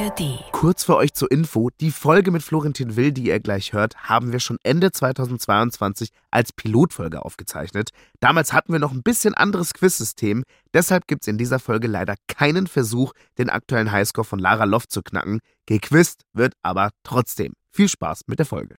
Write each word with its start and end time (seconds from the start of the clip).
ARD. 0.00 0.44
Kurz 0.52 0.84
für 0.84 0.96
euch 0.96 1.12
zur 1.12 1.30
Info, 1.30 1.70
die 1.80 1.90
Folge 1.90 2.30
mit 2.30 2.42
Florentin 2.42 2.96
Will, 2.96 3.12
die 3.12 3.24
ihr 3.26 3.40
gleich 3.40 3.72
hört, 3.72 3.96
haben 4.08 4.32
wir 4.32 4.40
schon 4.40 4.58
Ende 4.62 4.92
2022 4.92 6.10
als 6.30 6.52
Pilotfolge 6.52 7.22
aufgezeichnet. 7.22 7.90
Damals 8.20 8.52
hatten 8.52 8.72
wir 8.72 8.80
noch 8.80 8.92
ein 8.92 9.02
bisschen 9.02 9.34
anderes 9.34 9.74
Quizsystem, 9.74 10.44
deshalb 10.72 11.06
gibt 11.06 11.22
es 11.22 11.28
in 11.28 11.38
dieser 11.38 11.58
Folge 11.58 11.88
leider 11.88 12.14
keinen 12.28 12.66
Versuch, 12.66 13.12
den 13.38 13.50
aktuellen 13.50 13.92
Highscore 13.92 14.24
von 14.24 14.38
Lara 14.38 14.64
Loft 14.64 14.90
zu 14.90 15.02
knacken. 15.02 15.40
Gequizt 15.66 16.22
wird 16.32 16.54
aber 16.62 16.90
trotzdem. 17.04 17.52
Viel 17.70 17.88
Spaß 17.88 18.22
mit 18.26 18.38
der 18.38 18.46
Folge. 18.46 18.76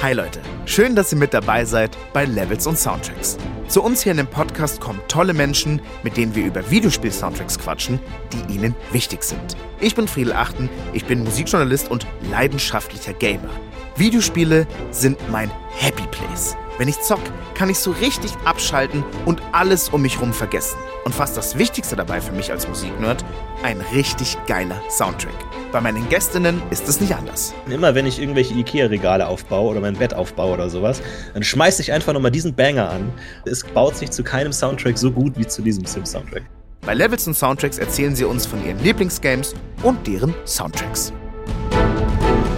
Hi 0.00 0.14
Leute, 0.14 0.40
schön, 0.66 0.96
dass 0.96 1.12
ihr 1.12 1.18
mit 1.18 1.32
dabei 1.32 1.64
seid 1.64 1.96
bei 2.12 2.24
Levels 2.24 2.66
und 2.66 2.76
Soundtracks. 2.76 3.38
Zu 3.72 3.82
uns 3.82 4.02
hier 4.02 4.12
in 4.12 4.18
dem 4.18 4.26
Podcast 4.26 4.82
kommen 4.82 5.00
tolle 5.08 5.32
Menschen, 5.32 5.80
mit 6.02 6.18
denen 6.18 6.34
wir 6.34 6.44
über 6.44 6.70
Videospiel-Soundtracks 6.70 7.58
quatschen, 7.58 7.98
die 8.30 8.54
ihnen 8.54 8.74
wichtig 8.90 9.22
sind. 9.22 9.56
Ich 9.80 9.94
bin 9.94 10.06
Friedel 10.06 10.34
Achten, 10.34 10.68
ich 10.92 11.06
bin 11.06 11.24
Musikjournalist 11.24 11.90
und 11.90 12.06
leidenschaftlicher 12.30 13.14
Gamer. 13.14 13.48
Videospiele 13.96 14.66
sind 14.90 15.16
mein 15.30 15.50
Happy 15.70 16.06
Place. 16.10 16.54
Wenn 16.76 16.88
ich 16.88 17.00
zock, 17.00 17.22
kann 17.54 17.70
ich 17.70 17.78
so 17.78 17.92
richtig 17.92 18.32
abschalten 18.44 19.04
und 19.24 19.40
alles 19.52 19.88
um 19.88 20.02
mich 20.02 20.20
rum 20.20 20.34
vergessen. 20.34 20.76
Und 21.06 21.14
fast 21.14 21.38
das 21.38 21.56
Wichtigste 21.56 21.96
dabei 21.96 22.20
für 22.20 22.32
mich 22.32 22.50
als 22.50 22.68
Musiknerd, 22.68 23.24
ein 23.62 23.80
richtig 23.94 24.36
geiler 24.46 24.80
Soundtrack. 24.90 25.34
Bei 25.72 25.80
meinen 25.80 26.08
Gästinnen 26.08 26.60
ist 26.70 26.88
es 26.88 27.00
nicht 27.00 27.14
anders. 27.14 27.54
Immer 27.68 27.94
wenn 27.94 28.06
ich 28.06 28.20
irgendwelche 28.20 28.54
Ikea-Regale 28.54 29.26
aufbaue 29.26 29.70
oder 29.70 29.80
mein 29.80 29.96
Bett 29.96 30.14
aufbaue 30.14 30.52
oder 30.54 30.68
sowas, 30.68 31.00
dann 31.34 31.42
schmeiße 31.42 31.82
ich 31.82 31.92
einfach 31.92 32.12
nochmal 32.12 32.30
diesen 32.30 32.54
Banger 32.54 32.90
an. 32.90 33.12
Es 33.46 33.64
baut 33.64 33.96
sich 33.96 34.10
zu 34.10 34.22
keinem 34.22 34.52
Soundtrack 34.52 34.98
so 34.98 35.10
gut 35.10 35.38
wie 35.38 35.46
zu 35.46 35.62
diesem 35.62 35.84
Sim-Soundtrack. 35.84 36.42
Bei 36.82 36.94
Levels 36.94 37.26
und 37.26 37.34
Soundtracks 37.34 37.78
erzählen 37.78 38.14
sie 38.16 38.24
uns 38.24 38.44
von 38.44 38.64
ihren 38.66 38.82
Lieblingsgames 38.82 39.54
und 39.82 40.06
deren 40.06 40.34
Soundtracks. 40.44 41.12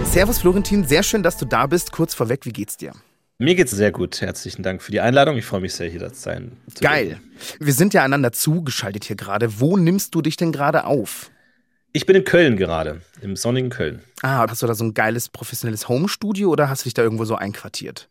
Servus 0.03 0.39
Florentin, 0.39 0.83
sehr 0.83 1.03
schön, 1.03 1.23
dass 1.23 1.37
du 1.37 1.45
da 1.45 1.67
bist. 1.67 1.91
Kurz 1.91 2.15
vorweg, 2.15 2.45
wie 2.45 2.53
geht's 2.53 2.77
dir? 2.77 2.93
Mir 3.37 3.55
geht's 3.55 3.71
sehr 3.71 3.91
gut. 3.91 4.21
Herzlichen 4.21 4.63
Dank 4.63 4.81
für 4.81 4.93
die 4.93 5.01
Einladung. 5.01 5.35
Ich 5.35 5.43
freue 5.43 5.59
mich 5.59 5.73
sehr, 5.73 5.89
hier 5.89 6.07
zu 6.13 6.21
sein. 6.21 6.53
Geil. 6.79 7.19
Wir 7.59 7.73
sind 7.73 7.93
ja 7.93 8.01
einander 8.03 8.31
zugeschaltet 8.31 9.03
hier 9.03 9.17
gerade. 9.17 9.59
Wo 9.59 9.75
nimmst 9.75 10.15
du 10.15 10.21
dich 10.21 10.37
denn 10.37 10.53
gerade 10.53 10.85
auf? 10.85 11.31
Ich 11.91 12.05
bin 12.05 12.15
in 12.15 12.23
Köln 12.23 12.55
gerade, 12.55 13.01
im 13.21 13.35
sonnigen 13.35 13.69
Köln. 13.69 14.01
Ah, 14.21 14.45
hast 14.49 14.61
du 14.61 14.67
da 14.67 14.75
so 14.75 14.85
ein 14.85 14.93
geiles 14.93 15.27
professionelles 15.27 15.89
Homestudio 15.89 16.49
oder 16.49 16.69
hast 16.69 16.83
du 16.83 16.83
dich 16.85 16.93
da 16.93 17.03
irgendwo 17.03 17.25
so 17.25 17.35
einquartiert? 17.35 18.09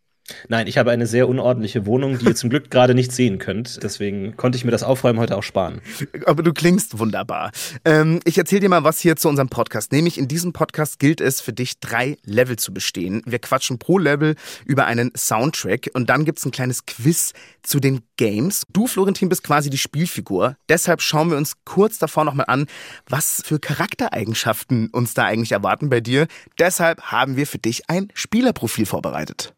Nein, 0.49 0.67
ich 0.67 0.79
habe 0.79 0.91
eine 0.91 1.07
sehr 1.07 1.29
unordentliche 1.29 1.85
Wohnung, 1.85 2.19
die 2.19 2.27
ihr 2.27 2.35
zum 2.35 2.49
Glück 2.49 2.71
gerade 2.71 2.95
nicht 2.95 3.13
sehen 3.13 3.39
könnt. 3.39 3.83
Deswegen 3.83 4.37
konnte 4.37 4.57
ich 4.57 4.65
mir 4.65 4.71
das 4.71 4.83
Aufräumen 4.83 5.19
heute 5.19 5.37
auch 5.37 5.43
sparen. 5.43 5.83
Aber 6.25 6.43
du 6.43 6.53
klingst 6.55 6.99
wunderbar. 6.99 7.51
Ähm, 7.85 8.21
ich 8.25 8.39
erzähle 8.39 8.63
dir 8.63 8.69
mal 8.71 8.85
was 8.85 9.01
hier 9.01 9.17
zu 9.17 9.29
unserem 9.29 9.51
Podcast. 9.51 9.93
Nämlich 9.93 10.17
in 10.17 10.27
diesem 10.27 10.55
Podcast 10.55 10.99
gilt 10.99 11.21
es 11.21 11.43
für 11.43 11.53
dich, 11.53 11.79
drei 11.79 12.17
Level 12.25 12.57
zu 12.57 12.73
bestehen. 12.73 13.23
Wir 13.27 13.39
quatschen 13.39 13.79
pro 13.79 13.99
Level 13.99 14.35
über 14.65 14.87
einen 14.87 15.13
Soundtrack 15.15 15.91
und 15.93 16.09
dann 16.09 16.25
gibt's 16.25 16.47
ein 16.47 16.53
kleines 16.53 16.87
Quiz 16.87 17.35
zu 17.63 17.79
den 17.79 18.01
Games. 18.17 18.63
Du, 18.73 18.87
Florentin, 18.87 19.29
bist 19.29 19.43
quasi 19.43 19.69
die 19.69 19.79
Spielfigur. 19.79 20.57
Deshalb 20.71 21.03
schauen 21.03 21.31
wir 21.31 21.37
uns 21.37 21.55
kurz 21.65 21.99
davor 21.99 22.25
nochmal 22.25 22.47
an, 22.49 22.67
was 23.09 23.43
für 23.45 23.59
Charaktereigenschaften 23.59 24.89
uns 24.89 25.13
da 25.13 25.25
eigentlich 25.25 25.53
erwarten 25.53 25.91
bei 25.91 26.01
dir. 26.01 26.27
Deshalb 26.59 27.03
haben 27.03 27.37
wir 27.37 27.47
für 27.47 27.59
dich 27.59 27.91
ein 27.91 28.09
Spielerprofil 28.15 28.87
vorbereitet. 28.87 29.53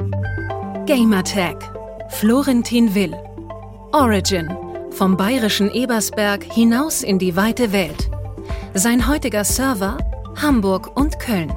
Gamertag. 0.86 1.56
Florentin 2.10 2.94
Will. 2.94 3.12
Origin. 3.90 4.48
Vom 4.92 5.16
bayerischen 5.16 5.68
Ebersberg 5.74 6.44
hinaus 6.44 7.02
in 7.02 7.18
die 7.18 7.34
weite 7.34 7.72
Welt. 7.72 8.08
Sein 8.72 9.08
heutiger 9.08 9.42
Server 9.42 9.98
Hamburg 10.40 10.96
und 10.96 11.18
Köln. 11.18 11.52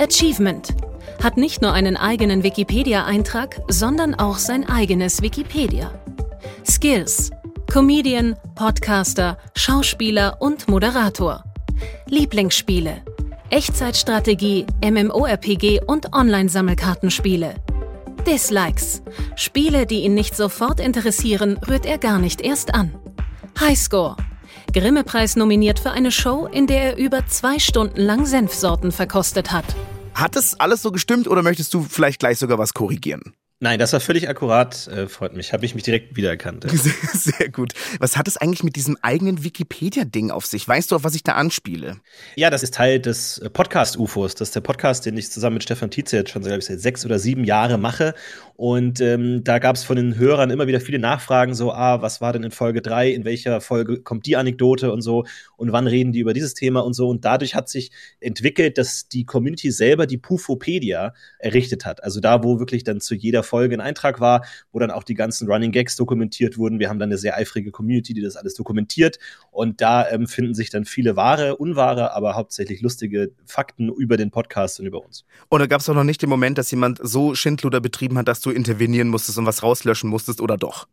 Achievement. 0.00 0.74
Hat 1.22 1.36
nicht 1.36 1.60
nur 1.60 1.74
einen 1.74 1.98
eigenen 1.98 2.42
Wikipedia-Eintrag, 2.44 3.60
sondern 3.68 4.14
auch 4.14 4.38
sein 4.38 4.66
eigenes 4.66 5.20
Wikipedia. 5.20 5.92
Skills. 6.66 7.30
Comedian, 7.70 8.36
Podcaster, 8.54 9.36
Schauspieler 9.54 10.38
und 10.40 10.66
Moderator. 10.66 11.44
Lieblingsspiele. 12.06 13.02
Echtzeitstrategie, 13.50 14.64
MMORPG 14.82 15.82
und 15.86 16.14
Online-Sammelkartenspiele. 16.14 17.56
Dislikes. 18.26 19.02
Spiele, 19.36 19.86
die 19.86 20.00
ihn 20.00 20.14
nicht 20.14 20.36
sofort 20.36 20.80
interessieren, 20.80 21.58
rührt 21.68 21.86
er 21.86 21.98
gar 21.98 22.18
nicht 22.18 22.40
erst 22.40 22.74
an. 22.74 22.94
Highscore. 23.60 24.16
Grimme-Preis 24.72 25.36
nominiert 25.36 25.78
für 25.78 25.92
eine 25.92 26.10
Show, 26.10 26.46
in 26.50 26.66
der 26.66 26.82
er 26.82 26.96
über 26.96 27.26
zwei 27.26 27.58
Stunden 27.58 28.00
lang 28.00 28.26
Senfsorten 28.26 28.92
verkostet 28.92 29.52
hat. 29.52 29.64
Hat 30.14 30.36
es 30.36 30.58
alles 30.58 30.82
so 30.82 30.90
gestimmt 30.92 31.28
oder 31.28 31.42
möchtest 31.42 31.72
du 31.72 31.82
vielleicht 31.82 32.20
gleich 32.20 32.38
sogar 32.38 32.58
was 32.58 32.74
korrigieren? 32.74 33.34
Nein, 33.58 33.78
das 33.78 33.94
war 33.94 34.00
völlig 34.00 34.28
akkurat. 34.28 34.86
Äh, 34.88 35.08
freut 35.08 35.34
mich. 35.34 35.54
Habe 35.54 35.64
ich 35.64 35.74
mich 35.74 35.82
direkt 35.82 36.14
wiedererkannt. 36.14 36.64
Ja. 36.64 36.76
Sehr, 36.76 36.92
sehr, 37.14 37.48
gut. 37.48 37.72
Was 38.00 38.18
hat 38.18 38.28
es 38.28 38.36
eigentlich 38.36 38.62
mit 38.62 38.76
diesem 38.76 38.98
eigenen 39.00 39.44
Wikipedia-Ding 39.44 40.30
auf 40.30 40.44
sich? 40.44 40.68
Weißt 40.68 40.90
du, 40.90 40.96
auf 40.96 41.04
was 41.04 41.14
ich 41.14 41.22
da 41.22 41.32
anspiele? 41.32 41.96
Ja, 42.34 42.50
das 42.50 42.62
ist 42.62 42.74
Teil 42.74 43.00
des 43.00 43.38
äh, 43.38 43.48
Podcast-UFOs. 43.48 44.34
Das 44.34 44.48
ist 44.48 44.56
der 44.56 44.60
Podcast, 44.60 45.06
den 45.06 45.16
ich 45.16 45.30
zusammen 45.30 45.54
mit 45.54 45.62
Stefan 45.62 45.90
Tietze 45.90 46.16
jetzt 46.16 46.32
schon 46.32 46.44
ich, 46.44 46.64
seit 46.66 46.80
sechs 46.80 47.06
oder 47.06 47.18
sieben 47.18 47.44
Jahre 47.44 47.78
mache. 47.78 48.14
Und 48.56 49.00
ähm, 49.00 49.42
da 49.42 49.58
gab 49.58 49.76
es 49.76 49.84
von 49.84 49.96
den 49.96 50.16
Hörern 50.16 50.50
immer 50.50 50.66
wieder 50.66 50.80
viele 50.80 50.98
Nachfragen, 50.98 51.54
so, 51.54 51.72
ah, 51.72 52.02
was 52.02 52.20
war 52.20 52.34
denn 52.34 52.42
in 52.42 52.50
Folge 52.50 52.82
drei? 52.82 53.10
In 53.10 53.24
welcher 53.24 53.62
Folge 53.62 54.00
kommt 54.00 54.26
die 54.26 54.36
Anekdote 54.36 54.92
und 54.92 55.00
so? 55.00 55.24
Und 55.56 55.72
wann 55.72 55.86
reden 55.86 56.12
die 56.12 56.20
über 56.20 56.34
dieses 56.34 56.52
Thema 56.52 56.80
und 56.80 56.92
so? 56.92 57.08
Und 57.08 57.24
dadurch 57.24 57.54
hat 57.54 57.70
sich 57.70 57.90
entwickelt, 58.20 58.76
dass 58.76 59.08
die 59.08 59.24
Community 59.24 59.70
selber 59.70 60.06
die 60.06 60.18
Pufopedia 60.18 61.14
errichtet 61.38 61.86
hat. 61.86 62.04
Also 62.04 62.20
da, 62.20 62.44
wo 62.44 62.58
wirklich 62.58 62.84
dann 62.84 63.00
zu 63.00 63.14
jeder 63.14 63.42
Folge 63.46 63.74
ein 63.76 63.80
Eintrag 63.80 64.20
war, 64.20 64.44
wo 64.72 64.78
dann 64.78 64.90
auch 64.90 65.04
die 65.04 65.14
ganzen 65.14 65.50
Running 65.50 65.72
Gags 65.72 65.96
dokumentiert 65.96 66.58
wurden. 66.58 66.78
Wir 66.78 66.90
haben 66.90 66.98
dann 66.98 67.08
eine 67.08 67.18
sehr 67.18 67.36
eifrige 67.36 67.70
Community, 67.70 68.12
die 68.12 68.20
das 68.20 68.36
alles 68.36 68.54
dokumentiert. 68.54 69.18
Und 69.50 69.80
da 69.80 70.08
ähm, 70.10 70.26
finden 70.26 70.54
sich 70.54 70.68
dann 70.68 70.84
viele 70.84 71.16
wahre, 71.16 71.56
unwahre, 71.56 72.12
aber 72.12 72.34
hauptsächlich 72.34 72.82
lustige 72.82 73.32
Fakten 73.46 73.88
über 73.88 74.16
den 74.16 74.30
Podcast 74.30 74.80
und 74.80 74.86
über 74.86 75.04
uns. 75.04 75.24
Und 75.48 75.60
da 75.60 75.66
gab 75.66 75.80
es 75.80 75.88
auch 75.88 75.94
noch 75.94 76.04
nicht 76.04 76.20
den 76.20 76.28
Moment, 76.28 76.58
dass 76.58 76.70
jemand 76.70 76.98
so 77.02 77.34
Schindluder 77.34 77.80
betrieben 77.80 78.18
hat, 78.18 78.28
dass 78.28 78.40
du 78.40 78.50
intervenieren 78.50 79.08
musstest 79.08 79.38
und 79.38 79.46
was 79.46 79.62
rauslöschen 79.62 80.10
musstest 80.10 80.40
oder 80.40 80.56
doch? 80.56 80.86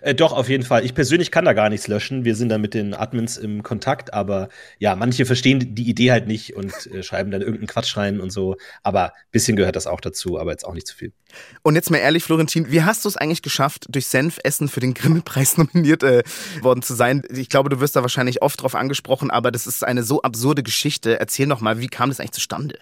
Äh, 0.00 0.14
doch, 0.14 0.32
auf 0.32 0.48
jeden 0.48 0.64
Fall. 0.64 0.84
Ich 0.84 0.94
persönlich 0.94 1.30
kann 1.30 1.44
da 1.44 1.52
gar 1.52 1.68
nichts 1.68 1.88
löschen. 1.88 2.24
Wir 2.24 2.34
sind 2.34 2.48
da 2.48 2.58
mit 2.58 2.74
den 2.74 2.94
Admins 2.94 3.36
im 3.36 3.62
Kontakt, 3.62 4.14
aber 4.14 4.48
ja, 4.78 4.96
manche 4.96 5.26
verstehen 5.26 5.74
die 5.74 5.88
Idee 5.88 6.12
halt 6.12 6.26
nicht 6.26 6.56
und 6.56 6.72
äh, 6.86 7.02
schreiben 7.02 7.30
dann 7.30 7.40
irgendeinen 7.40 7.66
Quatsch 7.66 7.96
rein 7.96 8.20
und 8.20 8.30
so. 8.30 8.56
Aber 8.82 9.06
ein 9.06 9.30
bisschen 9.32 9.56
gehört 9.56 9.76
das 9.76 9.86
auch 9.86 10.00
dazu, 10.00 10.38
aber 10.38 10.50
jetzt 10.50 10.64
auch 10.64 10.74
nicht 10.74 10.86
zu 10.86 10.96
viel. 10.96 11.12
Und 11.62 11.74
jetzt 11.74 11.90
mal 11.90 11.98
ehrlich, 11.98 12.24
Florentin, 12.24 12.70
wie 12.70 12.82
hast 12.82 13.04
du 13.04 13.08
es 13.08 13.16
eigentlich 13.16 13.42
geschafft, 13.42 13.86
durch 13.88 14.06
Senfessen 14.06 14.68
für 14.68 14.80
den 14.80 14.94
Grimme-Preis 14.94 15.58
nominiert 15.58 16.02
äh, 16.02 16.22
worden 16.62 16.82
zu 16.82 16.94
sein? 16.94 17.22
Ich 17.30 17.48
glaube, 17.48 17.68
du 17.68 17.80
wirst 17.80 17.96
da 17.96 18.02
wahrscheinlich 18.02 18.42
oft 18.42 18.62
drauf 18.62 18.74
angesprochen, 18.74 19.30
aber 19.30 19.50
das 19.50 19.66
ist 19.66 19.84
eine 19.84 20.02
so 20.02 20.22
absurde 20.22 20.62
Geschichte. 20.62 21.20
Erzähl 21.20 21.46
noch 21.46 21.60
mal, 21.60 21.80
wie 21.80 21.88
kam 21.88 22.08
das 22.08 22.20
eigentlich 22.20 22.32
zustande? 22.32 22.78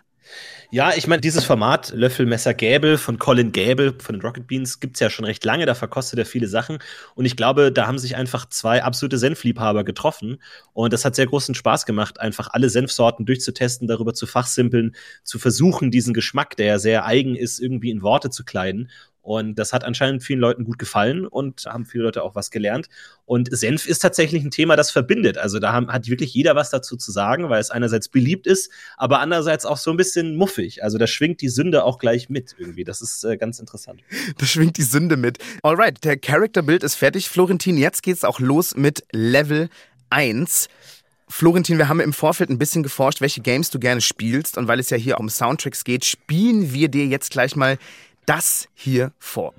Ja, 0.71 0.93
ich 0.97 1.06
meine, 1.06 1.21
dieses 1.21 1.45
Format 1.45 1.93
Löffel, 1.95 2.27
Messer, 2.27 2.53
Gäbel 2.53 2.99
von 2.99 3.19
Colin 3.19 3.53
Gäbel 3.53 3.95
von 4.00 4.17
den 4.17 4.22
Rocket 4.22 4.47
Beans 4.47 4.81
gibt's 4.81 4.99
ja 4.99 5.09
schon 5.09 5.25
recht 5.25 5.45
lange, 5.45 5.67
da 5.67 5.75
verkostet 5.75 6.19
er 6.19 6.27
viele 6.27 6.49
Sachen. 6.49 6.78
Und 7.15 7.27
ich 7.27 7.37
glaube, 7.37 7.71
da 7.71 7.87
haben 7.87 7.99
sich 7.99 8.17
einfach 8.17 8.49
zwei 8.49 8.83
absolute 8.83 9.19
Senfliebhaber 9.19 9.84
getroffen. 9.84 10.43
Und 10.72 10.93
das 10.93 11.05
hat 11.05 11.15
sehr 11.15 11.27
großen 11.27 11.55
Spaß 11.55 11.87
gemacht, 11.87 12.19
einfach 12.19 12.49
alle 12.53 12.71
Senfsorten 12.71 13.25
durchzutesten, 13.25 13.87
darüber 13.87 14.15
zu 14.15 14.27
fachsimpeln, 14.27 14.97
zu 15.22 15.39
versuchen, 15.39 15.91
diesen 15.93 16.12
Geschmack, 16.12 16.56
der 16.56 16.66
ja 16.66 16.78
sehr 16.78 17.05
eigen 17.06 17.37
ist, 17.37 17.61
irgendwie 17.61 17.91
in 17.91 18.03
Worte 18.03 18.31
zu 18.31 18.45
kleiden. 18.45 18.91
Und 19.24 19.58
das 19.58 19.72
hat 19.72 19.84
anscheinend 19.84 20.22
vielen 20.22 20.38
Leuten 20.38 20.64
gut 20.64 20.78
gefallen 20.78 21.26
und 21.26 21.65
haben 21.65 21.86
viele 21.86 22.04
Leute 22.04 22.22
auch 22.22 22.34
was 22.34 22.50
gelernt. 22.50 22.91
Und 23.24 23.48
Senf 23.56 23.86
ist 23.86 24.00
tatsächlich 24.00 24.44
ein 24.44 24.50
Thema, 24.50 24.76
das 24.76 24.91
verbindet. 24.91 25.38
Also 25.38 25.59
da 25.59 25.72
haben, 25.72 25.91
hat 25.91 26.09
wirklich 26.09 26.34
jeder 26.34 26.54
was 26.56 26.68
dazu 26.68 26.98
zu 26.98 27.10
sagen, 27.10 27.48
weil 27.48 27.59
es 27.59 27.71
einerseits 27.71 28.10
beliebt 28.10 28.47
ist, 28.47 28.71
aber 28.98 29.21
andererseits 29.21 29.65
auch 29.65 29.78
so 29.78 29.91
ein 29.91 29.97
bisschen 29.97 30.36
muffig. 30.36 30.84
Also 30.84 30.98
da 30.98 31.06
schwingt 31.06 31.41
die 31.41 31.48
Sünde 31.48 31.84
auch 31.84 31.98
gleich 31.98 32.28
mit 32.28 32.54
irgendwie. 32.59 32.84
Das 32.84 33.00
ist 33.00 33.24
äh, 33.24 33.38
ganz 33.38 33.59
interessant. 33.59 34.03
Da 34.36 34.47
schwingt 34.47 34.76
die 34.76 34.82
Sünde 34.82 35.16
mit. 35.16 35.38
Alright, 35.62 36.04
der 36.04 36.18
Character-Bild 36.18 36.82
ist 36.82 36.97
fertig, 36.97 37.30
Florentin. 37.30 37.78
Jetzt 37.78 38.03
geht's 38.03 38.24
auch 38.24 38.41
los 38.41 38.74
mit 38.74 39.04
Level 39.12 39.70
1. 40.10 40.68
Florentin, 41.28 41.78
wir 41.78 41.88
haben 41.88 42.00
im 42.00 42.12
Vorfeld 42.12 42.50
ein 42.50 42.59
bisschen 42.59 42.82
geforscht, 42.82 43.20
welche 43.20 43.41
Games 43.41 43.70
du 43.70 43.78
gerne 43.78 44.00
spielst. 44.00 44.59
Und 44.59 44.68
weil 44.68 44.80
es 44.80 44.91
ja 44.91 44.97
hier 44.97 45.18
um 45.18 45.28
Soundtracks 45.28 45.84
geht, 45.84 46.04
spielen 46.04 46.72
wir 46.72 46.88
dir 46.88 47.06
jetzt 47.06 47.30
gleich 47.30 47.56
mal 47.56 47.78
das 48.26 48.68
hier 48.74 49.12
vor. 49.18 49.54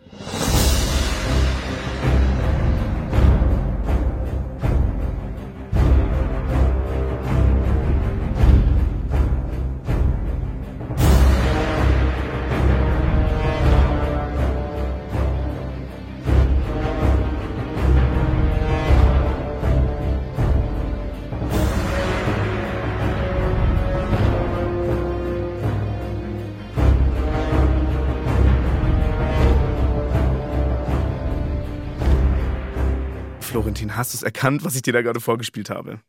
Florentin, 33.55 33.95
hast 33.95 34.13
du 34.13 34.17
es 34.17 34.21
erkannt, 34.21 34.65
was 34.65 34.75
ich 34.75 34.81
dir 34.81 34.91
da 34.91 35.01
gerade 35.01 35.21
vorgespielt 35.21 35.69
habe? 35.69 36.01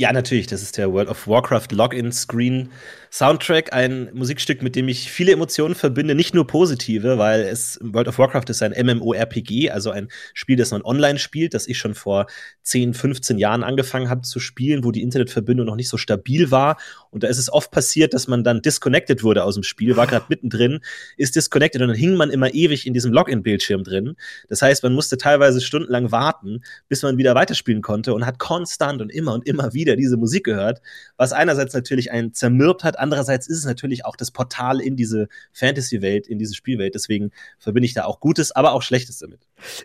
Ja, 0.00 0.14
natürlich. 0.14 0.46
Das 0.46 0.62
ist 0.62 0.78
der 0.78 0.90
World 0.94 1.10
of 1.10 1.28
Warcraft 1.28 1.72
Login 1.72 2.10
Screen 2.10 2.70
Soundtrack. 3.10 3.74
Ein 3.74 4.08
Musikstück, 4.14 4.62
mit 4.62 4.74
dem 4.74 4.88
ich 4.88 5.12
viele 5.12 5.32
Emotionen 5.32 5.74
verbinde. 5.74 6.14
Nicht 6.14 6.34
nur 6.34 6.46
positive, 6.46 7.18
weil 7.18 7.42
es 7.42 7.78
World 7.82 8.08
of 8.08 8.18
Warcraft 8.18 8.44
ist 8.48 8.62
ein 8.62 8.72
MMORPG, 8.72 9.68
also 9.68 9.90
ein 9.90 10.08
Spiel, 10.32 10.56
das 10.56 10.70
man 10.70 10.80
online 10.80 11.18
spielt, 11.18 11.52
das 11.52 11.66
ich 11.66 11.76
schon 11.76 11.94
vor 11.94 12.28
10, 12.62 12.94
15 12.94 13.36
Jahren 13.36 13.62
angefangen 13.62 14.08
habe 14.08 14.22
zu 14.22 14.40
spielen, 14.40 14.84
wo 14.84 14.90
die 14.90 15.02
Internetverbindung 15.02 15.66
noch 15.66 15.76
nicht 15.76 15.90
so 15.90 15.98
stabil 15.98 16.50
war. 16.50 16.78
Und 17.10 17.24
da 17.24 17.28
ist 17.28 17.38
es 17.38 17.52
oft 17.52 17.70
passiert, 17.70 18.14
dass 18.14 18.26
man 18.26 18.42
dann 18.42 18.62
disconnected 18.62 19.22
wurde 19.22 19.44
aus 19.44 19.54
dem 19.54 19.64
Spiel, 19.64 19.96
war 19.96 20.06
gerade 20.06 20.26
mittendrin, 20.30 20.80
ist 21.18 21.36
disconnected 21.36 21.82
und 21.82 21.88
dann 21.88 21.96
hing 21.96 22.14
man 22.14 22.30
immer 22.30 22.54
ewig 22.54 22.86
in 22.86 22.94
diesem 22.94 23.12
Login-Bildschirm 23.12 23.84
drin. 23.84 24.16
Das 24.48 24.62
heißt, 24.62 24.82
man 24.82 24.94
musste 24.94 25.18
teilweise 25.18 25.60
stundenlang 25.60 26.12
warten, 26.12 26.62
bis 26.88 27.02
man 27.02 27.18
wieder 27.18 27.34
weiterspielen 27.34 27.82
konnte 27.82 28.14
und 28.14 28.24
hat 28.24 28.38
konstant 28.38 29.02
und 29.02 29.10
immer 29.10 29.34
und 29.34 29.46
immer 29.46 29.74
wieder 29.74 29.89
wieder 29.90 29.96
diese 29.96 30.16
Musik 30.16 30.44
gehört, 30.44 30.80
was 31.16 31.32
einerseits 31.32 31.74
natürlich 31.74 32.12
einen 32.12 32.32
zermürbt 32.32 32.84
hat, 32.84 32.98
andererseits 32.98 33.48
ist 33.48 33.58
es 33.58 33.64
natürlich 33.64 34.04
auch 34.04 34.16
das 34.16 34.30
Portal 34.30 34.80
in 34.80 34.96
diese 34.96 35.28
Fantasy-Welt, 35.52 36.26
in 36.26 36.38
diese 36.38 36.54
Spielwelt. 36.54 36.94
Deswegen 36.94 37.30
verbinde 37.58 37.86
ich 37.86 37.94
da 37.94 38.04
auch 38.04 38.20
Gutes, 38.20 38.52
aber 38.52 38.72
auch 38.72 38.82
Schlechtes 38.82 39.18
damit. 39.18 39.40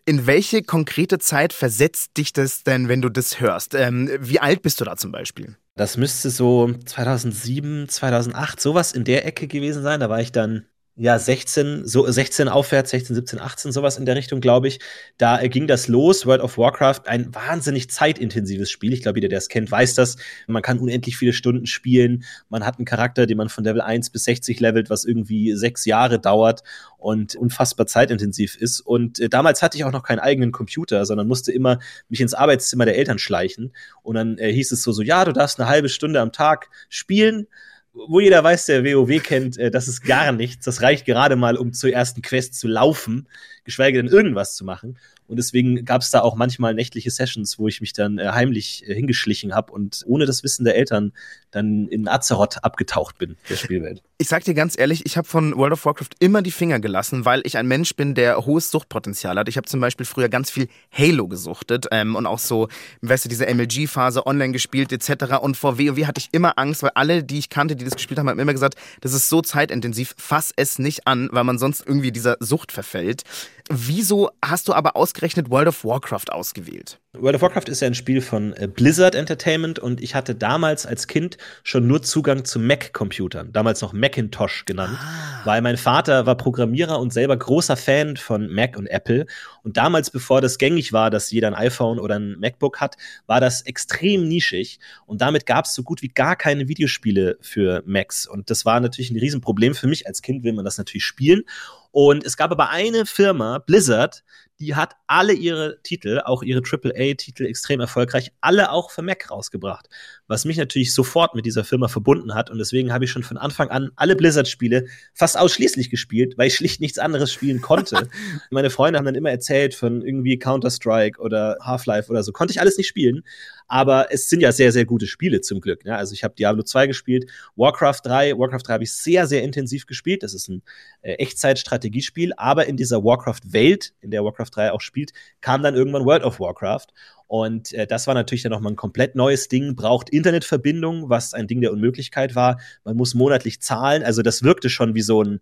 In 0.05 0.27
welche 0.27 0.61
konkrete 0.61 1.19
Zeit 1.19 1.53
versetzt 1.53 2.17
dich 2.17 2.33
das 2.33 2.63
denn, 2.63 2.87
wenn 2.87 3.01
du 3.01 3.09
das 3.09 3.39
hörst? 3.39 3.73
Ähm, 3.73 4.09
wie 4.19 4.39
alt 4.39 4.61
bist 4.61 4.79
du 4.79 4.85
da 4.85 4.95
zum 4.95 5.11
Beispiel? 5.11 5.55
Das 5.75 5.97
müsste 5.97 6.29
so 6.29 6.71
2007, 6.85 7.89
2008, 7.89 8.61
sowas 8.61 8.93
in 8.93 9.03
der 9.03 9.25
Ecke 9.25 9.47
gewesen 9.47 9.83
sein. 9.83 9.99
Da 9.99 10.09
war 10.09 10.21
ich 10.21 10.31
dann 10.31 10.65
ja, 10.97 11.19
16, 11.19 11.85
so 11.85 12.09
16 12.09 12.47
aufwärts, 12.47 12.91
16, 12.91 13.15
17, 13.17 13.39
18, 13.39 13.71
sowas 13.73 13.97
in 13.97 14.05
der 14.05 14.15
Richtung, 14.15 14.39
glaube 14.39 14.69
ich. 14.69 14.79
Da 15.17 15.41
äh, 15.41 15.49
ging 15.49 15.67
das 15.67 15.89
los. 15.89 16.25
World 16.25 16.41
of 16.41 16.57
Warcraft, 16.57 17.01
ein 17.07 17.35
wahnsinnig 17.35 17.89
zeitintensives 17.89 18.71
Spiel. 18.71 18.93
Ich 18.93 19.01
glaube, 19.01 19.17
jeder, 19.17 19.27
der 19.27 19.39
es 19.39 19.49
kennt, 19.49 19.69
weiß 19.69 19.95
das. 19.95 20.15
Man 20.47 20.61
kann 20.61 20.79
unendlich 20.79 21.17
viele 21.17 21.33
Stunden 21.33 21.65
spielen. 21.65 22.23
Man 22.47 22.65
hat 22.65 22.77
einen 22.77 22.85
Charakter, 22.85 23.25
den 23.25 23.35
man 23.35 23.49
von 23.49 23.65
Level 23.65 23.81
1 23.81 24.09
bis 24.09 24.23
60 24.23 24.61
levelt, 24.61 24.89
was 24.89 25.03
irgendwie 25.03 25.53
sechs 25.55 25.83
Jahre 25.83 26.17
dauert 26.17 26.63
und 26.97 27.35
unfassbar 27.35 27.87
zeitintensiv 27.87 28.55
ist. 28.55 28.79
Und 28.79 29.19
äh, 29.19 29.27
damals 29.27 29.61
hatte 29.61 29.77
ich 29.77 29.83
auch 29.83 29.91
noch 29.91 30.03
keinen 30.03 30.19
eigenen 30.19 30.53
Computer, 30.53 31.05
sondern 31.05 31.27
musste 31.27 31.51
immer 31.51 31.79
mich 32.07 32.21
ins 32.21 32.33
Arbeitszimmer 32.33 32.85
der 32.85 32.97
Eltern 32.97 33.19
schleichen. 33.19 33.73
Und 34.01 34.15
dann 34.15 34.37
äh, 34.37 34.53
hieß 34.53 34.71
es 34.71 34.81
so, 34.81 34.93
so, 34.93 35.01
ja, 35.01 35.25
du 35.25 35.33
darfst 35.33 35.59
eine 35.59 35.67
halbe 35.67 35.89
Stunde 35.89 36.21
am 36.21 36.31
Tag 36.31 36.69
spielen 36.87 37.47
wo 37.95 38.19
jeder 38.19 38.43
weiß, 38.43 38.65
der 38.65 38.83
WoW 38.83 39.21
kennt, 39.21 39.57
äh, 39.57 39.71
das 39.71 39.87
ist 39.87 40.01
gar 40.01 40.31
nichts. 40.31 40.65
Das 40.65 40.81
reicht 40.81 41.05
gerade 41.05 41.35
mal, 41.35 41.57
um 41.57 41.73
zur 41.73 41.91
ersten 41.91 42.21
Quest 42.21 42.55
zu 42.55 42.67
laufen, 42.67 43.27
geschweige 43.65 44.01
denn 44.01 44.11
irgendwas 44.11 44.55
zu 44.55 44.63
machen. 44.63 44.97
Und 45.27 45.37
deswegen 45.37 45.85
gab 45.85 46.01
es 46.01 46.11
da 46.11 46.21
auch 46.21 46.35
manchmal 46.35 46.73
nächtliche 46.75 47.09
Sessions, 47.09 47.57
wo 47.57 47.67
ich 47.67 47.81
mich 47.81 47.93
dann 47.93 48.19
äh, 48.19 48.27
heimlich 48.27 48.87
äh, 48.87 48.93
hingeschlichen 48.93 49.55
habe 49.55 49.71
und 49.71 50.03
ohne 50.05 50.25
das 50.25 50.43
Wissen 50.43 50.65
der 50.65 50.75
Eltern 50.75 51.13
dann 51.49 51.87
in 51.87 52.07
Azeroth 52.07 52.63
abgetaucht 52.63 53.17
bin, 53.17 53.35
der 53.49 53.55
Spielwelt. 53.55 54.03
Ich 54.17 54.27
sag 54.27 54.43
dir 54.43 54.53
ganz 54.53 54.77
ehrlich, 54.77 55.05
ich 55.05 55.17
habe 55.17 55.27
von 55.27 55.55
World 55.57 55.73
of 55.73 55.85
Warcraft 55.85 56.09
immer 56.19 56.41
die 56.41 56.51
Finger 56.51 56.79
gelassen, 56.79 57.25
weil 57.25 57.41
ich 57.43 57.57
ein 57.57 57.67
Mensch 57.67 57.95
bin, 57.95 58.13
der 58.13 58.45
hohes 58.45 58.71
Suchtpotenzial 58.71 59.37
hat. 59.37 59.49
Ich 59.49 59.57
habe 59.57 59.67
zum 59.67 59.79
Beispiel 59.79 60.05
früher 60.05 60.29
ganz 60.29 60.51
viel 60.51 60.67
Halo 60.91 61.27
gesuchtet 61.27 61.87
ähm, 61.91 62.15
und 62.15 62.25
auch 62.27 62.39
so, 62.39 62.67
weißt 63.01 63.25
du, 63.25 63.29
diese 63.29 63.45
MLG-Phase 63.45 64.27
online 64.27 64.53
gespielt 64.53 64.91
etc. 64.91 65.37
Und 65.41 65.57
vor 65.57 65.79
WoW 65.79 66.05
hatte 66.05 66.19
ich 66.19 66.29
immer 66.33 66.59
Angst, 66.59 66.83
weil 66.83 66.91
alle, 66.93 67.23
die 67.23 67.39
ich 67.39 67.49
kannte, 67.49 67.75
die 67.75 67.85
das 67.85 67.95
gespielt 67.95 68.19
haben, 68.19 68.29
haben 68.29 68.39
immer 68.39 68.53
gesagt, 68.53 68.75
das 69.01 69.13
ist 69.13 69.29
so 69.29 69.41
zeitintensiv, 69.41 70.13
fass 70.17 70.51
es 70.55 70.77
nicht 70.77 71.07
an, 71.07 71.29
weil 71.31 71.45
man 71.45 71.57
sonst 71.57 71.85
irgendwie 71.85 72.11
dieser 72.11 72.37
Sucht 72.39 72.71
verfällt. 72.71 73.23
Wieso 73.69 74.29
hast 74.43 74.67
du 74.67 74.73
aber 74.73 74.95
ausgerechnet 74.95 75.49
World 75.49 75.67
of 75.67 75.83
Warcraft 75.83 76.31
ausgewählt? 76.31 76.99
World 77.13 77.35
of 77.35 77.41
Warcraft 77.41 77.67
ist 77.67 77.81
ja 77.81 77.87
ein 77.87 77.95
Spiel 77.95 78.21
von 78.21 78.53
äh, 78.53 78.67
Blizzard 78.67 79.15
Entertainment 79.15 79.79
und 79.79 80.01
ich 80.01 80.13
hatte 80.13 80.35
damals 80.35 80.85
als 80.85 81.07
Kind 81.07 81.37
schon 81.63 81.87
nur 81.87 82.03
Zugang 82.03 82.45
zu 82.45 82.59
Mac-Computern, 82.59 83.51
damals 83.53 83.81
noch 83.81 83.91
Macintosh 83.91 84.65
genannt, 84.65 84.97
ah. 84.99 85.41
weil 85.45 85.63
mein 85.63 85.77
Vater 85.77 86.27
war 86.27 86.35
Programmierer 86.35 86.99
und 86.99 87.11
selber 87.11 87.35
großer 87.35 87.75
Fan 87.75 88.17
von 88.17 88.53
Mac 88.53 88.77
und 88.77 88.85
Apple. 88.85 89.25
Und 89.63 89.77
damals, 89.77 90.11
bevor 90.11 90.41
das 90.41 90.59
gängig 90.59 90.93
war, 90.93 91.09
dass 91.09 91.31
jeder 91.31 91.47
ein 91.47 91.55
iPhone 91.55 91.97
oder 91.99 92.19
ein 92.19 92.37
MacBook 92.39 92.79
hat, 92.79 92.97
war 93.25 93.39
das 93.39 93.63
extrem 93.63 94.27
nischig 94.27 94.79
und 95.07 95.21
damit 95.21 95.47
gab 95.47 95.65
es 95.65 95.73
so 95.73 95.81
gut 95.81 96.03
wie 96.03 96.09
gar 96.09 96.35
keine 96.35 96.67
Videospiele 96.67 97.37
für 97.41 97.81
Macs. 97.87 98.27
Und 98.27 98.51
das 98.51 98.63
war 98.65 98.79
natürlich 98.79 99.09
ein 99.09 99.17
Riesenproblem 99.17 99.73
für 99.73 99.87
mich 99.87 100.05
als 100.05 100.21
Kind, 100.21 100.43
will 100.43 100.53
man 100.53 100.65
das 100.65 100.77
natürlich 100.77 101.05
spielen. 101.05 101.45
Und 101.95 102.25
es 102.25 102.35
gab 102.35 102.51
aber 102.51 102.71
eine 102.71 103.05
Firma, 103.05 103.59
Blizzard, 103.59 104.25
die 104.59 104.75
hat 104.75 104.95
alle 105.07 105.33
ihre 105.33 105.81
Titel, 105.83 106.21
auch 106.23 106.41
ihre 106.41 106.61
AAA-Titel 106.61 107.45
extrem 107.45 107.81
erfolgreich, 107.81 108.31
alle 108.39 108.71
auch 108.71 108.89
für 108.89 109.01
Mac 109.01 109.29
rausgebracht. 109.29 109.89
Was 110.27 110.45
mich 110.45 110.57
natürlich 110.57 110.93
sofort 110.93 111.35
mit 111.35 111.45
dieser 111.45 111.63
Firma 111.63 111.87
verbunden 111.87 112.33
hat. 112.33 112.49
Und 112.49 112.57
deswegen 112.57 112.93
habe 112.93 113.05
ich 113.05 113.11
schon 113.11 113.23
von 113.23 113.37
Anfang 113.37 113.69
an 113.69 113.91
alle 113.95 114.15
Blizzard-Spiele 114.15 114.87
fast 115.13 115.37
ausschließlich 115.37 115.89
gespielt, 115.89 116.37
weil 116.37 116.47
ich 116.47 116.55
schlicht 116.55 116.79
nichts 116.79 116.99
anderes 116.99 117.31
spielen 117.33 117.61
konnte. 117.61 118.07
Meine 118.49 118.69
Freunde 118.69 118.97
haben 118.97 119.05
dann 119.05 119.15
immer 119.15 119.31
erzählt 119.31 119.75
von 119.75 120.01
irgendwie 120.01 120.39
Counter-Strike 120.39 121.19
oder 121.19 121.57
Half-Life 121.61 122.09
oder 122.09 122.23
so. 122.23 122.31
Konnte 122.31 122.51
ich 122.51 122.61
alles 122.61 122.77
nicht 122.77 122.87
spielen. 122.87 123.23
Aber 123.67 124.11
es 124.11 124.29
sind 124.29 124.41
ja 124.41 124.51
sehr, 124.51 124.71
sehr 124.71 124.85
gute 124.85 125.07
Spiele 125.07 125.41
zum 125.41 125.59
Glück. 125.59 125.85
Ne? 125.85 125.95
Also 125.95 126.13
ich 126.13 126.23
habe 126.23 126.35
Diablo 126.35 126.63
2 126.63 126.87
gespielt, 126.87 127.29
Warcraft 127.55 128.01
3. 128.03 128.37
Warcraft 128.37 128.61
3 128.67 128.73
habe 128.73 128.83
ich 128.83 128.93
sehr, 128.93 129.25
sehr 129.25 129.43
intensiv 129.43 129.87
gespielt. 129.87 130.23
Das 130.23 130.33
ist 130.33 130.49
ein 130.49 130.61
äh, 131.01 131.13
Echtzeit-Strategiespiel. 131.13 132.33
Aber 132.37 132.67
in 132.67 132.77
dieser 132.77 133.03
Warcraft-Welt, 133.03 133.93
in 134.01 134.11
der 134.11 134.23
Warcraft 134.23 134.44
3 134.49 134.71
auch 134.71 134.81
spielt, 134.81 135.11
kam 135.41 135.63
dann 135.63 135.75
irgendwann 135.75 136.05
World 136.05 136.23
of 136.23 136.39
Warcraft. 136.39 136.87
Und 137.27 137.73
äh, 137.73 137.87
das 137.87 138.07
war 138.07 138.13
natürlich 138.13 138.43
dann 138.43 138.51
nochmal 138.51 138.73
ein 138.73 138.77
komplett 138.77 139.15
neues 139.15 139.47
Ding, 139.47 139.75
braucht 139.75 140.09
Internetverbindung, 140.09 141.09
was 141.09 141.33
ein 141.33 141.47
Ding 141.47 141.61
der 141.61 141.71
Unmöglichkeit 141.71 142.35
war. 142.35 142.59
Man 142.83 142.95
muss 142.95 143.15
monatlich 143.15 143.61
zahlen. 143.61 144.03
Also 144.03 144.21
das 144.21 144.43
wirkte 144.43 144.69
schon 144.69 144.93
wie 144.95 145.01
so 145.01 145.23
ein 145.23 145.39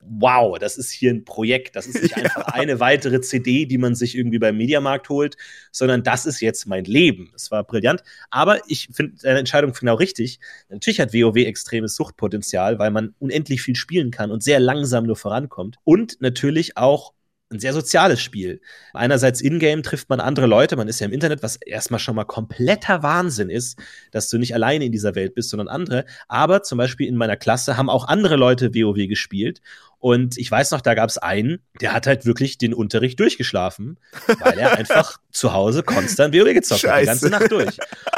wow, 0.00 0.58
das 0.58 0.78
ist 0.78 0.90
hier 0.90 1.12
ein 1.12 1.24
Projekt. 1.24 1.76
Das 1.76 1.86
ist 1.86 2.02
nicht 2.02 2.10
ja. 2.16 2.24
einfach 2.24 2.46
eine 2.46 2.80
weitere 2.80 3.20
CD, 3.20 3.66
die 3.66 3.78
man 3.78 3.94
sich 3.94 4.16
irgendwie 4.16 4.38
beim 4.38 4.56
Mediamarkt 4.56 5.08
holt, 5.08 5.36
sondern 5.72 6.02
das 6.02 6.26
ist 6.26 6.40
jetzt 6.40 6.66
mein 6.66 6.84
Leben. 6.84 7.32
Es 7.34 7.50
war 7.50 7.64
brillant. 7.64 8.02
Aber 8.30 8.60
ich 8.68 8.88
finde 8.92 9.16
deine 9.22 9.40
Entscheidung 9.40 9.72
genau 9.72 9.94
richtig. 9.94 10.40
Natürlich 10.68 11.00
hat 11.00 11.12
WoW 11.12 11.36
extremes 11.36 11.96
Suchtpotenzial, 11.96 12.78
weil 12.78 12.90
man 12.90 13.14
unendlich 13.18 13.62
viel 13.62 13.76
spielen 13.76 14.10
kann 14.10 14.30
und 14.30 14.42
sehr 14.42 14.60
langsam 14.60 15.04
nur 15.04 15.16
vorankommt. 15.16 15.76
Und 15.84 16.20
natürlich 16.20 16.76
auch 16.76 17.12
ein 17.50 17.60
sehr 17.60 17.72
soziales 17.72 18.20
Spiel. 18.20 18.60
Einerseits 18.92 19.40
in-game 19.40 19.82
trifft 19.82 20.10
man 20.10 20.20
andere 20.20 20.46
Leute, 20.46 20.76
man 20.76 20.88
ist 20.88 21.00
ja 21.00 21.06
im 21.06 21.12
Internet, 21.12 21.42
was 21.42 21.56
erstmal 21.56 21.98
schon 21.98 22.14
mal 22.14 22.24
kompletter 22.24 23.02
Wahnsinn 23.02 23.48
ist, 23.48 23.78
dass 24.10 24.28
du 24.28 24.38
nicht 24.38 24.54
alleine 24.54 24.84
in 24.84 24.92
dieser 24.92 25.14
Welt 25.14 25.34
bist, 25.34 25.50
sondern 25.50 25.68
andere. 25.68 26.04
Aber 26.28 26.62
zum 26.62 26.76
Beispiel 26.78 27.08
in 27.08 27.16
meiner 27.16 27.36
Klasse 27.36 27.76
haben 27.76 27.88
auch 27.88 28.06
andere 28.06 28.36
Leute 28.36 28.74
WoW 28.74 29.08
gespielt 29.08 29.62
und 29.98 30.38
ich 30.38 30.50
weiß 30.50 30.70
noch, 30.70 30.80
da 30.80 30.94
gab 30.94 31.08
es 31.10 31.18
einen, 31.18 31.60
der 31.80 31.92
hat 31.92 32.06
halt 32.06 32.24
wirklich 32.24 32.56
den 32.56 32.72
Unterricht 32.72 33.18
durchgeschlafen, 33.18 33.98
weil 34.38 34.58
er 34.58 34.78
einfach 34.78 35.18
zu 35.32 35.52
Hause 35.52 35.82
konstant 35.82 36.34
WoW 36.34 36.54
gezockt 36.54 36.84
hat, 36.84 37.02
die 37.02 37.06
ganze 37.06 37.30
Nacht 37.30 37.50
durch. 37.50 37.76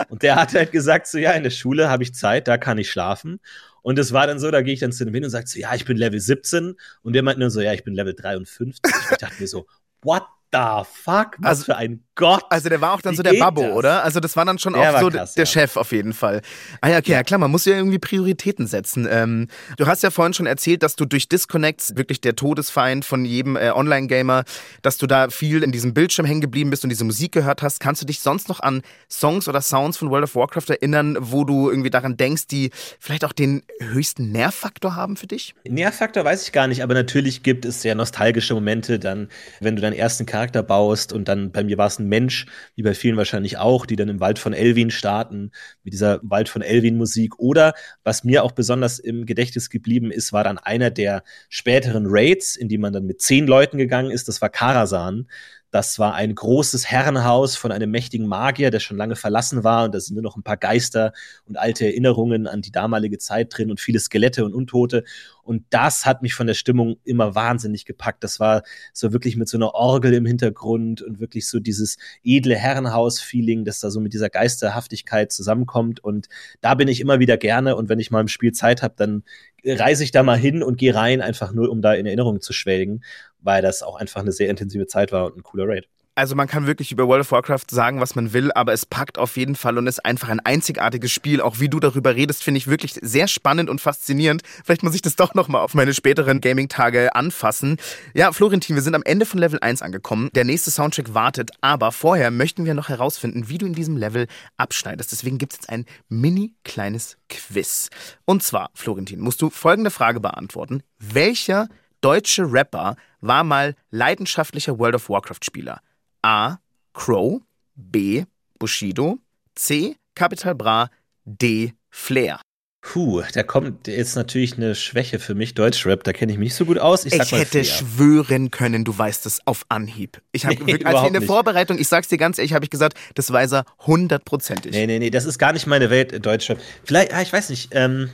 Und 0.08 0.22
der 0.22 0.36
hat 0.36 0.52
halt 0.52 0.72
gesagt, 0.72 1.06
so 1.06 1.16
ja, 1.16 1.32
in 1.32 1.42
der 1.42 1.50
Schule 1.50 1.88
habe 1.88 2.02
ich 2.02 2.14
Zeit, 2.14 2.48
da 2.48 2.58
kann 2.58 2.76
ich 2.76 2.90
schlafen. 2.90 3.40
Und 3.82 3.98
es 3.98 4.12
war 4.12 4.26
dann 4.26 4.38
so, 4.38 4.50
da 4.50 4.60
gehe 4.60 4.74
ich 4.74 4.80
dann 4.80 4.92
zu 4.92 5.06
dem 5.06 5.14
hin 5.14 5.24
und 5.24 5.30
sage 5.30 5.46
so, 5.46 5.58
ja, 5.58 5.74
ich 5.74 5.86
bin 5.86 5.96
Level 5.96 6.20
17. 6.20 6.74
Und 7.02 7.12
der 7.14 7.22
meint 7.22 7.38
nur 7.38 7.50
so, 7.50 7.62
ja, 7.62 7.72
ich 7.72 7.82
bin 7.82 7.94
Level 7.94 8.14
53. 8.14 8.78
Ich 9.10 9.16
dachte 9.16 9.40
mir 9.40 9.48
so, 9.48 9.66
what 10.02 10.24
the 10.52 10.82
fuck? 10.84 11.36
Was 11.38 11.60
also, 11.60 11.64
für 11.64 11.76
ein 11.76 12.04
Gott. 12.20 12.44
Also 12.50 12.68
der 12.68 12.80
war 12.80 12.92
auch 12.92 13.00
dann 13.00 13.12
Wie 13.12 13.16
so 13.16 13.22
der 13.22 13.32
Babbo, 13.32 13.62
das? 13.62 13.72
oder? 13.72 14.04
Also 14.04 14.20
das 14.20 14.36
war 14.36 14.44
dann 14.44 14.58
schon 14.58 14.74
der 14.74 14.94
auch 14.94 15.00
so 15.00 15.08
krass, 15.08 15.34
der 15.34 15.44
ja. 15.44 15.50
Chef 15.50 15.76
auf 15.76 15.90
jeden 15.90 16.12
Fall. 16.12 16.42
Ah 16.80 16.90
ja, 16.90 16.98
okay, 16.98 17.12
ja. 17.12 17.18
ja. 17.18 17.22
klar, 17.24 17.38
man 17.38 17.50
muss 17.50 17.64
ja 17.64 17.74
irgendwie 17.74 17.98
Prioritäten 17.98 18.66
setzen. 18.66 19.08
Ähm, 19.10 19.48
du 19.76 19.86
hast 19.86 20.02
ja 20.02 20.10
vorhin 20.10 20.34
schon 20.34 20.46
erzählt, 20.46 20.82
dass 20.82 20.94
du 20.94 21.04
durch 21.04 21.28
Disconnects 21.28 21.96
wirklich 21.96 22.20
der 22.20 22.36
Todesfeind 22.36 23.04
von 23.04 23.24
jedem 23.24 23.56
äh, 23.56 23.70
Online-Gamer, 23.70 24.44
dass 24.82 24.98
du 24.98 25.06
da 25.06 25.30
viel 25.30 25.62
in 25.62 25.72
diesem 25.72 25.94
Bildschirm 25.94 26.26
hängen 26.26 26.40
geblieben 26.40 26.70
bist 26.70 26.84
und 26.84 26.90
diese 26.90 27.04
Musik 27.04 27.32
gehört 27.32 27.62
hast. 27.62 27.80
Kannst 27.80 28.02
du 28.02 28.06
dich 28.06 28.20
sonst 28.20 28.48
noch 28.48 28.60
an 28.60 28.82
Songs 29.10 29.48
oder 29.48 29.60
Sounds 29.60 29.96
von 29.96 30.10
World 30.10 30.24
of 30.24 30.34
Warcraft 30.34 30.68
erinnern, 30.68 31.16
wo 31.18 31.44
du 31.44 31.70
irgendwie 31.70 31.90
daran 31.90 32.16
denkst, 32.16 32.46
die 32.46 32.70
vielleicht 32.98 33.24
auch 33.24 33.32
den 33.32 33.62
höchsten 33.80 34.30
Nervfaktor 34.30 34.94
haben 34.94 35.16
für 35.16 35.26
dich? 35.26 35.54
Nervfaktor 35.66 36.24
weiß 36.24 36.44
ich 36.44 36.52
gar 36.52 36.66
nicht, 36.66 36.82
aber 36.82 36.94
natürlich 36.94 37.42
gibt 37.42 37.64
es 37.64 37.82
sehr 37.82 37.94
nostalgische 37.94 38.54
Momente 38.54 38.98
dann, 38.98 39.28
wenn 39.60 39.76
du 39.76 39.82
deinen 39.82 39.94
ersten 39.94 40.26
Charakter 40.26 40.62
baust 40.62 41.12
und 41.12 41.28
dann 41.28 41.50
bei 41.50 41.64
mir 41.64 41.78
war 41.78 41.86
es 41.86 41.98
ein 41.98 42.08
Mensch, 42.10 42.44
wie 42.74 42.82
bei 42.82 42.92
vielen 42.92 43.16
wahrscheinlich 43.16 43.56
auch, 43.56 43.86
die 43.86 43.96
dann 43.96 44.10
im 44.10 44.20
Wald 44.20 44.38
von 44.38 44.52
Elvin 44.52 44.90
starten, 44.90 45.52
mit 45.82 45.94
dieser 45.94 46.20
Wald 46.22 46.50
von 46.50 46.60
Elvin 46.60 46.98
Musik. 46.98 47.38
Oder 47.38 47.72
was 48.04 48.22
mir 48.22 48.44
auch 48.44 48.52
besonders 48.52 48.98
im 48.98 49.24
Gedächtnis 49.24 49.70
geblieben 49.70 50.10
ist, 50.10 50.34
war 50.34 50.44
dann 50.44 50.58
einer 50.58 50.90
der 50.90 51.24
späteren 51.48 52.04
Raids, 52.06 52.56
in 52.56 52.68
die 52.68 52.76
man 52.76 52.92
dann 52.92 53.06
mit 53.06 53.22
zehn 53.22 53.46
Leuten 53.46 53.78
gegangen 53.78 54.10
ist. 54.10 54.28
Das 54.28 54.42
war 54.42 54.50
Karasan. 54.50 55.26
Das 55.70 56.00
war 56.00 56.14
ein 56.14 56.34
großes 56.34 56.90
Herrenhaus 56.90 57.54
von 57.54 57.70
einem 57.70 57.92
mächtigen 57.92 58.26
Magier, 58.26 58.72
der 58.72 58.80
schon 58.80 58.96
lange 58.96 59.14
verlassen 59.14 59.62
war. 59.62 59.84
Und 59.84 59.94
da 59.94 60.00
sind 60.00 60.14
nur 60.14 60.22
noch 60.22 60.36
ein 60.36 60.42
paar 60.42 60.56
Geister 60.56 61.12
und 61.44 61.56
alte 61.56 61.86
Erinnerungen 61.86 62.48
an 62.48 62.60
die 62.60 62.72
damalige 62.72 63.18
Zeit 63.18 63.56
drin 63.56 63.70
und 63.70 63.78
viele 63.78 64.00
Skelette 64.00 64.44
und 64.44 64.52
Untote. 64.52 65.04
Und 65.42 65.64
das 65.70 66.06
hat 66.06 66.22
mich 66.22 66.34
von 66.34 66.46
der 66.46 66.54
Stimmung 66.54 66.96
immer 67.04 67.34
wahnsinnig 67.34 67.84
gepackt. 67.84 68.24
Das 68.24 68.40
war 68.40 68.62
so 68.92 69.12
wirklich 69.12 69.36
mit 69.36 69.48
so 69.48 69.56
einer 69.58 69.74
Orgel 69.74 70.14
im 70.14 70.26
Hintergrund 70.26 71.02
und 71.02 71.20
wirklich 71.20 71.48
so 71.48 71.60
dieses 71.60 71.96
edle 72.22 72.56
Herrenhaus-Feeling, 72.56 73.64
das 73.64 73.80
da 73.80 73.90
so 73.90 74.00
mit 74.00 74.12
dieser 74.12 74.30
Geisterhaftigkeit 74.30 75.32
zusammenkommt. 75.32 76.00
Und 76.00 76.28
da 76.60 76.74
bin 76.74 76.88
ich 76.88 77.00
immer 77.00 77.18
wieder 77.18 77.36
gerne. 77.36 77.76
Und 77.76 77.88
wenn 77.88 77.98
ich 77.98 78.10
mal 78.10 78.20
im 78.20 78.28
Spiel 78.28 78.52
Zeit 78.52 78.82
habe, 78.82 78.94
dann 78.96 79.24
reise 79.64 80.04
ich 80.04 80.10
da 80.10 80.22
mal 80.22 80.38
hin 80.38 80.62
und 80.62 80.78
gehe 80.78 80.94
rein, 80.94 81.20
einfach 81.20 81.52
nur, 81.52 81.70
um 81.70 81.82
da 81.82 81.94
in 81.94 82.06
Erinnerung 82.06 82.40
zu 82.40 82.52
schwelgen, 82.52 83.02
weil 83.40 83.62
das 83.62 83.82
auch 83.82 83.96
einfach 83.96 84.20
eine 84.20 84.32
sehr 84.32 84.48
intensive 84.50 84.86
Zeit 84.86 85.12
war 85.12 85.26
und 85.26 85.36
ein 85.36 85.42
cooler 85.42 85.68
Raid. 85.68 85.88
Also 86.20 86.36
man 86.36 86.48
kann 86.48 86.66
wirklich 86.66 86.92
über 86.92 87.08
World 87.08 87.22
of 87.22 87.32
Warcraft 87.32 87.70
sagen, 87.70 87.98
was 87.98 88.14
man 88.14 88.34
will, 88.34 88.52
aber 88.52 88.74
es 88.74 88.84
packt 88.84 89.16
auf 89.16 89.38
jeden 89.38 89.54
Fall 89.54 89.78
und 89.78 89.86
ist 89.86 90.04
einfach 90.04 90.28
ein 90.28 90.40
einzigartiges 90.40 91.10
Spiel. 91.10 91.40
Auch 91.40 91.60
wie 91.60 91.70
du 91.70 91.80
darüber 91.80 92.14
redest, 92.14 92.44
finde 92.44 92.58
ich 92.58 92.66
wirklich 92.66 92.98
sehr 93.00 93.26
spannend 93.26 93.70
und 93.70 93.80
faszinierend. 93.80 94.42
Vielleicht 94.62 94.82
muss 94.82 94.94
ich 94.94 95.00
das 95.00 95.16
doch 95.16 95.32
nochmal 95.32 95.62
auf 95.62 95.72
meine 95.72 95.94
späteren 95.94 96.42
Gaming-Tage 96.42 97.14
anfassen. 97.14 97.78
Ja, 98.12 98.32
Florentin, 98.32 98.76
wir 98.76 98.82
sind 98.82 98.94
am 98.94 99.02
Ende 99.02 99.24
von 99.24 99.40
Level 99.40 99.60
1 99.62 99.80
angekommen. 99.80 100.28
Der 100.34 100.44
nächste 100.44 100.70
Soundtrack 100.70 101.14
wartet, 101.14 101.52
aber 101.62 101.90
vorher 101.90 102.30
möchten 102.30 102.66
wir 102.66 102.74
noch 102.74 102.90
herausfinden, 102.90 103.48
wie 103.48 103.56
du 103.56 103.64
in 103.64 103.72
diesem 103.72 103.96
Level 103.96 104.26
abschneidest. 104.58 105.12
Deswegen 105.12 105.38
gibt 105.38 105.54
es 105.54 105.60
jetzt 105.60 105.70
ein 105.70 105.86
mini 106.10 106.52
kleines 106.64 107.16
Quiz. 107.30 107.88
Und 108.26 108.42
zwar, 108.42 108.68
Florentin, 108.74 109.20
musst 109.20 109.40
du 109.40 109.48
folgende 109.48 109.90
Frage 109.90 110.20
beantworten. 110.20 110.82
Welcher 110.98 111.70
deutsche 112.02 112.52
Rapper 112.52 112.96
war 113.22 113.42
mal 113.42 113.74
leidenschaftlicher 113.90 114.78
World 114.78 114.96
of 114.96 115.08
Warcraft-Spieler? 115.08 115.80
A. 116.22 116.56
Crow, 116.92 117.40
B. 117.76 118.24
Bushido, 118.58 119.18
C. 119.54 119.96
Capital 120.14 120.54
Bra, 120.54 120.90
D. 121.24 121.72
Flair. 121.88 122.40
Puh, 122.82 123.22
da 123.34 123.42
kommt 123.42 123.88
jetzt 123.88 124.16
natürlich 124.16 124.56
eine 124.56 124.74
Schwäche 124.74 125.18
für 125.18 125.34
mich, 125.34 125.54
Deutschrap, 125.54 126.02
da 126.02 126.14
kenne 126.14 126.32
ich 126.32 126.38
mich 126.38 126.46
nicht 126.46 126.54
so 126.54 126.64
gut 126.64 126.78
aus. 126.78 127.04
Ich, 127.04 127.12
ich 127.12 127.32
hätte 127.32 127.62
Flair. 127.62 127.64
schwören 127.64 128.50
können, 128.50 128.84
du 128.84 128.96
weißt 128.96 129.26
es 129.26 129.46
auf 129.46 129.66
Anhieb. 129.68 130.22
Ich 130.32 130.46
habe 130.46 130.56
nee, 130.64 130.82
als 130.84 131.06
in 131.06 131.12
der 131.12 131.22
Vorbereitung, 131.22 131.78
ich 131.78 131.88
sag's 131.88 132.08
dir 132.08 132.16
ganz 132.16 132.38
ehrlich, 132.38 132.54
habe 132.54 132.64
ich 132.64 132.70
gesagt, 132.70 132.96
das 133.14 133.30
weiß 133.30 133.52
er 133.52 133.64
hundertprozentig. 133.86 134.72
Nee, 134.72 134.86
nee, 134.86 134.98
nee, 134.98 135.10
das 135.10 135.26
ist 135.26 135.38
gar 135.38 135.52
nicht 135.52 135.66
meine 135.66 135.90
Welt, 135.90 136.24
Deutschrap. 136.24 136.58
Vielleicht, 136.84 137.12
ah, 137.12 137.20
ich 137.20 137.32
weiß 137.32 137.50
nicht, 137.50 137.68
ähm, 137.72 138.10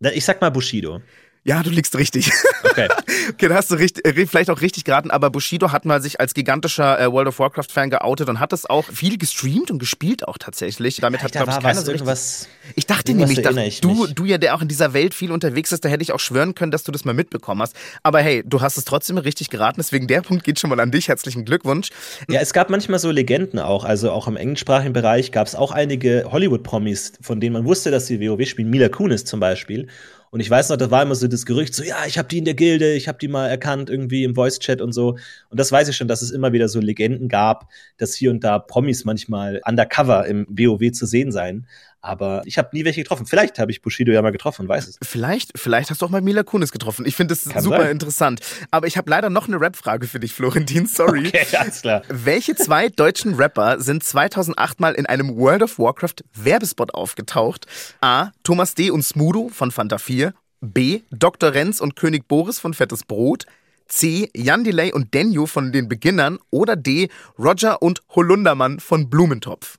ich 0.00 0.24
sag 0.24 0.40
mal 0.40 0.50
Bushido. 0.50 1.00
Ja, 1.44 1.62
du 1.62 1.70
liegst 1.70 1.96
richtig. 1.96 2.30
Okay. 2.74 2.88
okay, 3.30 3.48
da 3.48 3.54
hast 3.54 3.70
du 3.70 3.76
richtig, 3.76 4.04
äh, 4.04 4.26
vielleicht 4.26 4.50
auch 4.50 4.60
richtig 4.60 4.82
geraten, 4.82 5.12
aber 5.12 5.30
Bushido 5.30 5.70
hat 5.70 5.84
mal 5.84 6.02
sich 6.02 6.18
als 6.18 6.34
gigantischer 6.34 6.98
äh, 6.98 7.12
World 7.12 7.28
of 7.28 7.38
Warcraft-Fan 7.38 7.90
geoutet 7.90 8.28
und 8.28 8.40
hat 8.40 8.50
das 8.50 8.66
auch 8.66 8.86
viel 8.86 9.16
gestreamt 9.16 9.70
und 9.70 9.78
gespielt 9.78 10.26
auch 10.26 10.38
tatsächlich. 10.38 10.96
Damit 10.96 11.22
hat, 11.22 11.30
glaube 11.30 11.52
ich, 11.52 11.60
keiner 11.60 11.80
so 11.80 11.92
irgendwas. 11.92 12.48
Ich 12.74 12.86
dachte 12.86 13.14
nämlich, 13.14 13.42
dass 13.42 13.56
ich 13.56 13.80
du, 13.80 14.08
du 14.08 14.24
ja, 14.24 14.38
der 14.38 14.56
auch 14.56 14.62
in 14.62 14.66
dieser 14.66 14.92
Welt 14.92 15.14
viel 15.14 15.30
unterwegs 15.30 15.70
ist, 15.70 15.84
da 15.84 15.88
hätte 15.88 16.02
ich 16.02 16.10
auch 16.10 16.18
schwören 16.18 16.56
können, 16.56 16.72
dass 16.72 16.82
du 16.82 16.90
das 16.90 17.04
mal 17.04 17.14
mitbekommen 17.14 17.62
hast. 17.62 17.76
Aber 18.02 18.20
hey, 18.20 18.42
du 18.44 18.60
hast 18.60 18.76
es 18.76 18.84
trotzdem 18.84 19.18
richtig 19.18 19.50
geraten, 19.50 19.76
deswegen 19.78 20.08
der 20.08 20.22
Punkt 20.22 20.42
geht 20.42 20.58
schon 20.58 20.70
mal 20.70 20.80
an 20.80 20.90
dich. 20.90 21.06
Herzlichen 21.06 21.44
Glückwunsch. 21.44 21.90
Ja, 22.28 22.40
es 22.40 22.52
gab 22.52 22.70
manchmal 22.70 22.98
so 22.98 23.12
Legenden 23.12 23.60
auch. 23.60 23.84
Also 23.84 24.10
auch 24.10 24.26
im 24.26 24.36
englischsprachigen 24.36 24.94
Bereich 24.94 25.30
gab 25.30 25.46
es 25.46 25.54
auch 25.54 25.70
einige 25.70 26.26
Hollywood-Promis, 26.32 27.12
von 27.20 27.38
denen 27.38 27.52
man 27.52 27.64
wusste, 27.66 27.92
dass 27.92 28.08
sie 28.08 28.20
WoW 28.20 28.44
spielen. 28.48 28.70
Mila 28.70 28.88
Kunis 28.88 29.24
zum 29.24 29.38
Beispiel. 29.38 29.86
Und 30.34 30.40
ich 30.40 30.50
weiß 30.50 30.70
noch, 30.70 30.76
da 30.76 30.90
war 30.90 31.00
immer 31.00 31.14
so 31.14 31.28
das 31.28 31.46
Gerücht, 31.46 31.76
so, 31.76 31.84
ja, 31.84 32.06
ich 32.08 32.18
habe 32.18 32.26
die 32.26 32.38
in 32.38 32.44
der 32.44 32.54
Gilde, 32.54 32.94
ich 32.94 33.06
habe 33.06 33.18
die 33.18 33.28
mal 33.28 33.46
erkannt, 33.46 33.88
irgendwie 33.88 34.24
im 34.24 34.34
Voice-Chat 34.34 34.80
und 34.80 34.90
so. 34.90 35.10
Und 35.48 35.60
das 35.60 35.70
weiß 35.70 35.86
ich 35.86 35.94
schon, 35.94 36.08
dass 36.08 36.22
es 36.22 36.32
immer 36.32 36.52
wieder 36.52 36.68
so 36.68 36.80
Legenden 36.80 37.28
gab, 37.28 37.68
dass 37.98 38.16
hier 38.16 38.32
und 38.32 38.42
da 38.42 38.58
Promis 38.58 39.04
manchmal 39.04 39.60
undercover 39.64 40.26
im 40.26 40.44
WoW 40.48 40.90
zu 40.90 41.06
sehen 41.06 41.30
seien. 41.30 41.68
Aber 42.04 42.42
ich 42.44 42.58
habe 42.58 42.68
nie 42.72 42.84
welche 42.84 43.02
getroffen. 43.02 43.24
Vielleicht 43.24 43.58
habe 43.58 43.70
ich 43.72 43.80
Bushido 43.80 44.12
ja 44.12 44.20
mal 44.20 44.30
getroffen, 44.30 44.68
weiß 44.68 44.88
es. 44.88 44.98
Vielleicht, 45.02 45.52
vielleicht 45.58 45.90
hast 45.90 46.02
du 46.02 46.06
auch 46.06 46.10
mal 46.10 46.20
Mila 46.20 46.42
Kunis 46.42 46.70
getroffen. 46.70 47.06
Ich 47.06 47.16
finde 47.16 47.34
das 47.34 47.48
Kann 47.48 47.62
super 47.62 47.78
sein. 47.78 47.92
interessant. 47.92 48.40
Aber 48.70 48.86
ich 48.86 48.98
habe 48.98 49.08
leider 49.08 49.30
noch 49.30 49.48
eine 49.48 49.58
Rap-Frage 49.58 50.06
für 50.06 50.20
dich, 50.20 50.32
Florentin. 50.34 50.86
Sorry. 50.86 51.28
Okay, 51.28 51.56
alles 51.56 51.80
klar. 51.80 52.02
Welche 52.08 52.54
zwei 52.56 52.90
deutschen 52.90 53.34
Rapper 53.34 53.80
sind 53.80 54.04
2008 54.04 54.80
mal 54.80 54.92
in 54.94 55.06
einem 55.06 55.36
World 55.36 55.62
of 55.62 55.78
Warcraft 55.78 56.16
Werbespot 56.34 56.92
aufgetaucht? 56.92 57.66
A. 58.02 58.32
Thomas 58.42 58.74
D. 58.74 58.90
und 58.90 59.02
Smudo 59.02 59.48
von 59.48 59.70
Fanta 59.70 59.96
4. 59.96 60.34
B. 60.60 61.00
Dr. 61.10 61.54
Renz 61.54 61.80
und 61.80 61.96
König 61.96 62.28
Boris 62.28 62.58
von 62.58 62.74
Fettes 62.74 63.04
Brot. 63.04 63.46
C. 63.88 64.30
Jan 64.34 64.64
Delay 64.64 64.92
und 64.92 65.14
Denjo 65.14 65.46
von 65.46 65.72
den 65.72 65.88
Beginnern. 65.88 66.38
Oder 66.50 66.76
D. 66.76 67.08
Roger 67.38 67.80
und 67.80 68.02
Holundermann 68.10 68.78
von 68.80 69.08
Blumentopf. 69.08 69.78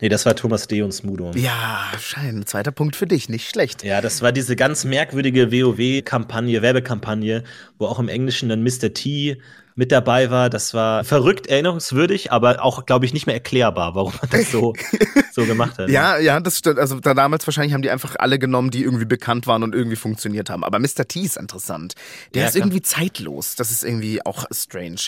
Nee, 0.00 0.08
das 0.08 0.26
war 0.26 0.36
Thomas 0.36 0.68
D. 0.68 0.82
und 0.82 0.92
Smudo. 0.92 1.32
Ja, 1.34 1.90
schein. 1.98 2.44
Zweiter 2.46 2.72
Punkt 2.72 2.94
für 2.94 3.06
dich, 3.06 3.28
nicht 3.28 3.48
schlecht. 3.48 3.82
Ja, 3.82 4.00
das 4.00 4.20
war 4.20 4.32
diese 4.32 4.54
ganz 4.54 4.84
merkwürdige 4.84 5.50
WoW-Kampagne, 5.50 6.60
Werbekampagne, 6.60 7.44
wo 7.78 7.86
auch 7.86 7.98
im 7.98 8.08
Englischen 8.08 8.48
dann 8.48 8.62
Mr. 8.62 8.92
T 8.92 9.40
mit 9.74 9.90
dabei 9.90 10.30
war. 10.30 10.50
Das 10.50 10.74
war 10.74 11.04
verrückt 11.04 11.46
erinnerungswürdig, 11.46 12.32
aber 12.32 12.62
auch, 12.62 12.84
glaube 12.84 13.06
ich, 13.06 13.14
nicht 13.14 13.26
mehr 13.26 13.34
erklärbar, 13.34 13.94
warum 13.94 14.12
man 14.20 14.30
das 14.30 14.50
so, 14.50 14.74
so 15.34 15.44
gemacht 15.44 15.78
hat. 15.78 15.88
Ja, 15.88 16.18
ja, 16.18 16.40
das 16.40 16.58
stimmt. 16.58 16.78
Also 16.78 17.00
da 17.00 17.14
damals 17.14 17.46
wahrscheinlich 17.46 17.72
haben 17.74 17.82
die 17.82 17.90
einfach 17.90 18.16
alle 18.18 18.38
genommen, 18.38 18.70
die 18.70 18.82
irgendwie 18.82 19.04
bekannt 19.04 19.46
waren 19.46 19.62
und 19.62 19.74
irgendwie 19.74 19.96
funktioniert 19.96 20.50
haben. 20.50 20.64
Aber 20.64 20.78
Mr. 20.78 21.06
T 21.08 21.20
ist 21.20 21.36
interessant. 21.36 21.94
Der 22.34 22.42
ja, 22.42 22.48
ist 22.48 22.54
klar. 22.54 22.66
irgendwie 22.66 22.82
zeitlos. 22.82 23.56
Das 23.56 23.70
ist 23.70 23.84
irgendwie 23.84 24.24
auch 24.24 24.46
strange. 24.50 25.00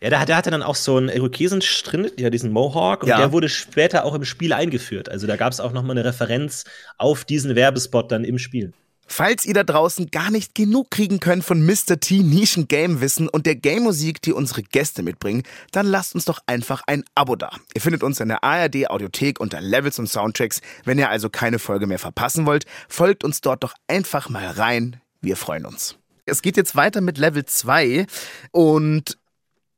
Ja, 0.00 0.10
der, 0.10 0.26
der 0.26 0.36
hatte 0.36 0.50
dann 0.50 0.62
auch 0.62 0.74
so 0.74 0.96
einen 0.96 1.08
Irokesenstritt, 1.08 2.20
ja, 2.20 2.30
diesen 2.30 2.52
Mohawk, 2.52 3.02
und 3.02 3.08
ja. 3.08 3.18
der 3.18 3.32
wurde 3.32 3.48
später 3.48 4.04
auch 4.04 4.14
im 4.14 4.24
Spiel 4.24 4.52
eingeführt. 4.52 5.08
Also 5.08 5.26
da 5.26 5.36
gab 5.36 5.52
es 5.52 5.60
auch 5.60 5.72
nochmal 5.72 5.96
eine 5.98 6.04
Referenz 6.04 6.64
auf 6.96 7.24
diesen 7.24 7.54
Werbespot 7.54 8.10
dann 8.12 8.24
im 8.24 8.38
Spiel. 8.38 8.72
Falls 9.10 9.46
ihr 9.46 9.54
da 9.54 9.64
draußen 9.64 10.10
gar 10.10 10.30
nicht 10.30 10.54
genug 10.54 10.90
kriegen 10.90 11.18
könnt 11.18 11.42
von 11.42 11.64
Mr. 11.64 11.98
T 11.98 12.18
Nischen 12.18 12.68
Game 12.68 13.00
Wissen 13.00 13.28
und 13.28 13.46
der 13.46 13.56
Game 13.56 13.82
Musik, 13.82 14.20
die 14.20 14.32
unsere 14.32 14.62
Gäste 14.62 15.02
mitbringen, 15.02 15.42
dann 15.72 15.86
lasst 15.86 16.14
uns 16.14 16.26
doch 16.26 16.40
einfach 16.46 16.82
ein 16.86 17.02
Abo 17.14 17.34
da. 17.34 17.50
Ihr 17.74 17.80
findet 17.80 18.02
uns 18.02 18.20
in 18.20 18.28
der 18.28 18.44
ARD 18.44 18.90
Audiothek 18.90 19.40
unter 19.40 19.60
Levels 19.60 19.98
und 19.98 20.08
Soundtracks. 20.08 20.60
Wenn 20.84 20.98
ihr 20.98 21.08
also 21.08 21.30
keine 21.30 21.58
Folge 21.58 21.86
mehr 21.86 21.98
verpassen 21.98 22.46
wollt, 22.46 22.66
folgt 22.88 23.24
uns 23.24 23.40
dort 23.40 23.64
doch 23.64 23.74
einfach 23.88 24.28
mal 24.28 24.46
rein. 24.46 25.00
Wir 25.22 25.36
freuen 25.36 25.64
uns. 25.64 25.96
Es 26.26 26.42
geht 26.42 26.58
jetzt 26.58 26.76
weiter 26.76 27.00
mit 27.00 27.16
Level 27.16 27.44
2 27.46 28.06
und 28.52 29.18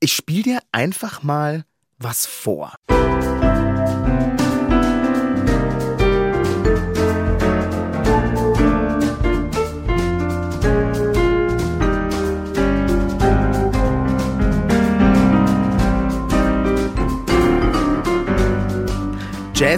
ich 0.01 0.13
spiele 0.13 0.43
dir 0.43 0.61
einfach 0.73 1.23
mal 1.23 1.65
was 1.99 2.27
vor. 2.27 2.75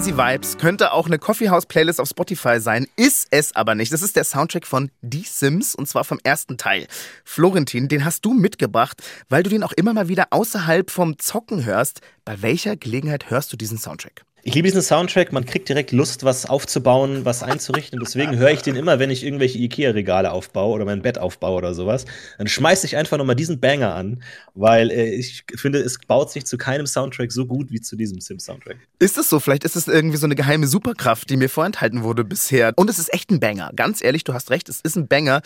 Jazzy 0.02 0.18
Vibes 0.18 0.58
könnte 0.58 0.92
auch 0.92 1.06
eine 1.06 1.20
Coffeehouse-Playlist 1.20 2.00
auf 2.00 2.08
Spotify 2.08 2.58
sein, 2.58 2.88
ist 2.96 3.28
es 3.30 3.54
aber 3.54 3.76
nicht. 3.76 3.92
Das 3.92 4.02
ist 4.02 4.16
der 4.16 4.24
Soundtrack 4.24 4.66
von 4.66 4.90
Die 5.00 5.22
Sims 5.22 5.76
und 5.76 5.86
zwar 5.86 6.02
vom 6.02 6.18
ersten 6.24 6.58
Teil. 6.58 6.88
Florentin, 7.24 7.86
den 7.86 8.04
hast 8.04 8.24
du 8.24 8.34
mitgebracht, 8.34 9.00
weil 9.28 9.44
du 9.44 9.50
den 9.50 9.62
auch 9.62 9.70
immer 9.70 9.94
mal 9.94 10.08
wieder 10.08 10.26
außerhalb 10.30 10.90
vom 10.90 11.20
Zocken 11.20 11.64
hörst. 11.64 12.00
Bei 12.24 12.42
welcher 12.42 12.74
Gelegenheit 12.74 13.30
hörst 13.30 13.52
du 13.52 13.56
diesen 13.56 13.78
Soundtrack? 13.78 14.24
Ich 14.44 14.56
liebe 14.56 14.66
diesen 14.66 14.82
Soundtrack, 14.82 15.30
man 15.30 15.46
kriegt 15.46 15.68
direkt 15.68 15.92
Lust, 15.92 16.24
was 16.24 16.46
aufzubauen, 16.46 17.24
was 17.24 17.44
einzurichten. 17.44 18.00
Deswegen 18.00 18.36
höre 18.36 18.50
ich 18.50 18.60
den 18.60 18.74
immer, 18.74 18.98
wenn 18.98 19.08
ich 19.08 19.22
irgendwelche 19.22 19.56
Ikea-Regale 19.58 20.32
aufbaue 20.32 20.74
oder 20.74 20.84
mein 20.84 21.00
Bett 21.00 21.16
aufbaue 21.16 21.58
oder 21.58 21.74
sowas. 21.74 22.06
Dann 22.38 22.48
schmeiße 22.48 22.84
ich 22.84 22.96
einfach 22.96 23.18
nochmal 23.18 23.36
diesen 23.36 23.60
Banger 23.60 23.94
an, 23.94 24.20
weil 24.54 24.90
äh, 24.90 25.14
ich 25.14 25.44
finde, 25.54 25.78
es 25.78 25.96
baut 26.00 26.32
sich 26.32 26.44
zu 26.44 26.58
keinem 26.58 26.88
Soundtrack 26.88 27.30
so 27.30 27.46
gut 27.46 27.70
wie 27.70 27.80
zu 27.80 27.94
diesem 27.94 28.20
Sim-Soundtrack. 28.20 28.78
Ist 28.98 29.16
es 29.16 29.30
so? 29.30 29.38
Vielleicht 29.38 29.62
ist 29.62 29.76
es 29.76 29.86
irgendwie 29.86 30.16
so 30.16 30.26
eine 30.26 30.34
geheime 30.34 30.66
Superkraft, 30.66 31.30
die 31.30 31.36
mir 31.36 31.48
vorenthalten 31.48 32.02
wurde 32.02 32.24
bisher. 32.24 32.72
Und 32.74 32.90
es 32.90 32.98
ist 32.98 33.14
echt 33.14 33.30
ein 33.30 33.38
Banger. 33.38 33.70
Ganz 33.76 34.02
ehrlich, 34.02 34.24
du 34.24 34.34
hast 34.34 34.50
recht, 34.50 34.68
es 34.68 34.80
ist 34.80 34.96
ein 34.96 35.06
Banger. 35.06 35.42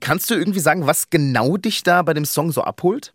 Kannst 0.00 0.28
du 0.28 0.34
irgendwie 0.34 0.58
sagen, 0.58 0.88
was 0.88 1.08
genau 1.08 1.56
dich 1.56 1.84
da 1.84 2.02
bei 2.02 2.14
dem 2.14 2.24
Song 2.24 2.50
so 2.50 2.62
abholt? 2.62 3.14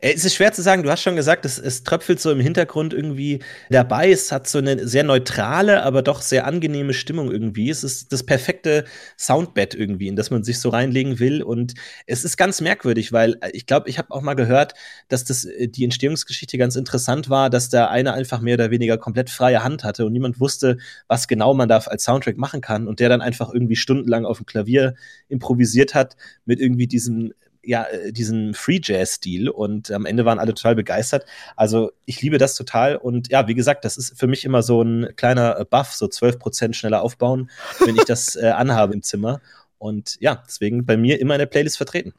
Äh, 0.00 0.12
es 0.14 0.24
ist 0.24 0.34
schwer 0.34 0.52
zu 0.52 0.62
sagen, 0.62 0.82
du 0.82 0.90
hast 0.90 1.02
schon 1.02 1.16
gesagt, 1.16 1.44
es, 1.44 1.58
es 1.58 1.84
tröpfelt 1.84 2.20
so 2.20 2.30
im 2.30 2.40
Hintergrund 2.40 2.94
irgendwie 2.94 3.40
dabei. 3.70 4.10
Es 4.10 4.32
hat 4.32 4.48
so 4.48 4.58
eine 4.58 4.86
sehr 4.86 5.04
neutrale, 5.04 5.82
aber 5.82 6.02
doch 6.02 6.22
sehr 6.22 6.46
angenehme 6.46 6.94
Stimmung 6.94 7.30
irgendwie. 7.30 7.70
Es 7.70 7.84
ist 7.84 8.12
das 8.12 8.24
perfekte 8.24 8.84
Soundbed 9.18 9.74
irgendwie, 9.74 10.08
in 10.08 10.16
das 10.16 10.30
man 10.30 10.44
sich 10.44 10.60
so 10.60 10.68
reinlegen 10.68 11.18
will. 11.18 11.42
Und 11.42 11.74
es 12.06 12.24
ist 12.24 12.36
ganz 12.36 12.60
merkwürdig, 12.60 13.12
weil 13.12 13.38
äh, 13.40 13.50
ich 13.52 13.66
glaube, 13.66 13.88
ich 13.88 13.98
habe 13.98 14.10
auch 14.10 14.22
mal 14.22 14.34
gehört, 14.34 14.74
dass 15.08 15.24
das 15.24 15.44
äh, 15.44 15.68
die 15.68 15.84
Entstehungsgeschichte 15.84 16.58
ganz 16.58 16.76
interessant 16.76 17.28
war, 17.30 17.50
dass 17.50 17.68
der 17.68 17.90
eine 17.90 18.12
einfach 18.12 18.40
mehr 18.40 18.54
oder 18.54 18.70
weniger 18.70 18.98
komplett 18.98 19.30
freie 19.30 19.62
Hand 19.62 19.84
hatte 19.84 20.06
und 20.06 20.12
niemand 20.12 20.40
wusste, 20.40 20.78
was 21.08 21.28
genau 21.28 21.54
man 21.54 21.68
da 21.68 21.78
als 21.78 22.04
Soundtrack 22.04 22.36
machen 22.36 22.60
kann. 22.60 22.88
Und 22.88 23.00
der 23.00 23.08
dann 23.08 23.20
einfach 23.20 23.52
irgendwie 23.52 23.76
stundenlang 23.76 24.24
auf 24.24 24.38
dem 24.38 24.46
Klavier 24.46 24.94
improvisiert 25.28 25.94
hat 25.94 26.16
mit 26.44 26.60
irgendwie 26.60 26.86
diesem 26.86 27.32
ja, 27.66 27.84
äh, 27.84 28.12
diesen 28.12 28.54
Free 28.54 28.80
Jazz-Stil 28.82 29.48
und 29.48 29.90
am 29.90 30.06
Ende 30.06 30.24
waren 30.24 30.38
alle 30.38 30.54
total 30.54 30.74
begeistert. 30.74 31.26
Also 31.56 31.92
ich 32.04 32.22
liebe 32.22 32.38
das 32.38 32.54
total 32.54 32.96
und 32.96 33.30
ja, 33.30 33.48
wie 33.48 33.54
gesagt, 33.54 33.84
das 33.84 33.96
ist 33.96 34.18
für 34.18 34.26
mich 34.26 34.44
immer 34.44 34.62
so 34.62 34.82
ein 34.82 35.14
kleiner 35.16 35.58
äh, 35.58 35.64
Buff, 35.64 35.92
so 35.92 36.08
12 36.08 36.38
Prozent 36.38 36.76
schneller 36.76 37.02
aufbauen, 37.02 37.50
wenn 37.84 37.96
ich 37.96 38.04
das 38.04 38.36
äh, 38.36 38.48
anhabe 38.48 38.94
im 38.94 39.02
Zimmer. 39.02 39.40
Und 39.78 40.16
ja, 40.20 40.42
deswegen 40.46 40.86
bei 40.86 40.96
mir 40.96 41.20
immer 41.20 41.34
in 41.34 41.40
der 41.40 41.46
Playlist 41.46 41.76
vertreten. 41.76 42.14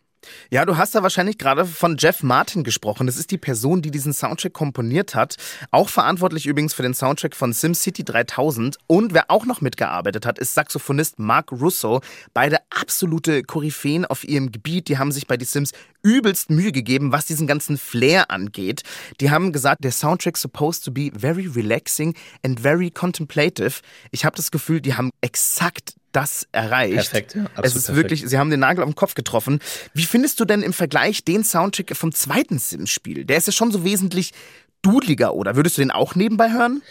Ja, 0.50 0.66
du 0.66 0.78
hast 0.78 0.96
da 0.96 1.04
wahrscheinlich 1.04 1.38
gerade 1.38 1.66
von 1.66 1.98
Jeff 1.98 2.24
Martin 2.24 2.64
gesprochen. 2.64 3.08
Das 3.08 3.18
ist 3.18 3.32
die 3.32 3.38
Person, 3.38 3.82
die 3.82 3.92
diesen 3.92 4.14
Soundtrack 4.14 4.54
komponiert 4.54 5.16
hat. 5.16 5.36
Auch 5.72 5.90
verantwortlich 5.90 6.46
übrigens 6.46 6.74
für 6.74 6.84
den 6.84 6.94
Soundtrack 6.94 7.36
von 7.36 7.54
SimCity 7.54 8.04
3000. 8.04 8.78
Und 8.88 9.14
wer 9.14 9.30
auch 9.30 9.46
noch 9.46 9.62
mitgearbeitet 9.62 10.26
hat, 10.26 10.40
ist 10.40 10.54
Saxophonist 10.54 11.20
Mark 11.20 11.52
Russo. 11.52 12.02
Beide 12.34 12.58
absolute 12.70 13.44
Koryphäen 13.44 14.06
auf 14.06 14.24
ihrem 14.24 14.52
Gebiet. 14.52 14.88
Die 14.88 14.98
haben 14.98 15.12
sich 15.12 15.28
bei 15.28 15.38
The 15.38 15.46
Sims 15.46 15.72
übelst 16.04 16.50
Mühe 16.50 16.72
gegeben, 16.72 17.12
was 17.12 17.26
diesen 17.26 17.48
ganzen 17.48 17.78
Flair 17.78 18.32
angeht. 18.32 18.84
Die 19.20 19.32
haben 19.32 19.52
gesagt, 19.52 19.84
der 19.84 19.92
Soundtrack 19.92 20.38
supposed 20.38 20.84
to 20.86 20.92
be 20.92 21.12
very 21.14 21.48
relaxing 21.48 22.16
and 22.44 22.60
very 22.60 22.90
contemplative. 22.92 23.82
Ich 24.12 24.26
habe 24.26 24.36
das 24.36 24.52
Gefühl, 24.52 24.82
die 24.82 24.96
haben 24.96 25.12
exakt 25.22 25.96
das 26.18 26.48
erreicht. 26.52 26.96
Perfekt, 26.96 27.36
ja. 27.36 27.46
Es 27.62 27.76
ist 27.76 27.86
perfekt. 27.86 27.96
wirklich, 28.10 28.28
sie 28.28 28.38
haben 28.40 28.50
den 28.50 28.62
Nagel 28.62 28.84
auf 28.84 28.90
den 28.90 28.96
Kopf 28.96 29.14
getroffen. 29.14 29.60
Wie 29.94 30.04
findest 30.04 30.40
du 30.40 30.46
denn 30.46 30.64
im 30.64 30.74
Vergleich 30.74 31.24
den 31.24 31.44
Soundtrack 31.44 31.96
vom 31.96 32.12
zweiten 32.12 32.58
Sims-Spiel? 32.58 33.24
Der 33.24 33.38
ist 33.38 33.46
ja 33.46 33.54
schon 33.54 33.72
so 33.72 33.84
wesentlich 33.84 34.34
dudeliger, 34.82 35.36
oder? 35.36 35.56
Würdest 35.56 35.78
du 35.78 35.82
den 35.82 35.92
auch 35.92 36.16
nebenbei 36.16 36.52
hören? 36.52 36.82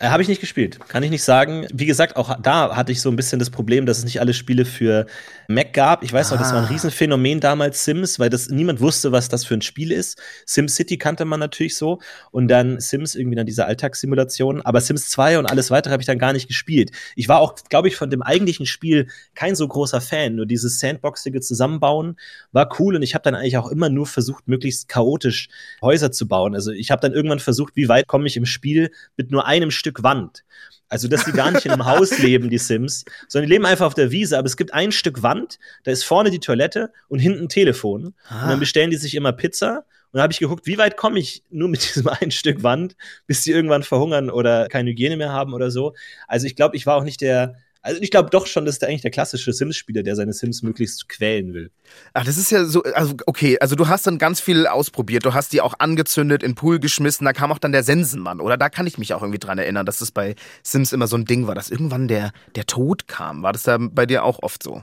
Äh, 0.00 0.08
Habe 0.08 0.22
ich 0.22 0.28
nicht 0.28 0.40
gespielt, 0.40 0.80
kann 0.88 1.04
ich 1.04 1.10
nicht 1.10 1.22
sagen. 1.22 1.66
Wie 1.72 1.86
gesagt, 1.86 2.16
auch 2.16 2.36
da 2.42 2.74
hatte 2.74 2.90
ich 2.90 3.00
so 3.00 3.10
ein 3.10 3.16
bisschen 3.16 3.38
das 3.38 3.50
Problem, 3.50 3.86
dass 3.86 3.98
es 3.98 4.04
nicht 4.04 4.20
alle 4.20 4.34
Spiele 4.34 4.64
für 4.64 5.06
Mac 5.46 5.72
gab. 5.72 6.02
Ich 6.02 6.12
weiß 6.12 6.32
ah. 6.32 6.34
noch, 6.34 6.42
das 6.42 6.52
war 6.52 6.58
ein 6.58 6.64
ah. 6.64 6.68
Riesenphänomen 6.68 7.38
damals 7.38 7.84
Sims, 7.84 8.18
weil 8.18 8.28
das 8.28 8.48
niemand 8.48 8.80
wusste, 8.80 9.12
was 9.12 9.28
das 9.28 9.44
für 9.44 9.54
ein 9.54 9.62
Spiel 9.62 9.92
ist. 9.92 10.20
Sims 10.46 10.74
City 10.74 10.98
kannte 10.98 11.24
man 11.24 11.38
natürlich 11.38 11.76
so 11.76 12.00
und 12.32 12.48
dann 12.48 12.80
Sims 12.80 13.14
irgendwie 13.14 13.36
dann 13.36 13.46
diese 13.46 13.66
Alltagssimulation. 13.66 14.62
Aber 14.62 14.80
Sims 14.80 15.10
2 15.10 15.38
und 15.38 15.46
alles 15.46 15.70
weitere 15.70 15.92
habe 15.92 16.02
ich 16.02 16.08
dann 16.08 16.18
gar 16.18 16.32
nicht 16.32 16.48
gespielt. 16.48 16.90
Ich 17.14 17.28
war 17.28 17.38
auch, 17.38 17.54
glaube 17.68 17.86
ich, 17.86 17.94
von 17.94 18.10
dem 18.10 18.22
eigentlichen 18.22 18.66
Spiel 18.66 19.06
kein 19.36 19.54
so 19.54 19.68
großer 19.68 20.00
Fan. 20.00 20.34
Nur 20.34 20.46
dieses 20.46 20.80
Sandboxige 20.80 21.40
Zusammenbauen 21.40 22.16
war 22.50 22.68
cool 22.80 22.96
und 22.96 23.02
ich 23.02 23.14
habe 23.14 23.22
dann 23.22 23.36
eigentlich 23.36 23.58
auch 23.58 23.70
immer 23.70 23.90
nur 23.90 24.08
versucht, 24.08 24.48
möglichst 24.48 24.88
chaotisch 24.88 25.48
Häuser 25.80 26.10
zu 26.10 26.26
bauen. 26.26 26.56
Also 26.56 26.72
ich 26.72 26.90
habe 26.90 27.00
dann 27.00 27.12
irgendwann 27.12 27.38
versucht, 27.38 27.76
wie 27.76 27.88
weit 27.88 28.08
komme 28.08 28.26
ich 28.26 28.36
im 28.36 28.44
Spiel 28.44 28.90
mit 29.16 29.30
nur 29.30 29.46
einem 29.46 29.70
Stück 29.94 30.02
Wand. 30.02 30.44
Also, 30.88 31.08
dass 31.08 31.24
die 31.24 31.32
gar 31.32 31.50
nicht 31.50 31.64
in 31.64 31.72
einem 31.72 31.86
Haus 31.86 32.18
leben, 32.22 32.50
die 32.50 32.58
Sims, 32.58 33.04
sondern 33.28 33.48
die 33.48 33.54
leben 33.54 33.66
einfach 33.66 33.86
auf 33.86 33.94
der 33.94 34.10
Wiese. 34.10 34.38
Aber 34.38 34.46
es 34.46 34.56
gibt 34.56 34.74
ein 34.74 34.92
Stück 34.92 35.22
Wand, 35.22 35.58
da 35.84 35.90
ist 35.90 36.04
vorne 36.04 36.30
die 36.30 36.40
Toilette 36.40 36.92
und 37.08 37.18
hinten 37.18 37.44
ein 37.44 37.48
Telefon. 37.48 38.14
Ah. 38.28 38.42
Und 38.42 38.50
dann 38.50 38.60
bestellen 38.60 38.90
die 38.90 38.96
sich 38.96 39.14
immer 39.14 39.32
Pizza. 39.32 39.84
Und 40.12 40.18
da 40.18 40.22
habe 40.22 40.32
ich 40.32 40.38
geguckt, 40.38 40.66
wie 40.66 40.78
weit 40.78 40.96
komme 40.96 41.18
ich 41.18 41.42
nur 41.50 41.68
mit 41.68 41.82
diesem 41.94 42.08
einen 42.08 42.30
Stück 42.30 42.62
Wand, 42.62 42.96
bis 43.26 43.42
die 43.42 43.50
irgendwann 43.50 43.82
verhungern 43.82 44.30
oder 44.30 44.68
keine 44.68 44.90
Hygiene 44.90 45.16
mehr 45.16 45.32
haben 45.32 45.54
oder 45.54 45.70
so. 45.70 45.94
Also 46.28 46.46
ich 46.46 46.54
glaube, 46.54 46.76
ich 46.76 46.86
war 46.86 46.96
auch 46.96 47.04
nicht 47.04 47.20
der 47.20 47.56
also 47.84 48.00
ich 48.00 48.10
glaube 48.10 48.30
doch 48.30 48.46
schon, 48.46 48.64
das 48.64 48.76
ist 48.76 48.84
eigentlich 48.84 49.02
der 49.02 49.10
klassische 49.10 49.52
Sims-Spieler, 49.52 50.02
der 50.02 50.16
seine 50.16 50.32
Sims 50.32 50.62
möglichst 50.62 51.06
quälen 51.10 51.52
will. 51.52 51.70
Ach, 52.14 52.24
das 52.24 52.38
ist 52.38 52.50
ja 52.50 52.64
so, 52.64 52.82
also 52.82 53.14
okay, 53.26 53.58
also 53.60 53.76
du 53.76 53.88
hast 53.88 54.06
dann 54.06 54.16
ganz 54.16 54.40
viel 54.40 54.66
ausprobiert, 54.66 55.26
du 55.26 55.34
hast 55.34 55.52
die 55.52 55.60
auch 55.60 55.74
angezündet, 55.78 56.42
in 56.42 56.52
den 56.52 56.54
Pool 56.54 56.80
geschmissen, 56.80 57.26
da 57.26 57.34
kam 57.34 57.52
auch 57.52 57.58
dann 57.58 57.72
der 57.72 57.82
Sensenmann, 57.82 58.40
oder? 58.40 58.56
Da 58.56 58.70
kann 58.70 58.86
ich 58.86 58.96
mich 58.96 59.12
auch 59.12 59.20
irgendwie 59.20 59.38
dran 59.38 59.58
erinnern, 59.58 59.84
dass 59.84 59.98
das 59.98 60.12
bei 60.12 60.34
Sims 60.62 60.94
immer 60.94 61.06
so 61.06 61.16
ein 61.16 61.26
Ding 61.26 61.46
war, 61.46 61.54
dass 61.54 61.68
irgendwann 61.68 62.08
der, 62.08 62.32
der 62.54 62.64
Tod 62.64 63.06
kam. 63.06 63.42
War 63.42 63.52
das 63.52 63.64
da 63.64 63.76
bei 63.78 64.06
dir 64.06 64.24
auch 64.24 64.42
oft 64.42 64.62
so? 64.62 64.82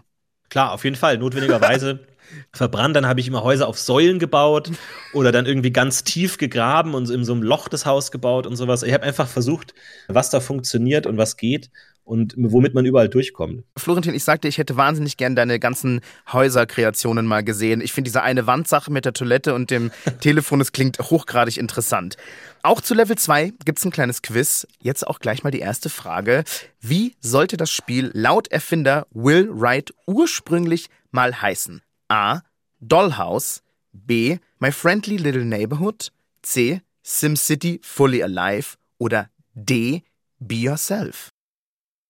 Klar, 0.50 0.72
auf 0.72 0.84
jeden 0.84 0.96
Fall, 0.96 1.17
notwendigerweise. 1.17 2.01
verbrannt, 2.53 2.96
dann 2.96 3.08
habe 3.08 3.20
ich 3.20 3.27
immer 3.27 3.43
Häuser 3.43 3.67
auf 3.67 3.77
Säulen 3.77 4.17
gebaut 4.17 4.72
oder 5.13 5.31
dann 5.31 5.46
irgendwie 5.46 5.72
ganz 5.72 6.03
tief 6.05 6.38
gegraben 6.38 6.93
und 6.93 7.10
in 7.10 7.25
so 7.25 7.34
einem 7.34 7.43
Loch 7.43 7.67
das 7.67 7.86
Haus 7.86 8.12
gebaut 8.12 8.48
und 8.48 8.55
sowas. 8.55 8.84
Ich 8.84 8.93
habe 8.93 9.03
einfach 9.03 9.27
versucht, 9.27 9.74
was 10.08 10.30
da 10.30 10.39
funktioniert 10.39 11.06
und 11.06 11.17
was 11.17 11.36
geht 11.36 11.71
und 12.03 12.33
womit 12.37 12.73
man 12.73 12.85
überall 12.85 13.09
durchkommt. 13.09 13.63
Florentin, 13.77 14.13
ich 14.13 14.23
sagte, 14.23 14.47
ich 14.47 14.57
hätte 14.57 14.75
wahnsinnig 14.75 15.17
gern 15.17 15.35
deine 15.35 15.59
ganzen 15.59 16.01
Häuserkreationen 16.31 17.25
mal 17.25 17.43
gesehen. 17.43 17.81
Ich 17.81 17.93
finde 17.93 18.09
diese 18.09 18.21
eine 18.23 18.47
Wandsache 18.47 18.91
mit 18.91 19.05
der 19.05 19.13
Toilette 19.13 19.53
und 19.53 19.71
dem 19.71 19.91
Telefon, 20.19 20.59
das 20.59 20.71
klingt 20.71 20.99
hochgradig 20.99 21.57
interessant. 21.57 22.17
Auch 22.63 22.81
zu 22.81 22.93
Level 22.93 23.17
2 23.17 23.53
gibt 23.65 23.79
es 23.79 23.85
ein 23.85 23.91
kleines 23.91 24.21
Quiz. 24.21 24.67
Jetzt 24.79 25.07
auch 25.07 25.19
gleich 25.19 25.43
mal 25.43 25.51
die 25.51 25.59
erste 25.59 25.89
Frage. 25.89 26.43
Wie 26.79 27.15
sollte 27.19 27.57
das 27.57 27.71
Spiel 27.71 28.11
laut 28.13 28.49
Erfinder 28.49 29.07
Will 29.11 29.49
Wright 29.51 29.93
ursprünglich 30.05 30.89
mal 31.11 31.41
heißen? 31.41 31.81
A. 32.09 32.41
Dollhouse. 32.79 33.63
B. 33.93 34.37
My 34.59 34.71
Friendly 34.71 35.17
Little 35.17 35.45
Neighborhood. 35.45 36.11
C. 36.41 36.81
SimCity 37.03 37.79
Fully 37.83 38.21
Alive. 38.21 38.75
Oder 38.97 39.29
D. 39.53 40.03
Be 40.39 40.55
Yourself. 40.55 41.31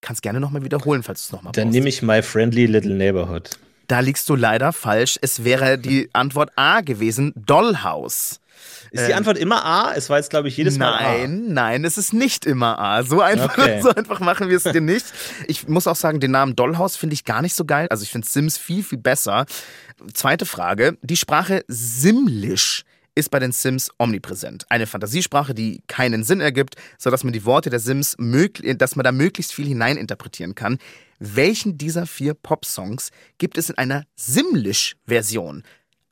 Kannst 0.02 0.20
gerne 0.20 0.40
nochmal 0.40 0.64
wiederholen, 0.64 1.02
falls 1.02 1.22
du 1.22 1.26
es 1.28 1.32
nochmal 1.32 1.52
Dann 1.52 1.70
nehme 1.70 1.88
ich 1.88 2.02
My 2.02 2.22
Friendly 2.22 2.66
Little 2.66 2.94
Neighborhood. 2.94 3.50
Da 3.88 4.00
liegst 4.00 4.28
du 4.28 4.36
leider 4.36 4.72
falsch. 4.72 5.18
Es 5.22 5.44
wäre 5.44 5.78
die 5.78 6.10
Antwort 6.12 6.50
A 6.56 6.80
gewesen, 6.80 7.32
Dollhouse. 7.36 8.40
Ist 8.90 9.06
die 9.06 9.12
ähm, 9.12 9.18
Antwort 9.18 9.38
immer 9.38 9.64
A? 9.64 9.92
Es 9.94 10.10
war 10.10 10.18
jetzt, 10.18 10.30
glaube 10.30 10.48
ich, 10.48 10.56
jedes 10.56 10.76
Mal 10.76 10.90
Nein, 10.90 11.46
A. 11.48 11.52
nein, 11.52 11.84
es 11.84 11.96
ist 11.96 12.12
nicht 12.12 12.44
immer 12.44 12.78
A. 12.78 13.02
So 13.04 13.20
einfach, 13.20 13.56
okay. 13.56 13.80
so 13.82 13.90
einfach 13.90 14.20
machen 14.20 14.48
wir 14.48 14.56
es 14.56 14.64
dir 14.64 14.80
nicht. 14.80 15.06
Ich 15.46 15.66
muss 15.68 15.86
auch 15.86 15.96
sagen, 15.96 16.20
den 16.20 16.32
Namen 16.32 16.56
Dollhouse 16.56 16.96
finde 16.96 17.14
ich 17.14 17.24
gar 17.24 17.40
nicht 17.40 17.54
so 17.54 17.64
geil. 17.64 17.86
Also 17.90 18.02
ich 18.02 18.10
finde 18.10 18.26
Sims 18.26 18.58
viel, 18.58 18.82
viel 18.82 18.98
besser. 18.98 19.46
Zweite 20.12 20.46
Frage. 20.46 20.98
Die 21.02 21.16
Sprache 21.16 21.64
Simlish 21.68 22.84
ist 23.14 23.30
bei 23.30 23.38
den 23.38 23.52
Sims 23.52 23.90
omnipräsent. 23.98 24.64
Eine 24.70 24.86
Fantasiesprache, 24.86 25.54
die 25.54 25.82
keinen 25.86 26.24
Sinn 26.24 26.40
ergibt, 26.40 26.76
sodass 26.98 27.24
man 27.24 27.32
die 27.32 27.44
Worte 27.44 27.70
der 27.70 27.80
Sims, 27.80 28.16
dass 28.76 28.96
man 28.96 29.04
da 29.04 29.12
möglichst 29.12 29.52
viel 29.52 29.66
hineininterpretieren 29.66 30.54
kann. 30.54 30.78
Welchen 31.18 31.78
dieser 31.78 32.06
vier 32.06 32.34
Pop-Songs 32.34 33.10
gibt 33.38 33.58
es 33.58 33.70
in 33.70 33.78
einer 33.78 34.04
Simlish-Version? 34.16 35.62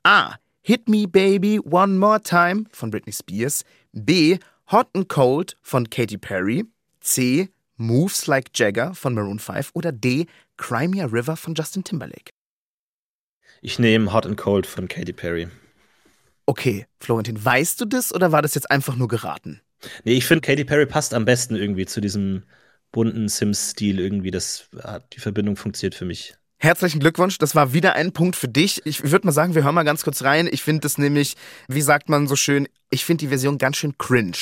A. 0.03 0.35
Hit 0.61 0.87
Me 0.87 1.07
Baby 1.07 1.59
One 1.59 1.97
More 1.97 2.21
Time 2.21 2.65
von 2.71 2.91
Britney 2.91 3.13
Spears. 3.13 3.65
B. 3.93 4.37
Hot 4.71 4.87
and 4.93 5.09
Cold 5.09 5.57
von 5.61 5.89
Katy 5.89 6.17
Perry. 6.17 6.65
C. 7.01 7.49
Moves 7.77 8.27
Like 8.27 8.51
Jagger 8.53 8.93
von 8.93 9.15
Maroon 9.15 9.39
5. 9.39 9.71
Oder 9.73 9.91
D. 9.91 10.27
Crimea 10.57 11.07
River 11.07 11.35
von 11.35 11.55
Justin 11.55 11.83
Timberlake. 11.83 12.31
Ich 13.63 13.79
nehme 13.79 14.13
Hot 14.13 14.25
and 14.25 14.37
Cold 14.37 14.67
von 14.67 14.87
Katy 14.87 15.13
Perry. 15.13 15.49
Okay, 16.45 16.85
Florentin, 16.99 17.43
weißt 17.43 17.79
du 17.81 17.85
das 17.85 18.13
oder 18.13 18.31
war 18.31 18.41
das 18.41 18.55
jetzt 18.55 18.69
einfach 18.69 18.95
nur 18.95 19.07
geraten? 19.07 19.61
Nee, 20.03 20.13
ich 20.13 20.25
finde, 20.25 20.41
Katy 20.41 20.63
Perry 20.65 20.85
passt 20.85 21.13
am 21.13 21.25
besten 21.25 21.55
irgendwie 21.55 21.85
zu 21.85 22.01
diesem 22.01 22.43
bunten 22.91 23.27
Sims-Stil 23.27 23.99
irgendwie. 23.99 24.31
Das, 24.31 24.69
die 25.13 25.19
Verbindung 25.19 25.55
funktioniert 25.55 25.95
für 25.95 26.05
mich. 26.05 26.35
Herzlichen 26.57 26.99
Glückwunsch, 26.99 27.39
das 27.39 27.55
war 27.55 27.73
wieder 27.73 27.93
ein 27.93 28.11
Punkt 28.11 28.35
für 28.35 28.47
dich. 28.47 28.85
Ich 28.85 29.09
würde 29.09 29.25
mal 29.25 29.31
sagen, 29.31 29.55
wir 29.55 29.63
hören 29.63 29.73
mal 29.73 29.83
ganz 29.83 30.03
kurz 30.03 30.23
rein. 30.23 30.47
Ich 30.51 30.61
finde 30.61 30.81
das 30.81 30.99
nämlich, 30.99 31.35
wie 31.67 31.81
sagt 31.81 32.07
man 32.07 32.27
so 32.27 32.35
schön, 32.35 32.67
ich 32.91 33.03
finde 33.03 33.21
die 33.21 33.29
Version 33.29 33.57
ganz 33.57 33.77
schön 33.77 33.97
cringe. 33.97 34.37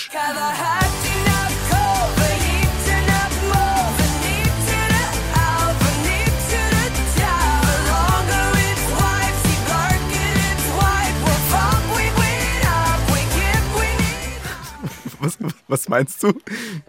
Was, 15.70 15.88
meinst 15.88 16.24
du? 16.24 16.34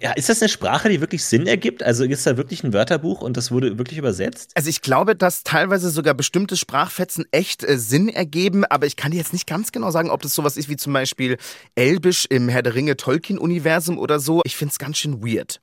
Ja, 0.00 0.12
ist 0.12 0.30
das 0.30 0.40
eine 0.40 0.48
Sprache, 0.48 0.88
die 0.88 1.02
wirklich 1.02 1.22
Sinn 1.22 1.46
ergibt? 1.46 1.82
Also 1.82 2.02
ist 2.04 2.26
da 2.26 2.38
wirklich 2.38 2.64
ein 2.64 2.72
Wörterbuch 2.72 3.20
und 3.20 3.36
das 3.36 3.50
wurde 3.50 3.76
wirklich 3.76 3.98
übersetzt? 3.98 4.52
Also 4.54 4.70
ich 4.70 4.80
glaube, 4.80 5.14
dass 5.14 5.44
teilweise 5.44 5.90
sogar 5.90 6.14
bestimmte 6.14 6.56
Sprachfetzen 6.56 7.26
echt 7.30 7.62
äh, 7.62 7.76
Sinn 7.76 8.08
ergeben, 8.08 8.64
aber 8.64 8.86
ich 8.86 8.96
kann 8.96 9.10
dir 9.10 9.18
jetzt 9.18 9.34
nicht 9.34 9.46
ganz 9.46 9.70
genau 9.70 9.90
sagen, 9.90 10.08
ob 10.08 10.22
das 10.22 10.34
sowas 10.34 10.56
ist 10.56 10.70
wie 10.70 10.76
zum 10.76 10.94
Beispiel 10.94 11.36
Elbisch 11.74 12.24
im 12.30 12.48
Herr 12.48 12.62
der 12.62 12.74
Ringe 12.74 12.96
Tolkien-Universum 12.96 13.98
oder 13.98 14.18
so. 14.18 14.40
Ich 14.44 14.56
finde 14.56 14.72
es 14.72 14.78
ganz 14.78 14.96
schön 14.96 15.22
weird. 15.22 15.60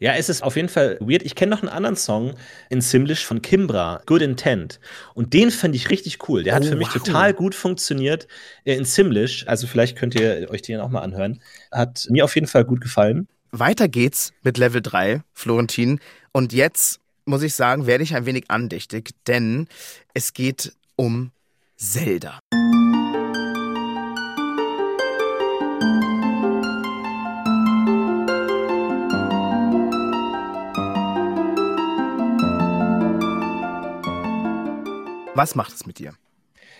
Ja, 0.00 0.14
es 0.14 0.28
ist 0.28 0.42
auf 0.42 0.56
jeden 0.56 0.68
Fall 0.68 0.98
weird. 1.00 1.22
Ich 1.22 1.34
kenne 1.34 1.50
noch 1.50 1.62
einen 1.62 1.68
anderen 1.68 1.96
Song 1.96 2.34
in 2.70 2.80
Simlish 2.80 3.24
von 3.24 3.42
Kimbra, 3.42 4.02
Good 4.06 4.22
Intent. 4.22 4.80
Und 5.14 5.34
den 5.34 5.50
fand 5.50 5.74
ich 5.74 5.90
richtig 5.90 6.28
cool. 6.28 6.42
Der 6.42 6.54
hat 6.54 6.64
oh, 6.64 6.68
für 6.68 6.76
mich 6.76 6.88
wow. 6.94 7.02
total 7.02 7.34
gut 7.34 7.54
funktioniert 7.54 8.28
äh, 8.64 8.74
in 8.74 8.84
Simlish. 8.84 9.46
Also 9.46 9.66
vielleicht 9.66 9.96
könnt 9.96 10.14
ihr 10.14 10.48
euch 10.50 10.62
den 10.62 10.80
auch 10.80 10.90
mal 10.90 11.00
anhören. 11.00 11.40
Hat 11.72 12.06
mir 12.10 12.24
auf 12.24 12.34
jeden 12.34 12.46
Fall 12.46 12.64
gut 12.64 12.80
gefallen. 12.80 13.28
Weiter 13.50 13.88
geht's 13.88 14.32
mit 14.42 14.58
Level 14.58 14.82
3, 14.82 15.22
Florentin. 15.32 16.00
Und 16.32 16.52
jetzt 16.52 17.00
muss 17.24 17.42
ich 17.42 17.54
sagen, 17.54 17.86
werde 17.86 18.04
ich 18.04 18.14
ein 18.14 18.26
wenig 18.26 18.44
andächtig, 18.50 19.10
denn 19.26 19.68
es 20.14 20.32
geht 20.32 20.72
um 20.96 21.30
Zelda. 21.76 22.40
Was 35.38 35.54
macht 35.54 35.72
es 35.72 35.86
mit 35.86 36.00
dir? 36.00 36.14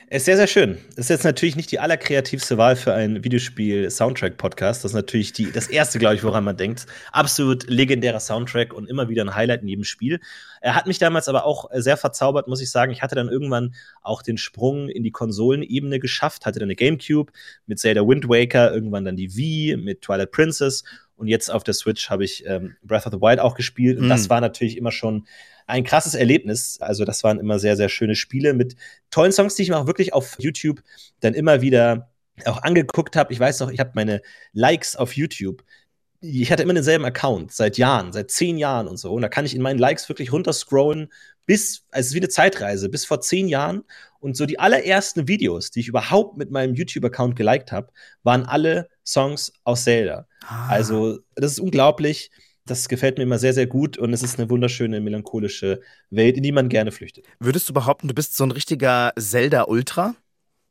Es 0.09 0.23
ist 0.23 0.25
sehr, 0.25 0.37
sehr 0.37 0.49
schön. 0.49 0.79
Ist 0.97 1.11
jetzt 1.11 1.23
natürlich 1.23 1.55
nicht 1.55 1.71
die 1.71 1.79
allerkreativste 1.79 2.59
Wahl 2.59 2.75
für 2.75 2.93
einen 2.93 3.23
Videospiel-Soundtrack-Podcast. 3.23 4.83
Das 4.83 4.91
ist 4.91 4.97
natürlich 4.97 5.33
die, 5.33 5.53
das 5.53 5.69
erste, 5.69 6.01
glaube 6.01 6.17
ich, 6.17 6.25
woran 6.25 6.43
man 6.43 6.57
denkt. 6.57 6.87
Absolut 7.13 7.71
legendärer 7.71 8.19
Soundtrack 8.19 8.73
und 8.73 8.91
immer 8.91 9.09
wieder 9.09 9.23
ein 9.23 9.37
Highlight 9.37 9.63
in 9.63 9.69
jedem 9.69 9.85
Spiel. 9.85 10.19
Er 10.61 10.75
hat 10.75 10.89
mich 10.89 10.99
damals 10.99 11.29
aber 11.29 11.45
auch 11.45 11.71
sehr 11.73 11.97
verzaubert, 11.97 12.49
muss 12.49 12.61
ich 12.61 12.73
sagen. 12.73 12.91
Ich 12.91 13.01
hatte 13.01 13.15
dann 13.15 13.29
irgendwann 13.29 13.77
auch 14.03 14.23
den 14.23 14.39
Sprung 14.39 14.89
in 14.89 15.05
die 15.05 15.13
Konsolenebene 15.13 16.01
geschafft, 16.01 16.45
hatte 16.45 16.59
dann 16.59 16.67
eine 16.67 16.75
GameCube 16.75 17.33
mit 17.67 17.79
Zelda 17.79 18.01
Wind 18.01 18.29
Waker, 18.29 18.75
irgendwann 18.75 19.05
dann 19.05 19.15
die 19.15 19.37
Wii 19.37 19.77
mit 19.77 20.03
Twilight 20.03 20.33
Princess 20.33 20.83
und 21.19 21.27
jetzt 21.27 21.51
auf 21.51 21.65
der 21.65 21.75
Switch 21.75 22.11
habe 22.11 22.25
ich 22.25 22.47
ähm, 22.47 22.77
Breath 22.83 23.07
of 23.07 23.13
the 23.13 23.21
Wild 23.21 23.41
auch 23.41 23.57
gespielt. 23.57 23.99
Und 23.99 24.07
mm. 24.07 24.09
das 24.09 24.31
war 24.31 24.41
natürlich 24.41 24.77
immer 24.77 24.93
schon 24.93 25.27
ein 25.69 25.85
krasses 25.85 26.15
Erlebnis. 26.15 26.79
Also 26.81 27.05
das 27.05 27.23
waren 27.23 27.39
immer 27.39 27.59
sehr, 27.59 27.77
sehr 27.77 27.89
schöne 27.89 28.17
Spiele 28.17 28.55
mit 28.55 28.75
tollen 29.11 29.33
Songs, 29.33 29.55
die 29.55 29.63
ich 29.63 29.69
mir 29.69 29.79
auch 29.79 29.87
wirklich 29.87 30.13
auf 30.13 30.37
YouTube 30.39 30.83
dann 31.21 31.35
immer 31.35 31.61
wieder 31.61 32.11
auch 32.45 32.63
angeguckt 32.63 33.17
habe. 33.17 33.33
Ich 33.33 33.39
weiß 33.39 33.61
noch, 33.61 33.71
ich 33.71 33.79
habe 33.79 33.93
meine 33.95 34.23
Likes 34.53 34.97
auf 34.97 35.13
YouTube. 35.13 35.63
Ich 36.21 36.51
hatte 36.51 36.63
immer 36.63 36.75
denselben 36.75 37.05
Account 37.05 37.53
seit 37.53 37.79
Jahren, 37.79 38.13
seit 38.13 38.31
zehn 38.31 38.59
Jahren 38.59 38.89
und 38.89 38.97
so. 38.97 39.13
Und 39.13 39.23
da 39.23 39.29
kann 39.29 39.45
ich 39.45 39.55
in 39.55 39.63
meinen 39.63 39.79
Likes 39.79 40.09
wirklich 40.09 40.33
runterscrollen 40.33 41.13
bis, 41.47 41.85
also 41.91 42.01
es 42.01 42.07
ist 42.09 42.15
wie 42.15 42.21
eine 42.21 42.29
Zeitreise, 42.29 42.89
bis 42.89 43.05
vor 43.05 43.21
zehn 43.21 43.49
Jahren. 43.49 43.85
Und 44.21 44.37
so 44.37 44.47
die 44.47 44.59
allerersten 44.59 45.29
Videos, 45.29 45.71
die 45.71 45.81
ich 45.81 45.89
überhaupt 45.89 46.37
mit 46.37 46.51
meinem 46.51 46.75
YouTube-Account 46.75 47.37
geliked 47.37 47.73
habe, 47.73 47.93
waren 48.23 48.47
alle 48.47 48.89
Songs 49.05 49.53
aus 49.65 49.85
Zelda. 49.85 50.27
Ah. 50.47 50.69
Also, 50.69 51.21
das 51.37 51.53
ist 51.53 51.61
unglaublich. 51.61 52.31
Das 52.69 52.89
gefällt 52.89 53.17
mir 53.17 53.25
immer 53.25 53.39
sehr, 53.39 53.55
sehr 53.55 53.67
gut 53.67 53.97
und 53.97 54.13
es 54.13 54.23
ist 54.23 54.39
eine 54.39 54.51
wunderschöne, 54.51 55.01
melancholische 55.01 55.81
Welt, 56.11 56.37
in 56.37 56.43
die 56.43 56.53
man 56.53 56.69
gerne 56.69 56.93
flüchtet. 56.93 57.25
Würdest 57.41 57.69
du 57.69 57.73
behaupten, 57.73 58.09
du 58.09 58.15
bist 58.15 58.37
so 58.37 58.45
ein 58.45 58.51
richtiger 58.51 59.13
Zelda-Ultra? 59.19 60.15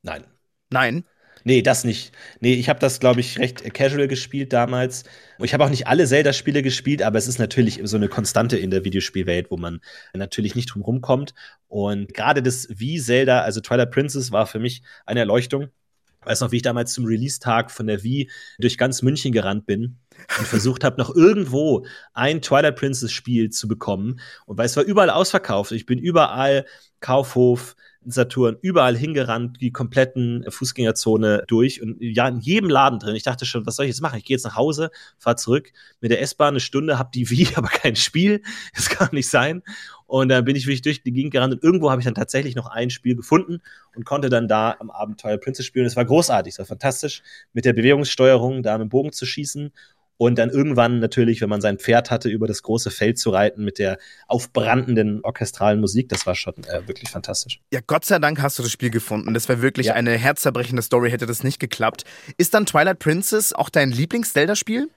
Nein. 0.04 0.24
Nein? 0.70 1.06
Nee, 1.44 1.62
das 1.62 1.84
nicht. 1.84 2.12
Nee, 2.40 2.54
ich 2.54 2.70
habe 2.70 2.80
das, 2.80 3.00
glaube 3.00 3.22
ich, 3.22 3.40
recht 3.40 3.74
casual 3.74 4.08
gespielt 4.08 4.54
damals. 4.54 5.06
Ich 5.40 5.54
habe 5.54 5.64
auch 5.64 5.70
nicht 5.70 5.88
alle 5.88 6.06
Zelda-Spiele 6.06 6.62
gespielt, 6.62 7.02
aber 7.02 7.18
es 7.18 7.28
ist 7.28 7.40
natürlich 7.40 7.80
so 7.84 7.98
eine 7.98 8.10
Konstante 8.10 8.58
in 8.58 8.70
der 8.70 8.84
Videospielwelt, 8.84 9.50
wo 9.50 9.58
man 9.58 9.80
natürlich 10.14 10.56
nicht 10.56 10.74
drum 10.74 10.82
rumkommt. 10.82 11.34
Und 11.68 12.14
gerade 12.14 12.44
das 12.44 12.68
wie 12.70 13.00
Zelda, 13.00 13.42
also 13.42 13.62
Twilight 13.62 13.92
Princess, 13.92 14.32
war 14.32 14.46
für 14.46 14.60
mich 14.60 14.84
eine 15.06 15.22
Erleuchtung 15.22 15.70
weiß 16.28 16.42
noch, 16.42 16.52
wie 16.52 16.58
ich 16.58 16.62
damals 16.62 16.94
zum 16.94 17.06
Release-Tag 17.06 17.72
von 17.72 17.88
der 17.88 18.04
Wii 18.04 18.30
durch 18.60 18.78
ganz 18.78 19.02
München 19.02 19.32
gerannt 19.32 19.66
bin 19.66 19.98
und 20.38 20.48
versucht 20.48 20.84
habe, 20.84 20.98
noch 20.98 21.16
irgendwo 21.16 21.86
ein 22.13 22.42
Twilight 22.42 22.76
Princess 22.76 23.12
Spiel 23.12 23.50
zu 23.50 23.68
bekommen. 23.68 24.20
Und 24.46 24.58
weil 24.58 24.66
es 24.66 24.76
war 24.76 24.84
überall 24.84 25.10
ausverkauft. 25.10 25.72
Ich 25.72 25.86
bin 25.86 26.00
überall 26.00 26.66
Kaufhof, 27.00 27.76
Saturn, 28.06 28.58
überall 28.62 28.96
hingerannt, 28.96 29.58
die 29.62 29.72
kompletten 29.72 30.46
Fußgängerzone 30.50 31.44
durch 31.48 31.82
und 31.82 31.98
ja, 32.00 32.28
in 32.28 32.40
jedem 32.40 32.70
Laden 32.70 33.00
drin. 33.00 33.16
Ich 33.16 33.24
dachte 33.24 33.46
schon, 33.46 33.66
was 33.66 33.76
soll 33.76 33.86
ich 33.86 33.92
jetzt 33.92 34.02
machen? 34.02 34.18
Ich 34.18 34.26
gehe 34.26 34.36
jetzt 34.36 34.46
nach 34.46 34.56
Hause, 34.56 34.92
fahre 35.18 35.36
zurück 35.36 35.72
mit 36.00 36.12
der 36.12 36.22
S-Bahn 36.22 36.50
eine 36.50 36.60
Stunde, 36.60 37.00
hab 37.00 37.12
die 37.12 37.30
Wii, 37.30 37.50
aber 37.56 37.68
kein 37.68 37.96
Spiel. 37.96 38.42
Das 38.76 38.90
kann 38.90 39.10
nicht 39.12 39.30
sein. 39.30 39.64
Und 40.06 40.30
dann 40.30 40.46
bin 40.46 40.56
ich 40.56 40.66
wirklich 40.66 40.82
durch 40.82 41.04
die 41.04 41.12
Gegend 41.12 41.34
gerannt 41.34 41.54
und 41.54 41.64
irgendwo 41.64 41.92
habe 41.92 42.00
ich 42.00 42.06
dann 42.06 42.16
tatsächlich 42.16 42.56
noch 42.56 42.68
ein 42.68 42.90
Spiel 42.90 43.16
gefunden 43.16 43.62
und 43.94 44.06
konnte 44.06 44.30
dann 44.30 44.48
da 44.48 44.76
am 44.80 44.90
Abenteuer 44.90 45.38
Princess 45.38 45.66
spielen. 45.66 45.86
Es 45.86 45.98
war 45.98 46.06
großartig, 46.06 46.54
es 46.54 46.60
war 46.60 46.66
fantastisch, 46.66 47.24
mit 47.52 47.66
der 47.66 47.74
Bewegungssteuerung 47.74 48.64
da 48.64 48.78
mit 48.78 48.86
dem 48.86 48.90
Bogen 48.90 49.12
zu 49.12 49.26
schießen 49.26 49.74
und 50.18 50.38
dann 50.38 50.50
irgendwann 50.50 51.00
natürlich, 51.00 51.42
wenn 51.42 51.50
man 51.50 51.62
sein 51.62 51.78
Pferd 51.78 52.12
hatte, 52.12 52.30
über 52.30 52.48
das 52.48 52.64
große 52.64 52.92
Feld 52.92 53.20
zu 53.20 53.30
reiten 53.30 53.64
mit 53.64 53.80
der 53.80 53.98
aufbrandenden 54.28 55.22
orchestralen 55.24 55.80
Musik, 55.80 56.10
das 56.10 56.26
war 56.26 56.36
schon 56.36 56.56
äh, 56.66 56.88
wirklich 56.88 57.10
fantastisch. 57.10 57.62
Ja, 57.72 57.80
Gott 57.86 58.06
sei 58.06 58.20
Dank 58.20 58.42
hast 58.42 58.58
du 58.60 58.64
das 58.64 58.72
Spiel 58.72 58.90
gefunden. 58.90 59.34
Das 59.34 59.48
wäre 59.48 59.62
wirklich 59.62 59.88
ja. 59.88 59.94
eine 59.94 60.12
herzzerbrechende 60.12 60.82
Story, 60.82 61.12
hätte 61.12 61.26
das 61.26 61.44
nicht 61.44 61.60
geklappt. 61.60 62.04
Ist 62.38 62.54
dann 62.54 62.66
Twilight 62.66 63.00
Princess 63.00 63.54
auch 63.54 63.70
dein 63.70 63.92
Lieblings-Zelda-Spiel? 63.92 64.90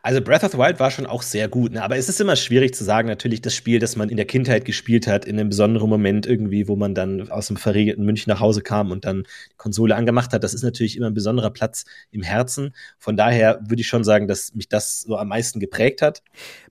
Also 0.00 0.20
Breath 0.20 0.44
of 0.44 0.52
the 0.52 0.58
Wild 0.58 0.80
war 0.80 0.90
schon 0.90 1.06
auch 1.06 1.22
sehr 1.22 1.48
gut, 1.48 1.72
ne? 1.72 1.82
aber 1.82 1.96
es 1.96 2.08
ist 2.08 2.20
immer 2.20 2.36
schwierig 2.36 2.74
zu 2.74 2.84
sagen, 2.84 3.08
natürlich 3.08 3.42
das 3.42 3.54
Spiel, 3.54 3.78
das 3.78 3.96
man 3.96 4.08
in 4.08 4.16
der 4.16 4.26
Kindheit 4.26 4.64
gespielt 4.64 5.06
hat, 5.06 5.24
in 5.24 5.38
einem 5.38 5.50
besonderen 5.50 5.90
Moment 5.90 6.26
irgendwie, 6.26 6.68
wo 6.68 6.76
man 6.76 6.94
dann 6.94 7.30
aus 7.30 7.48
dem 7.48 7.56
verregneten 7.56 8.04
München 8.04 8.30
nach 8.30 8.40
Hause 8.40 8.62
kam 8.62 8.90
und 8.90 9.04
dann 9.04 9.24
die 9.52 9.56
Konsole 9.56 9.94
angemacht 9.94 10.32
hat, 10.32 10.44
das 10.44 10.54
ist 10.54 10.62
natürlich 10.62 10.96
immer 10.96 11.08
ein 11.08 11.14
besonderer 11.14 11.50
Platz 11.50 11.84
im 12.10 12.22
Herzen. 12.22 12.74
Von 12.98 13.16
daher 13.16 13.60
würde 13.66 13.82
ich 13.82 13.88
schon 13.88 14.04
sagen, 14.04 14.28
dass 14.28 14.54
mich 14.54 14.68
das 14.68 15.02
so 15.02 15.16
am 15.16 15.28
meisten 15.28 15.60
geprägt 15.60 16.02
hat. 16.02 16.22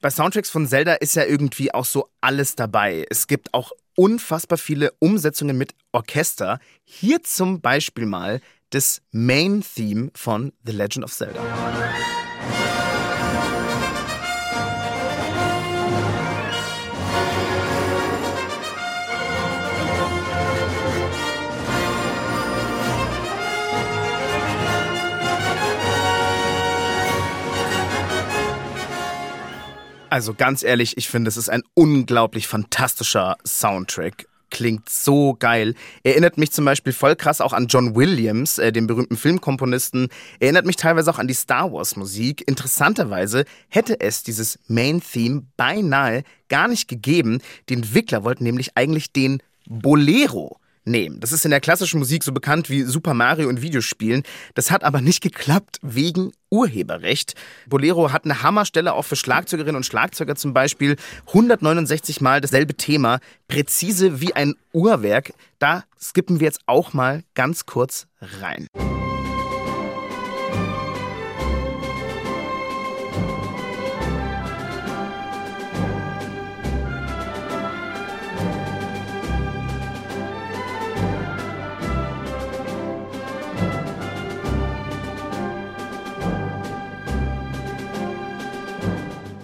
Bei 0.02 0.10
Soundtracks 0.10 0.50
von 0.50 0.68
Zelda 0.68 0.94
ist 0.96 1.16
ja 1.16 1.24
irgendwie 1.24 1.74
auch 1.74 1.86
so 1.86 2.10
alles 2.22 2.56
dabei. 2.56 3.06
Es 3.10 3.28
gibt 3.28 3.54
auch 3.54 3.72
unfassbar 3.96 4.58
viele 4.58 4.92
Umsetzungen 5.00 5.58
mit 5.58 5.74
Orchester. 5.92 6.60
Hier 6.84 7.24
zum 7.24 7.62
Beispiel 7.62 8.06
mal 8.06 8.42
das 8.72 9.02
Main 9.12 9.64
Theme 9.76 10.12
von 10.16 10.54
The 10.66 10.72
Legend 10.72 11.06
of 11.06 11.14
Zelda. 11.14 11.42
Also 30.12 30.34
ganz 30.34 30.62
ehrlich, 30.62 30.98
ich 30.98 31.08
finde, 31.08 31.30
es 31.30 31.38
ist 31.38 31.50
ein 31.50 31.64
unglaublich 31.74 32.46
fantastischer 32.46 33.38
Soundtrack 33.48 34.28
klingt 34.50 34.90
so 34.90 35.38
geil. 35.40 35.74
Erinnert 36.04 36.38
mich 36.38 36.52
zum 36.52 36.66
Beispiel 36.66 36.92
voll 36.92 37.16
krass 37.16 37.40
auch 37.40 37.54
an 37.54 37.68
John 37.68 37.96
Williams, 37.96 38.58
äh, 38.58 38.74
den 38.74 38.88
berühmten 38.88 39.16
Filmkomponisten. 39.16 40.10
Erinnert 40.42 40.66
mich 40.66 40.76
teilweise 40.76 41.10
auch 41.10 41.20
an 41.20 41.30
die 41.30 41.34
Star 41.34 41.72
Wars 41.72 41.96
Musik. 41.96 42.44
Interessanterweise 42.46 43.46
hätte 43.70 44.02
es 44.02 44.24
dieses 44.24 44.60
Main 44.68 45.02
Theme 45.02 45.44
beinahe 45.56 46.24
gar 46.50 46.68
nicht 46.68 46.90
gegeben. 46.90 47.40
Die 47.70 47.76
Entwickler 47.76 48.26
wollten 48.26 48.44
nämlich 48.44 48.76
eigentlich 48.76 49.14
den 49.14 49.42
Bolero 49.66 50.60
nehmen. 50.86 51.20
Das 51.20 51.32
ist 51.32 51.46
in 51.46 51.52
der 51.52 51.62
klassischen 51.62 52.00
Musik 52.00 52.24
so 52.24 52.32
bekannt 52.32 52.70
wie 52.70 52.84
Super 52.84 53.14
Mario 53.14 53.50
und 53.50 53.62
Videospielen. 53.62 54.24
Das 54.54 54.72
hat 54.72 54.84
aber 54.84 55.02
nicht 55.02 55.22
geklappt 55.22 55.80
wegen 55.82 56.32
Urheberrecht. 56.50 57.36
Bolero 57.68 58.12
hat 58.12 58.26
eine 58.26 58.44
Hammerstelle 58.44 58.94
auch 58.94 59.06
für 59.06 59.16
Schlagzeugerinnen 59.16 59.76
und 59.76 59.86
Schlagzeuger 59.86 60.36
zum 60.36 60.54
Beispiel. 60.54 60.96
169 61.28 62.22
Mal 62.22 62.42
dasselbe 62.42 62.76
Thema, 62.76 63.20
präzise 63.48 64.22
wie 64.22 64.34
ein 64.34 64.56
Uhrwerk. 64.74 65.34
Da 65.60 65.84
skippen 66.00 66.40
wir 66.40 66.46
jetzt 66.46 66.62
auch 66.66 66.94
mal 66.94 67.24
ganz 67.36 67.66
kurz 67.66 68.08
rein. 68.42 68.68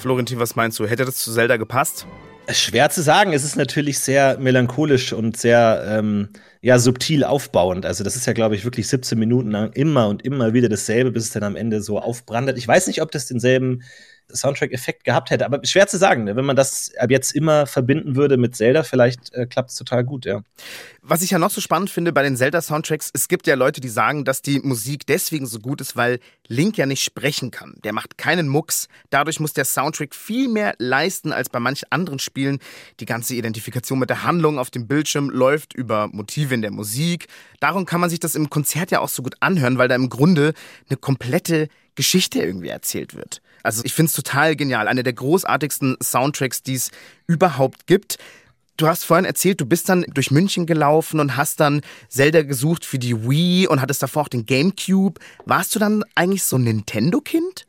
Florentin, 0.07 0.39
was 0.39 0.55
meinst 0.55 0.79
du? 0.79 0.87
Hätte 0.87 1.03
das 1.03 1.17
zu 1.17 1.33
Zelda 1.33 1.57
gepasst? 1.57 2.07
Schwer 2.49 2.89
zu 2.89 3.01
sagen. 3.01 3.33
Es 3.33 3.43
ist 3.43 3.57
natürlich 3.57 3.99
sehr 3.99 4.37
melancholisch 4.39 5.11
und 5.11 5.35
sehr 5.35 5.83
ähm, 5.85 6.29
ja, 6.61 6.79
subtil 6.79 7.25
aufbauend. 7.25 7.85
Also, 7.85 8.05
das 8.05 8.15
ist 8.15 8.25
ja, 8.25 8.31
glaube 8.31 8.55
ich, 8.55 8.63
wirklich 8.63 8.87
17 8.87 9.19
Minuten 9.19 9.51
lang 9.51 9.73
immer 9.73 10.07
und 10.07 10.23
immer 10.23 10.53
wieder 10.53 10.69
dasselbe, 10.69 11.11
bis 11.11 11.25
es 11.25 11.31
dann 11.31 11.43
am 11.43 11.57
Ende 11.57 11.81
so 11.81 11.99
aufbrandet. 11.99 12.57
Ich 12.57 12.65
weiß 12.65 12.87
nicht, 12.87 13.01
ob 13.01 13.11
das 13.11 13.25
denselben 13.25 13.83
Soundtrack-Effekt 14.33 15.03
gehabt 15.03 15.29
hätte. 15.29 15.45
Aber 15.45 15.59
schwer 15.63 15.87
zu 15.87 15.97
sagen, 15.97 16.25
ne? 16.25 16.35
wenn 16.35 16.45
man 16.45 16.55
das 16.55 16.91
ab 16.97 17.11
jetzt 17.11 17.31
immer 17.31 17.65
verbinden 17.65 18.15
würde 18.15 18.37
mit 18.37 18.55
Zelda, 18.55 18.83
vielleicht 18.83 19.33
äh, 19.33 19.45
klappt 19.45 19.69
es 19.69 19.75
total 19.75 20.03
gut, 20.03 20.25
ja. 20.25 20.41
Was 21.01 21.21
ich 21.21 21.31
ja 21.31 21.39
noch 21.39 21.51
so 21.51 21.61
spannend 21.61 21.89
finde 21.89 22.11
bei 22.11 22.23
den 22.23 22.35
Zelda-Soundtracks, 22.35 23.11
es 23.13 23.29
gibt 23.29 23.47
ja 23.47 23.55
Leute, 23.55 23.79
die 23.79 23.89
sagen, 23.89 24.25
dass 24.25 24.41
die 24.41 24.59
Musik 24.59 25.07
deswegen 25.07 25.45
so 25.45 25.59
gut 25.59 25.79
ist, 25.79 25.95
weil 25.95 26.19
Link 26.47 26.77
ja 26.77 26.85
nicht 26.85 27.03
sprechen 27.03 27.51
kann. 27.51 27.75
Der 27.83 27.93
macht 27.93 28.17
keinen 28.17 28.49
Mucks. 28.49 28.89
Dadurch 29.09 29.39
muss 29.39 29.53
der 29.53 29.65
Soundtrack 29.65 30.13
viel 30.13 30.49
mehr 30.49 30.75
leisten 30.79 31.31
als 31.31 31.49
bei 31.49 31.59
manchen 31.59 31.89
anderen 31.91 32.19
Spielen. 32.19 32.59
Die 32.99 33.05
ganze 33.05 33.35
Identifikation 33.35 33.99
mit 33.99 34.09
der 34.09 34.23
Handlung 34.23 34.59
auf 34.59 34.69
dem 34.69 34.87
Bildschirm 34.87 35.29
läuft 35.29 35.73
über 35.73 36.09
Motive 36.09 36.53
in 36.53 36.61
der 36.61 36.71
Musik. 36.71 37.27
Darum 37.59 37.85
kann 37.85 38.01
man 38.01 38.09
sich 38.09 38.19
das 38.19 38.35
im 38.35 38.49
Konzert 38.49 38.91
ja 38.91 38.99
auch 38.99 39.09
so 39.09 39.23
gut 39.23 39.35
anhören, 39.39 39.77
weil 39.77 39.87
da 39.87 39.95
im 39.95 40.09
Grunde 40.09 40.53
eine 40.89 40.97
komplette 40.97 41.69
Geschichte 41.97 42.39
irgendwie 42.39 42.69
erzählt 42.69 43.15
wird. 43.15 43.41
Also 43.63 43.81
ich 43.83 43.93
finde 43.93 44.09
es 44.09 44.15
total 44.15 44.55
genial. 44.55 44.87
Einer 44.87 45.03
der 45.03 45.11
großartigsten 45.11 45.97
Soundtracks, 46.01 46.63
die 46.63 46.75
es 46.75 46.91
überhaupt 47.25 47.87
gibt. 47.87 48.17
Du 48.77 48.87
hast 48.87 49.03
vorhin 49.03 49.25
erzählt, 49.25 49.59
du 49.59 49.65
bist 49.65 49.89
dann 49.89 50.05
durch 50.13 50.31
München 50.31 50.67
gelaufen 50.67 51.19
und 51.19 51.35
hast 51.35 51.59
dann 51.59 51.81
Zelda 52.07 52.43
gesucht 52.43 52.85
für 52.85 52.99
die 52.99 53.27
Wii 53.27 53.67
und 53.67 53.81
hattest 53.81 54.03
davor 54.03 54.21
auch 54.23 54.27
den 54.29 54.45
GameCube. 54.45 55.19
Warst 55.45 55.75
du 55.75 55.79
dann 55.79 56.03
eigentlich 56.15 56.43
so 56.43 56.57
ein 56.57 56.63
Nintendo-Kind? 56.63 57.65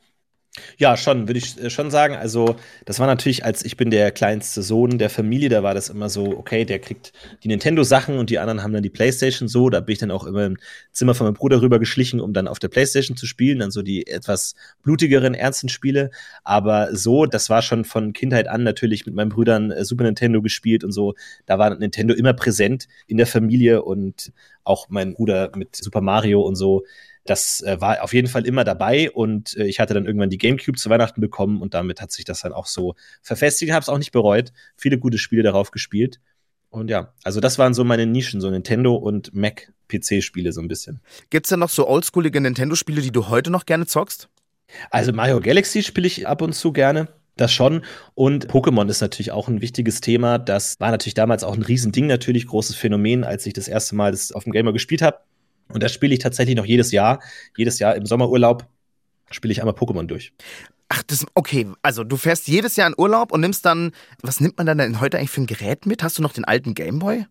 Ja, 0.77 0.97
schon, 0.97 1.29
würde 1.29 1.38
ich 1.38 1.59
äh, 1.62 1.71
schon 1.71 1.90
sagen. 1.90 2.14
Also, 2.14 2.57
das 2.85 2.99
war 2.99 3.07
natürlich, 3.07 3.44
als 3.44 3.64
ich 3.64 3.77
bin 3.77 3.90
der 3.90 4.11
kleinste 4.11 4.62
Sohn 4.62 4.99
der 4.99 5.11
Familie, 5.11 5.49
da 5.49 5.62
war 5.62 5.75
das 5.75 5.88
immer 5.88 6.09
so, 6.09 6.37
okay, 6.37 6.64
der 6.64 6.79
kriegt 6.79 7.12
die 7.42 7.49
Nintendo-Sachen 7.49 8.18
und 8.18 8.31
die 8.31 8.38
anderen 8.38 8.62
haben 8.62 8.73
dann 8.73 8.83
die 8.83 8.90
Playstation 8.90 9.49
so. 9.49 9.71
Da 9.71 9.81
bin 9.81 9.92
ich 9.92 9.99
dann 9.99 10.11
auch 10.11 10.25
immer 10.25 10.47
im 10.47 10.57
Zimmer 10.92 11.14
von 11.14 11.27
meinem 11.27 11.35
Bruder 11.35 11.62
rüber 11.62 11.79
geschlichen, 11.79 12.21
um 12.21 12.33
dann 12.33 12.49
auf 12.49 12.59
der 12.59 12.68
Playstation 12.68 13.16
zu 13.16 13.27
spielen, 13.27 13.59
dann 13.59 13.71
so 13.71 13.83
die 13.83 14.07
etwas 14.07 14.55
blutigeren, 14.83 15.35
ernsten 15.35 15.68
Spiele. 15.68 16.11
Aber 16.44 16.94
so, 16.94 17.27
das 17.27 17.51
war 17.51 17.62
schon 17.62 17.85
von 17.85 18.12
Kindheit 18.12 18.49
an 18.49 18.62
natürlich 18.62 19.07
mit 19.07 19.14
meinen 19.14 19.31
Brüdern 19.31 19.71
äh, 19.71 19.85
Super 19.85 20.05
Nintendo 20.05 20.42
gespielt 20.42 20.85
und 20.85 20.92
so. 20.92 21.14
Da 21.47 21.59
war 21.59 21.75
Nintendo 21.75 22.14
immer 22.14 22.33
präsent 22.33 22.88
in 23.07 23.16
der 23.16 23.27
Familie 23.27 23.83
und 23.83 24.33
auch 24.64 24.88
mein 24.90 25.14
Bruder 25.14 25.51
mit 25.57 25.75
Super 25.75 26.01
Mario 26.01 26.42
und 26.42 26.55
so 26.55 26.85
das 27.29 27.61
äh, 27.62 27.81
war 27.81 28.03
auf 28.03 28.14
jeden 28.14 28.29
Fall 28.29 28.47
immer 28.47 28.64
dabei 28.64 29.11
und 29.11 29.57
äh, 29.57 29.67
ich 29.67 29.81
hatte 29.81 29.95
dann 29.95 30.07
irgendwann 30.07 30.31
die 30.31 30.38
GameCube 30.38 30.79
zu 30.79 30.91
Weihnachten 30.91 31.21
bekommen 31.21 31.61
und 31.61 31.75
damit 31.75 32.01
hat 32.01 32.11
sich 32.11 32.25
das 32.25 32.41
dann 32.41 32.53
auch 32.53 32.67
so 32.67 32.95
verfestigt. 33.23 33.73
Habe 33.73 33.83
es 33.83 33.88
auch 33.88 33.99
nicht 33.99 34.12
bereut. 34.12 34.53
Viele 34.77 34.99
gute 34.99 35.19
Spiele 35.19 35.43
darauf 35.43 35.71
gespielt. 35.71 36.21
Und 36.71 36.91
ja, 36.91 37.14
also 37.25 37.41
das 37.41 37.59
waren 37.59 37.75
so 37.75 37.85
meine 37.85 38.07
Nischen, 38.07 38.41
so 38.41 38.51
Nintendo 38.51 38.95
und 38.95 39.35
Mac 39.35 39.73
PC-Spiele 39.88 40.53
so 40.53 40.61
ein 40.61 40.69
bisschen. 40.69 41.01
Gibt's 41.31 41.49
denn 41.49 41.61
noch 41.61 41.71
so 41.71 41.88
oldschoolige 41.88 42.41
Nintendo-Spiele, 42.41 43.01
die 43.01 43.11
du 43.11 43.29
heute 43.29 43.51
noch 43.51 43.64
gerne 43.64 43.87
zockst? 43.87 44.29
Also 44.91 45.12
Mario 45.12 45.41
Galaxy 45.41 45.83
spiele 45.83 46.07
ich 46.07 46.29
ab 46.29 46.43
und 46.43 46.53
zu 46.53 46.73
gerne. 46.73 47.09
Das 47.37 47.53
schon. 47.53 47.85
Und 48.14 48.49
Pokémon 48.49 48.88
ist 48.88 49.01
natürlich 49.01 49.31
auch 49.31 49.49
ein 49.49 49.61
wichtiges 49.62 50.01
Thema. 50.01 50.38
Das 50.38 50.79
war 50.81 50.91
natürlich 50.91 51.14
damals 51.14 51.45
auch 51.45 51.55
ein 51.55 51.62
Riesending, 51.62 52.07
natürlich 52.07 52.49
großes 52.49 52.75
Phänomen, 52.75 53.23
als 53.23 53.47
ich 53.47 53.53
das 53.53 53.69
erste 53.69 53.95
Mal 53.95 54.11
das 54.11 54.33
auf 54.33 54.45
dem 54.45 54.53
Gamer 54.53 54.73
gespielt 54.73 55.03
habe. 55.03 55.19
Und 55.73 55.83
das 55.83 55.93
spiele 55.93 56.15
ich 56.15 56.21
tatsächlich 56.21 56.57
noch 56.57 56.65
jedes 56.65 56.93
Jahr. 56.93 57.21
Jedes 57.57 57.79
Jahr 57.79 57.97
im 57.97 58.07
Sommerurlaub 58.07 58.67
spiele 59.31 59.53
ich 59.53 59.61
einmal 59.61 59.75
Pokémon 59.75 60.07
durch. 60.07 60.33
Ach, 60.89 61.03
das, 61.03 61.27
okay. 61.35 61.67
Also 61.83 62.05
du 62.05 62.17
fährst 62.17 62.49
jedes 62.49 62.77
Jahr 62.77 62.89
in 62.89 62.95
Urlaub 62.97 63.33
und 63.33 63.41
nimmst 63.41 63.65
dann, 63.67 63.93
was 64.23 64.41
nimmt 64.41 64.57
man 64.57 64.67
dann 64.67 64.79
denn 64.79 65.01
heute 65.01 65.19
eigentlich 65.19 65.31
für 65.31 65.43
ein 65.43 65.47
Gerät 65.47 65.85
mit? 65.85 66.03
Hast 66.03 66.19
du 66.19 66.23
noch 66.23 66.33
den 66.33 66.45
alten 66.45 66.75
Gameboy? 66.75 67.27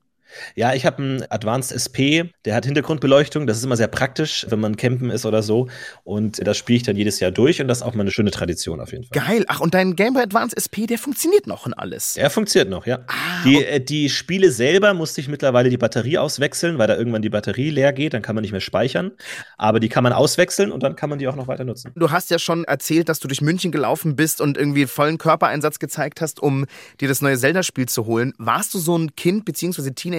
Ja, 0.55 0.73
ich 0.73 0.85
habe 0.85 1.01
einen 1.01 1.31
Advanced 1.31 1.71
SP, 1.71 2.31
der 2.45 2.55
hat 2.55 2.65
Hintergrundbeleuchtung. 2.65 3.47
Das 3.47 3.57
ist 3.57 3.63
immer 3.63 3.77
sehr 3.77 3.87
praktisch, 3.87 4.45
wenn 4.49 4.59
man 4.59 4.77
campen 4.77 5.09
ist 5.09 5.25
oder 5.25 5.43
so. 5.43 5.67
Und 6.03 6.45
das 6.45 6.57
spiele 6.57 6.77
ich 6.77 6.83
dann 6.83 6.95
jedes 6.95 7.19
Jahr 7.19 7.31
durch 7.31 7.61
und 7.61 7.67
das 7.67 7.79
ist 7.79 7.83
auch 7.83 7.93
mal 7.93 8.01
eine 8.01 8.11
schöne 8.11 8.31
Tradition 8.31 8.79
auf 8.79 8.91
jeden 8.91 9.05
Fall. 9.05 9.21
Geil. 9.21 9.45
Ach, 9.47 9.59
und 9.59 9.73
dein 9.73 9.95
Game 9.95 10.13
Boy 10.13 10.23
Advance 10.23 10.55
SP, 10.55 10.87
der 10.87 10.97
funktioniert 10.97 11.47
noch 11.47 11.65
und 11.65 11.73
alles. 11.73 12.17
Er 12.17 12.29
funktioniert 12.29 12.69
noch, 12.69 12.85
ja. 12.85 12.99
Ah, 13.07 13.43
die, 13.45 13.63
äh, 13.63 13.79
die 13.79 14.09
Spiele 14.09 14.51
selber 14.51 14.93
musste 14.93 15.21
ich 15.21 15.27
mittlerweile 15.27 15.69
die 15.69 15.77
Batterie 15.77 16.17
auswechseln, 16.17 16.77
weil 16.77 16.87
da 16.87 16.95
irgendwann 16.95 17.21
die 17.21 17.29
Batterie 17.29 17.69
leer 17.69 17.93
geht. 17.93 18.13
Dann 18.13 18.21
kann 18.21 18.35
man 18.35 18.41
nicht 18.41 18.51
mehr 18.51 18.61
speichern. 18.61 19.11
Aber 19.57 19.79
die 19.79 19.89
kann 19.89 20.03
man 20.03 20.13
auswechseln 20.13 20.71
und 20.71 20.83
dann 20.83 20.95
kann 20.95 21.09
man 21.09 21.19
die 21.19 21.27
auch 21.27 21.35
noch 21.35 21.47
weiter 21.47 21.63
nutzen. 21.63 21.91
Du 21.95 22.11
hast 22.11 22.29
ja 22.31 22.39
schon 22.39 22.63
erzählt, 22.63 23.09
dass 23.09 23.19
du 23.19 23.27
durch 23.27 23.41
München 23.41 23.71
gelaufen 23.71 24.15
bist 24.15 24.41
und 24.41 24.57
irgendwie 24.57 24.85
vollen 24.85 25.17
Körpereinsatz 25.17 25.79
gezeigt 25.79 26.21
hast, 26.21 26.41
um 26.41 26.65
dir 26.99 27.07
das 27.07 27.21
neue 27.21 27.37
Zelda-Spiel 27.37 27.87
zu 27.87 28.05
holen. 28.05 28.33
Warst 28.37 28.73
du 28.73 28.79
so 28.79 28.97
ein 28.97 29.15
Kind 29.15 29.45
bzw. 29.45 29.91
Teenager, 29.91 30.16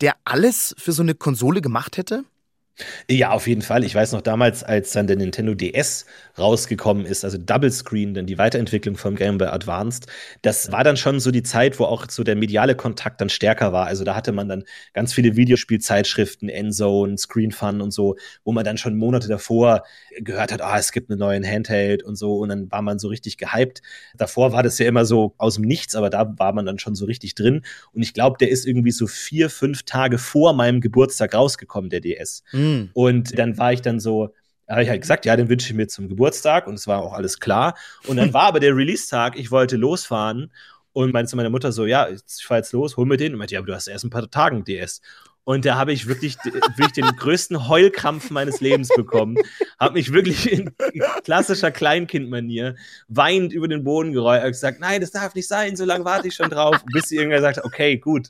der 0.00 0.16
alles 0.24 0.74
für 0.78 0.92
so 0.92 1.02
eine 1.02 1.14
Konsole 1.14 1.60
gemacht 1.60 1.96
hätte? 1.96 2.24
Ja, 3.10 3.30
auf 3.30 3.46
jeden 3.46 3.62
Fall. 3.62 3.84
Ich 3.84 3.94
weiß 3.94 4.12
noch 4.12 4.22
damals, 4.22 4.62
als 4.62 4.92
dann 4.92 5.06
der 5.06 5.16
Nintendo 5.16 5.54
DS 5.54 6.06
rausgekommen 6.38 7.06
ist, 7.06 7.24
also 7.24 7.38
Double 7.38 7.70
Screen, 7.70 8.14
dann 8.14 8.26
die 8.26 8.38
Weiterentwicklung 8.38 8.96
vom 8.96 9.16
Game 9.16 9.38
Boy 9.38 9.48
Advanced, 9.48 10.06
das 10.42 10.72
war 10.72 10.84
dann 10.84 10.96
schon 10.96 11.20
so 11.20 11.30
die 11.30 11.42
Zeit, 11.42 11.78
wo 11.78 11.84
auch 11.84 12.06
so 12.08 12.24
der 12.24 12.36
mediale 12.36 12.74
Kontakt 12.74 13.20
dann 13.20 13.28
stärker 13.28 13.72
war. 13.72 13.86
Also 13.86 14.04
da 14.04 14.14
hatte 14.14 14.32
man 14.32 14.48
dann 14.48 14.64
ganz 14.94 15.12
viele 15.12 15.36
Videospielzeitschriften, 15.36 16.48
Endzone, 16.48 17.18
Screen 17.18 17.52
Fun 17.52 17.80
und 17.80 17.90
so, 17.90 18.16
wo 18.44 18.52
man 18.52 18.64
dann 18.64 18.78
schon 18.78 18.96
Monate 18.96 19.28
davor 19.28 19.82
gehört 20.18 20.52
hat, 20.52 20.62
ah, 20.62 20.78
es 20.78 20.92
gibt 20.92 21.10
einen 21.10 21.20
neuen 21.20 21.44
Handheld 21.44 22.02
und 22.02 22.16
so 22.16 22.36
und 22.38 22.48
dann 22.48 22.70
war 22.70 22.82
man 22.82 22.98
so 22.98 23.08
richtig 23.08 23.36
gehypt. 23.36 23.82
Davor 24.16 24.52
war 24.52 24.62
das 24.62 24.78
ja 24.78 24.86
immer 24.86 25.04
so 25.04 25.34
aus 25.38 25.56
dem 25.56 25.64
Nichts, 25.64 25.94
aber 25.94 26.10
da 26.10 26.34
war 26.38 26.52
man 26.52 26.66
dann 26.66 26.78
schon 26.78 26.94
so 26.94 27.04
richtig 27.04 27.34
drin 27.34 27.62
und 27.92 28.02
ich 28.02 28.14
glaube, 28.14 28.38
der 28.38 28.50
ist 28.50 28.66
irgendwie 28.66 28.90
so 28.92 29.06
vier, 29.06 29.50
fünf 29.50 29.82
Tage 29.82 30.18
vor 30.18 30.52
meinem 30.54 30.80
Geburtstag 30.80 31.34
rausgekommen, 31.34 31.90
der 31.90 32.00
DS. 32.00 32.42
Mhm. 32.52 32.69
Mhm. 32.70 32.90
Und 32.92 33.38
dann 33.38 33.58
war 33.58 33.72
ich 33.72 33.82
dann 33.82 34.00
so, 34.00 34.34
habe 34.68 34.82
ich 34.82 34.88
halt 34.88 35.00
gesagt, 35.02 35.26
ja, 35.26 35.36
den 35.36 35.48
wünsche 35.48 35.68
ich 35.68 35.74
mir 35.74 35.88
zum 35.88 36.08
Geburtstag 36.08 36.66
und 36.66 36.74
es 36.74 36.86
war 36.86 37.02
auch 37.02 37.12
alles 37.12 37.40
klar. 37.40 37.76
Und 38.06 38.16
dann 38.16 38.32
war 38.32 38.44
aber 38.44 38.60
der 38.60 38.76
Release-Tag, 38.76 39.38
ich 39.38 39.50
wollte 39.50 39.76
losfahren 39.76 40.52
und 40.92 41.12
meinte 41.12 41.30
zu 41.30 41.36
meiner 41.36 41.50
Mutter 41.50 41.72
so, 41.72 41.86
ja, 41.86 42.08
ich 42.08 42.44
fahre 42.44 42.60
jetzt 42.60 42.72
los, 42.72 42.96
hol 42.96 43.06
mir 43.06 43.16
den. 43.16 43.32
Und 43.32 43.38
meinte, 43.38 43.54
ja, 43.54 43.60
aber 43.60 43.66
du 43.66 43.74
hast 43.74 43.88
erst 43.88 44.04
ein 44.04 44.10
paar 44.10 44.30
Tagen 44.30 44.64
DS. 44.64 45.00
Und 45.44 45.64
da 45.64 45.76
habe 45.76 45.92
ich 45.92 46.06
wirklich, 46.06 46.36
wirklich 46.44 46.92
den 46.92 47.04
größten 47.16 47.66
Heulkrampf 47.66 48.30
meines 48.30 48.60
Lebens 48.60 48.88
bekommen. 48.94 49.36
Habe 49.80 49.94
mich 49.94 50.12
wirklich 50.12 50.52
in 50.52 50.70
klassischer 51.24 51.70
Kleinkindmanier 51.70 52.76
weinend 53.08 53.52
über 53.52 53.66
den 53.66 53.82
Boden 53.82 54.12
gerollt 54.12 54.44
und 54.44 54.50
gesagt, 54.50 54.80
nein, 54.80 55.00
das 55.00 55.10
darf 55.10 55.34
nicht 55.34 55.48
sein, 55.48 55.76
so 55.76 55.84
lange 55.84 56.04
warte 56.04 56.28
ich 56.28 56.34
schon 56.34 56.50
drauf. 56.50 56.76
Bis 56.92 57.08
sie 57.08 57.16
irgendwann 57.16 57.40
sagt, 57.40 57.64
okay, 57.64 57.96
gut, 57.96 58.28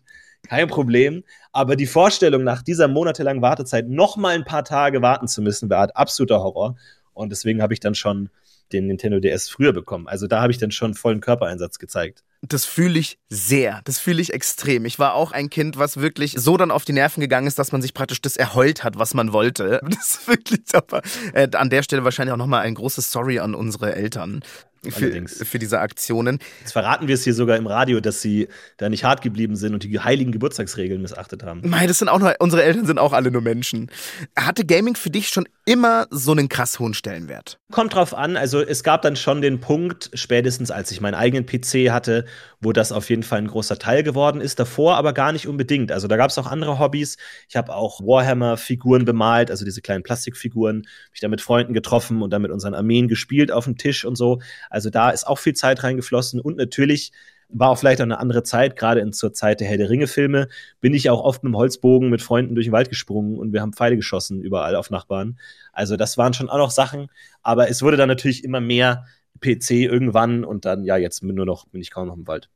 kein 0.49 0.69
Problem. 0.69 1.25
Aber 1.53 1.77
die 1.77 1.87
Vorstellung, 1.87 2.45
nach 2.45 2.63
dieser 2.63 2.89
monatelangen 2.89 3.43
Wartezeit 3.43 3.89
noch 3.89 4.17
mal 4.17 4.35
ein 4.35 4.45
paar 4.45 4.65
Tage 4.65 5.03
warten 5.03 5.29
zu 5.29 5.43
müssen, 5.43 5.71
war 5.71 5.89
absoluter 5.95 6.43
Horror. 6.43 6.77
Und 7.13 7.31
deswegen 7.31 7.63
habe 7.63 7.75
ich 7.75 7.81
dann 7.81 7.95
schon 7.95 8.31
den 8.73 8.87
Nintendo 8.87 9.19
DS 9.19 9.49
früher 9.49 9.73
bekommen. 9.73 10.07
Also 10.07 10.27
da 10.27 10.41
habe 10.43 10.53
ich 10.53 10.59
dann 10.59 10.71
schon 10.71 10.95
vollen 10.95 11.21
Körpereinsatz 11.21 11.79
gezeigt. 11.79 12.23
Das 12.43 12.65
fühle 12.65 12.99
ich 12.99 13.19
sehr. 13.29 13.81
Das 13.85 13.99
fühle 13.99 14.23
ich 14.23 14.33
extrem. 14.33 14.85
Ich 14.87 14.99
war 14.99 15.15
auch 15.15 15.33
ein 15.33 15.51
Kind, 15.51 15.77
was 15.77 15.99
wirklich 15.99 16.35
so 16.39 16.57
dann 16.57 16.71
auf 16.71 16.85
die 16.85 16.93
Nerven 16.93 17.21
gegangen 17.21 17.47
ist, 17.47 17.59
dass 17.59 17.73
man 17.73 17.83
sich 17.83 17.93
praktisch 17.93 18.23
das 18.23 18.37
erheult 18.37 18.83
hat, 18.83 18.99
was 18.99 19.15
man 19.15 19.33
wollte. 19.33 19.81
Das 19.91 20.11
ist 20.11 20.29
wirklich 20.29 20.61
aber 20.73 21.03
äh, 21.35 21.49
an 21.55 21.69
der 21.69 21.83
Stelle 21.83 22.05
wahrscheinlich 22.05 22.33
auch 22.33 22.39
nochmal 22.39 22.63
ein 22.63 22.75
großes 22.75 23.11
Sorry 23.11 23.41
an 23.41 23.55
unsere 23.55 23.95
Eltern 23.95 24.41
für, 24.89 25.29
für, 25.29 25.59
diese 25.59 25.81
Aktionen. 25.81 26.39
Jetzt 26.61 26.73
verraten 26.73 27.07
wir 27.07 27.15
es 27.15 27.25
hier 27.25 27.35
sogar 27.35 27.57
im 27.59 27.67
Radio, 27.67 28.01
dass 28.01 28.23
sie 28.23 28.49
da 28.79 28.89
nicht 28.89 29.05
hart 29.05 29.21
geblieben 29.21 29.55
sind 29.57 29.75
und 29.75 29.83
die 29.83 30.01
heiligen 30.01 30.33
Geburtstagsregeln 30.33 31.03
missachtet 31.03 31.43
haben. 31.43 31.61
Mei, 31.69 31.87
das 31.87 31.99
sind 31.99 32.09
auch 32.09 32.19
nur, 32.19 32.35
unsere 32.39 32.63
Eltern 32.63 32.87
sind 32.87 32.99
auch 32.99 33.13
alle 33.13 33.31
nur 33.31 33.43
Menschen. 33.43 33.91
Hatte 34.39 34.65
Gaming 34.65 34.97
für 34.97 35.11
dich 35.11 35.29
schon 35.29 35.47
immer 35.67 36.07
so 36.11 36.33
einen 36.33 36.49
krass 36.49 36.79
hohen 36.79 36.95
Stellenwert? 36.95 37.59
Kommt 37.71 37.95
drauf 37.95 38.15
an. 38.15 38.37
Also 38.37 38.61
es 38.61 38.83
gab 38.83 39.03
dann 39.03 39.17
schon 39.17 39.43
den 39.43 39.61
Punkt, 39.61 40.11
spätestens 40.15 40.71
als 40.71 40.91
ich 40.91 41.01
meinen 41.01 41.15
eigenen 41.15 41.45
PC 41.45 41.91
hatte, 41.91 42.25
wo 42.61 42.73
das 42.73 42.91
auf 42.91 43.11
jeden 43.11 43.23
Fall 43.23 43.39
ein 43.39 43.49
großer 43.49 43.79
Teil 43.79 44.03
geworden 44.03 44.41
ist. 44.41 44.59
Davor 44.59 44.97
aber 44.97 45.13
gar 45.13 45.33
nicht 45.33 45.47
unbedingt. 45.47 45.93
Also 45.93 46.09
da 46.09 46.17
gab 46.17 46.31
es 46.31 46.39
auch 46.39 46.47
andere 46.47 46.79
Hobbys. 46.79 47.19
Ich 47.49 47.57
habe 47.57 47.75
auch 47.75 48.01
Warhammer-Figuren 48.01 49.05
bemalt, 49.05 49.51
also 49.51 49.65
diese 49.65 49.83
kleinen 49.83 50.03
Plastikfiguren. 50.03 50.87
Mich 51.13 51.21
da 51.21 51.29
mit 51.29 51.43
Freunden 51.43 51.75
getroffen 51.75 52.23
und 52.23 52.31
dann 52.31 52.43
mit 52.43 52.51
unseren 52.51 52.75
Armeen 52.75 53.09
gespielt 53.09 53.53
auf 53.53 53.65
dem 53.65 53.77
Tisch 53.77 54.05
und 54.05 54.17
so. 54.17 54.41
Also 54.71 54.89
da 54.89 55.11
ist 55.11 55.27
auch 55.27 55.39
viel 55.39 55.55
Zeit 55.55 55.83
reingeflossen 55.83 56.41
und 56.41 56.57
natürlich 56.57 57.13
war 57.53 57.71
auch 57.71 57.79
vielleicht 57.79 58.01
auch 58.01 58.05
eine 58.05 58.19
andere 58.19 58.43
Zeit, 58.43 58.77
gerade 58.77 59.01
in, 59.01 59.13
zur 59.13 59.33
Zeit 59.33 59.61
der 59.61 59.69
Herr 59.69 59.77
der 59.77 59.91
Ringe-Filme, 59.91 60.49
bin 60.81 60.95
ich 60.95 61.11
auch 61.11 61.23
oft 61.23 61.43
mit 61.43 61.53
dem 61.53 61.57
Holzbogen 61.57 62.09
mit 62.09 62.23
Freunden 62.23 62.55
durch 62.55 62.67
den 62.67 62.73
Wald 62.73 62.89
gesprungen 62.89 63.39
und 63.39 63.53
wir 63.53 63.61
haben 63.61 63.73
Pfeile 63.73 63.97
geschossen 63.97 64.41
überall 64.41 64.77
auf 64.77 64.91
Nachbarn. 64.91 65.39
Also 65.73 65.97
das 65.97 66.17
waren 66.17 66.33
schon 66.33 66.49
auch 66.49 66.59
noch 66.59 66.71
Sachen, 66.71 67.09
aber 67.43 67.69
es 67.69 67.83
wurde 67.83 67.97
dann 67.97 68.09
natürlich 68.09 68.45
immer 68.45 68.61
mehr 68.61 69.05
PC 69.41 69.71
irgendwann 69.71 70.45
und 70.45 70.65
dann, 70.65 70.85
ja, 70.85 70.97
jetzt 70.97 71.21
bin 71.21 71.35
nur 71.35 71.47
noch, 71.47 71.67
bin 71.67 71.81
ich 71.81 71.91
kaum 71.91 72.09
noch 72.09 72.17
im 72.17 72.27
Wald. 72.27 72.49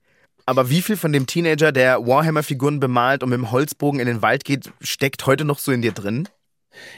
Aber 0.46 0.68
wie 0.68 0.82
viel 0.82 0.96
von 0.96 1.12
dem 1.12 1.26
Teenager, 1.26 1.72
der 1.72 2.06
Warhammer-Figuren 2.06 2.78
bemalt 2.78 3.22
und 3.22 3.30
mit 3.30 3.38
dem 3.38 3.50
Holzbogen 3.50 3.98
in 3.98 4.06
den 4.06 4.20
Wald 4.20 4.44
geht, 4.44 4.70
steckt 4.80 5.26
heute 5.26 5.44
noch 5.44 5.58
so 5.58 5.72
in 5.72 5.80
dir 5.80 5.92
drin? 5.92 6.28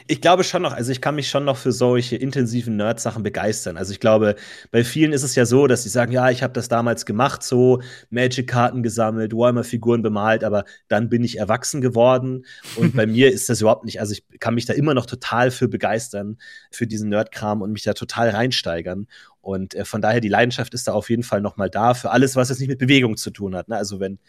Ich 0.07 0.21
glaube 0.21 0.43
schon 0.43 0.61
noch, 0.61 0.73
also 0.73 0.91
ich 0.91 1.01
kann 1.01 1.15
mich 1.15 1.29
schon 1.29 1.45
noch 1.45 1.57
für 1.57 1.71
solche 1.71 2.15
intensiven 2.15 2.75
Nerd-Sachen 2.75 3.23
begeistern. 3.23 3.77
Also 3.77 3.91
ich 3.91 3.99
glaube, 3.99 4.35
bei 4.71 4.83
vielen 4.83 5.13
ist 5.13 5.23
es 5.23 5.35
ja 5.35 5.45
so, 5.45 5.67
dass 5.67 5.83
sie 5.83 5.89
sagen, 5.89 6.11
ja, 6.11 6.29
ich 6.29 6.43
habe 6.43 6.53
das 6.53 6.67
damals 6.67 7.05
gemacht, 7.05 7.43
so 7.43 7.81
Magic-Karten 8.09 8.83
gesammelt, 8.83 9.33
Warhammer-Figuren 9.33 10.01
bemalt, 10.01 10.43
aber 10.43 10.65
dann 10.87 11.09
bin 11.09 11.23
ich 11.23 11.37
erwachsen 11.37 11.81
geworden. 11.81 12.45
Und 12.75 12.95
bei 12.95 13.05
mir 13.07 13.31
ist 13.31 13.49
das 13.49 13.61
überhaupt 13.61 13.85
nicht, 13.85 13.99
also 13.99 14.13
ich 14.13 14.23
kann 14.39 14.55
mich 14.55 14.65
da 14.65 14.73
immer 14.73 14.93
noch 14.93 15.05
total 15.05 15.51
für 15.51 15.67
begeistern, 15.67 16.37
für 16.71 16.87
diesen 16.87 17.09
Nerd-Kram 17.09 17.61
und 17.61 17.71
mich 17.71 17.83
da 17.83 17.93
total 17.93 18.29
reinsteigern. 18.29 19.07
Und 19.41 19.75
äh, 19.75 19.85
von 19.85 20.01
daher, 20.01 20.19
die 20.19 20.27
Leidenschaft 20.27 20.73
ist 20.73 20.87
da 20.87 20.93
auf 20.93 21.09
jeden 21.09 21.23
Fall 21.23 21.41
noch 21.41 21.55
mal 21.55 21.69
da 21.69 21.93
für 21.93 22.11
alles, 22.11 22.35
was 22.35 22.49
jetzt 22.49 22.59
nicht 22.59 22.67
mit 22.67 22.79
Bewegung 22.79 23.15
zu 23.15 23.31
tun 23.31 23.55
hat. 23.55 23.69
Ne? 23.69 23.77
Also 23.77 23.99
wenn 23.99 24.19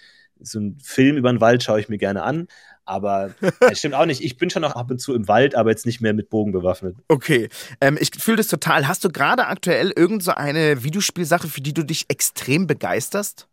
so 0.40 0.60
ein 0.60 0.78
Film 0.82 1.16
über 1.16 1.32
den 1.32 1.40
Wald 1.40 1.62
schaue 1.62 1.80
ich 1.80 1.88
mir 1.88 1.98
gerne 1.98 2.22
an, 2.22 2.46
aber 2.88 3.34
es 3.70 3.78
stimmt 3.78 3.94
auch 3.94 4.06
nicht. 4.06 4.22
Ich 4.22 4.36
bin 4.36 4.50
schon 4.50 4.62
noch 4.62 4.74
ab 4.74 4.90
und 4.90 4.98
zu 4.98 5.14
im 5.14 5.28
Wald, 5.28 5.54
aber 5.54 5.70
jetzt 5.70 5.86
nicht 5.86 6.00
mehr 6.00 6.14
mit 6.14 6.30
Bogen 6.30 6.52
bewaffnet. 6.52 6.96
Okay. 7.08 7.48
Ähm, 7.80 7.98
ich 8.00 8.10
fühle 8.18 8.38
das 8.38 8.48
total. 8.48 8.88
Hast 8.88 9.04
du 9.04 9.10
gerade 9.10 9.46
aktuell 9.46 9.92
irgend 9.94 10.22
so 10.22 10.32
eine 10.32 10.82
Videospielsache, 10.82 11.48
für 11.48 11.60
die 11.60 11.74
du 11.74 11.84
dich 11.84 12.06
extrem 12.08 12.66
begeisterst? 12.66 13.48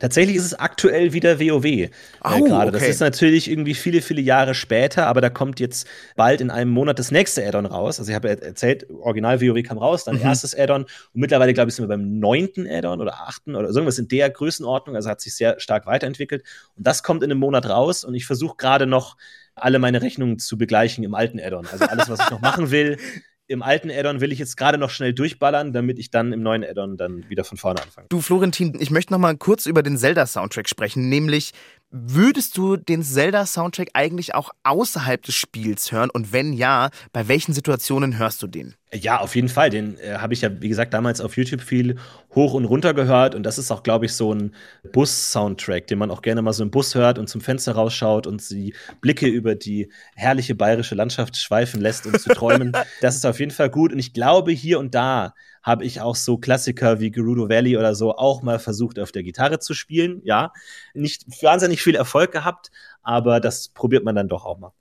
Tatsächlich 0.00 0.36
ist 0.36 0.44
es 0.44 0.54
aktuell 0.54 1.12
wieder 1.12 1.40
WoW 1.40 1.64
äh, 1.64 1.90
oh, 2.24 2.44
gerade. 2.44 2.68
Okay. 2.68 2.78
Das 2.78 2.88
ist 2.88 3.00
natürlich 3.00 3.50
irgendwie 3.50 3.74
viele, 3.74 4.02
viele 4.02 4.20
Jahre 4.20 4.54
später, 4.54 5.06
aber 5.06 5.20
da 5.20 5.30
kommt 5.30 5.60
jetzt 5.60 5.86
bald 6.16 6.40
in 6.40 6.50
einem 6.50 6.70
Monat 6.70 6.98
das 6.98 7.10
nächste 7.10 7.46
Add-on 7.46 7.66
raus. 7.66 7.98
Also 7.98 8.10
ich 8.10 8.16
habe 8.16 8.28
erzählt, 8.28 8.86
Original 8.90 9.40
WoW 9.40 9.62
kam 9.62 9.78
raus, 9.78 10.04
dann 10.04 10.16
mhm. 10.16 10.22
erstes 10.22 10.56
Add-on 10.56 10.82
und 10.82 10.90
mittlerweile, 11.14 11.54
glaube 11.54 11.70
ich, 11.70 11.76
sind 11.76 11.84
wir 11.84 11.88
beim 11.88 12.18
neunten 12.18 12.66
Add-on 12.68 13.00
oder 13.00 13.14
achten 13.14 13.54
oder 13.54 13.68
irgendwas 13.68 13.98
in 13.98 14.08
der 14.08 14.30
Größenordnung. 14.30 14.96
Also 14.96 15.08
hat 15.08 15.20
sich 15.20 15.34
sehr 15.34 15.60
stark 15.60 15.86
weiterentwickelt. 15.86 16.42
Und 16.76 16.86
das 16.86 17.02
kommt 17.02 17.22
in 17.22 17.30
einem 17.30 17.40
Monat 17.40 17.68
raus 17.68 18.04
und 18.04 18.14
ich 18.14 18.26
versuche 18.26 18.56
gerade 18.56 18.86
noch 18.86 19.16
alle 19.54 19.78
meine 19.78 20.02
Rechnungen 20.02 20.38
zu 20.38 20.56
begleichen 20.56 21.04
im 21.04 21.14
alten 21.14 21.40
Add-on. 21.40 21.66
Also 21.66 21.84
alles, 21.84 22.08
was 22.08 22.20
ich 22.20 22.30
noch 22.30 22.40
machen 22.40 22.70
will, 22.70 22.98
im 23.48 23.62
alten 23.62 23.90
Addon 23.90 24.20
will 24.20 24.30
ich 24.30 24.38
jetzt 24.38 24.56
gerade 24.56 24.76
noch 24.76 24.90
schnell 24.90 25.14
durchballern, 25.14 25.72
damit 25.72 25.98
ich 25.98 26.10
dann 26.10 26.32
im 26.32 26.42
neuen 26.42 26.62
Addon 26.62 26.98
dann 26.98 27.28
wieder 27.30 27.44
von 27.44 27.56
vorne 27.56 27.82
anfange. 27.82 28.06
Du, 28.10 28.20
Florentin, 28.20 28.76
ich 28.78 28.90
möchte 28.90 29.12
noch 29.12 29.18
mal 29.18 29.36
kurz 29.36 29.64
über 29.64 29.82
den 29.82 29.96
Zelda-Soundtrack 29.96 30.68
sprechen, 30.68 31.08
nämlich 31.08 31.52
würdest 31.90 32.56
du 32.56 32.76
den 32.76 33.02
Zelda-Soundtrack 33.02 33.90
eigentlich 33.94 34.34
auch 34.34 34.50
außerhalb 34.62 35.22
des 35.22 35.34
Spiels 35.34 35.90
hören? 35.90 36.10
Und 36.10 36.32
wenn 36.32 36.52
ja, 36.52 36.90
bei 37.12 37.28
welchen 37.28 37.54
Situationen 37.54 38.18
hörst 38.18 38.42
du 38.42 38.46
den? 38.46 38.74
Ja, 38.92 39.20
auf 39.20 39.34
jeden 39.34 39.48
Fall. 39.48 39.70
Den 39.70 39.98
äh, 39.98 40.14
habe 40.14 40.34
ich 40.34 40.42
ja, 40.42 40.60
wie 40.60 40.68
gesagt, 40.68 40.94
damals 40.94 41.20
auf 41.20 41.36
YouTube 41.36 41.60
viel 41.60 41.96
hoch 42.34 42.54
und 42.54 42.64
runter 42.64 42.94
gehört. 42.94 43.34
Und 43.34 43.42
das 43.42 43.58
ist 43.58 43.70
auch, 43.70 43.82
glaube 43.82 44.06
ich, 44.06 44.12
so 44.14 44.34
ein 44.34 44.54
Bus-Soundtrack, 44.92 45.86
den 45.86 45.98
man 45.98 46.10
auch 46.10 46.22
gerne 46.22 46.42
mal 46.42 46.52
so 46.52 46.62
im 46.62 46.70
Bus 46.70 46.94
hört 46.94 47.18
und 47.18 47.28
zum 47.28 47.40
Fenster 47.40 47.72
rausschaut 47.72 48.26
und 48.26 48.48
die 48.50 48.74
Blicke 49.00 49.26
über 49.26 49.54
die 49.54 49.90
herrliche 50.14 50.54
bayerische 50.54 50.94
Landschaft 50.94 51.36
schweifen 51.36 51.80
lässt, 51.80 52.06
um 52.06 52.18
zu 52.18 52.30
träumen. 52.30 52.72
das 53.00 53.16
ist 53.16 53.26
auf 53.26 53.40
jeden 53.40 53.52
Fall 53.52 53.70
gut. 53.70 53.92
Und 53.92 53.98
ich 53.98 54.12
glaube, 54.12 54.52
hier 54.52 54.78
und 54.78 54.94
da 54.94 55.34
habe 55.62 55.84
ich 55.84 56.00
auch 56.00 56.16
so 56.16 56.38
Klassiker 56.38 57.00
wie 57.00 57.10
Gerudo 57.10 57.48
Valley 57.48 57.76
oder 57.76 57.94
so 57.94 58.16
auch 58.16 58.42
mal 58.42 58.58
versucht, 58.58 58.98
auf 58.98 59.12
der 59.12 59.22
Gitarre 59.22 59.58
zu 59.58 59.74
spielen. 59.74 60.20
Ja, 60.24 60.52
nicht 60.94 61.26
wahnsinnig 61.42 61.82
viel 61.82 61.94
Erfolg 61.94 62.32
gehabt, 62.32 62.70
aber 63.02 63.40
das 63.40 63.68
probiert 63.68 64.04
man 64.04 64.14
dann 64.14 64.28
doch 64.28 64.44
auch 64.44 64.58
mal. 64.58 64.72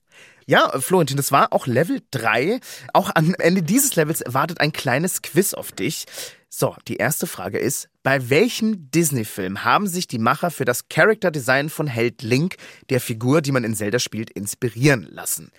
Ja, 0.50 0.80
Florentin, 0.80 1.18
das 1.18 1.34
war 1.34 1.52
auch 1.52 1.68
Level 1.68 2.02
3. 2.12 2.62
Auch 2.94 3.12
am 3.14 3.36
Ende 3.38 3.62
dieses 3.62 3.98
Levels 3.98 4.24
wartet 4.26 4.62
ein 4.62 4.72
kleines 4.72 5.22
Quiz 5.22 5.54
auf 5.54 5.74
dich. 5.74 6.06
So, 6.50 6.74
die 6.88 6.96
erste 6.96 7.28
Frage 7.28 7.60
ist, 7.60 7.90
bei 8.02 8.30
welchem 8.30 8.90
Disney-Film 8.90 9.66
haben 9.66 9.88
sich 9.88 10.08
die 10.08 10.20
Macher 10.20 10.50
für 10.50 10.64
das 10.64 10.88
Character-Design 10.88 11.70
von 11.70 11.88
Held 11.88 12.22
Link, 12.22 12.56
der 12.90 13.02
Figur, 13.02 13.42
die 13.42 13.52
man 13.52 13.66
in 13.66 13.76
Zelda 13.76 14.00
spielt, 14.00 14.30
inspirieren 14.30 15.06
lassen? 15.12 15.52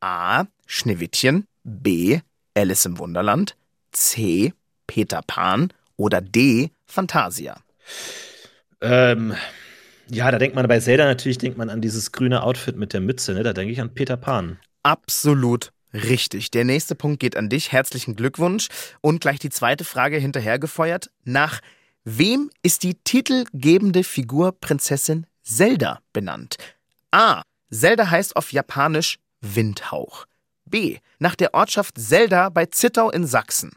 A. 0.00 0.46
Schneewittchen, 0.66 1.46
B. 1.62 2.18
Alice 2.54 2.84
im 2.84 2.98
Wunderland, 2.98 3.56
C. 3.92 4.52
Peter 4.92 5.22
Pan 5.26 5.72
oder 5.96 6.20
D. 6.20 6.70
Fantasia? 6.84 7.56
Ähm, 8.82 9.34
ja, 10.10 10.30
da 10.30 10.38
denkt 10.38 10.54
man 10.54 10.68
bei 10.68 10.80
Zelda 10.80 11.06
natürlich, 11.06 11.38
denkt 11.38 11.56
man 11.56 11.70
an 11.70 11.80
dieses 11.80 12.12
grüne 12.12 12.42
Outfit 12.42 12.76
mit 12.76 12.92
der 12.92 13.00
Mütze, 13.00 13.32
ne? 13.32 13.42
Da 13.42 13.54
denke 13.54 13.72
ich 13.72 13.80
an 13.80 13.94
Peter 13.94 14.18
Pan. 14.18 14.58
Absolut 14.82 15.72
richtig. 15.94 16.50
Der 16.50 16.66
nächste 16.66 16.94
Punkt 16.94 17.20
geht 17.20 17.38
an 17.38 17.48
dich. 17.48 17.72
Herzlichen 17.72 18.16
Glückwunsch. 18.16 18.68
Und 19.00 19.22
gleich 19.22 19.38
die 19.38 19.48
zweite 19.48 19.84
Frage 19.84 20.18
hinterhergefeuert. 20.18 21.10
Nach 21.24 21.60
wem 22.04 22.50
ist 22.62 22.82
die 22.82 22.96
titelgebende 22.96 24.04
Figur 24.04 24.52
Prinzessin 24.60 25.26
Zelda 25.42 26.00
benannt? 26.12 26.56
A. 27.12 27.40
Zelda 27.70 28.10
heißt 28.10 28.36
auf 28.36 28.52
Japanisch 28.52 29.18
Windhauch. 29.40 30.26
B. 30.66 30.98
Nach 31.18 31.34
der 31.34 31.54
Ortschaft 31.54 31.98
Zelda 31.98 32.50
bei 32.50 32.66
Zittau 32.66 33.10
in 33.10 33.26
Sachsen. 33.26 33.72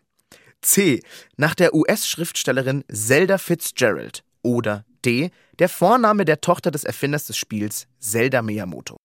C. 0.65 1.01
Nach 1.37 1.55
der 1.55 1.73
US-Schriftstellerin 1.73 2.83
Zelda 2.91 3.37
Fitzgerald. 3.37 4.23
Oder 4.41 4.85
D. 5.05 5.29
Der 5.59 5.69
Vorname 5.69 6.25
der 6.25 6.41
Tochter 6.41 6.71
des 6.71 6.83
Erfinders 6.83 7.25
des 7.25 7.37
Spiels, 7.37 7.87
Zelda 7.99 8.41
Miyamoto. 8.41 8.97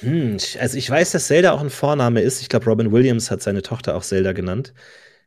Hm, 0.00 0.36
also 0.60 0.76
ich 0.76 0.88
weiß, 0.88 1.12
dass 1.12 1.26
Zelda 1.26 1.52
auch 1.52 1.60
ein 1.60 1.70
Vorname 1.70 2.20
ist. 2.20 2.40
Ich 2.40 2.48
glaube, 2.48 2.66
Robin 2.66 2.92
Williams 2.92 3.30
hat 3.30 3.42
seine 3.42 3.62
Tochter 3.62 3.96
auch 3.96 4.04
Zelda 4.04 4.32
genannt. 4.32 4.72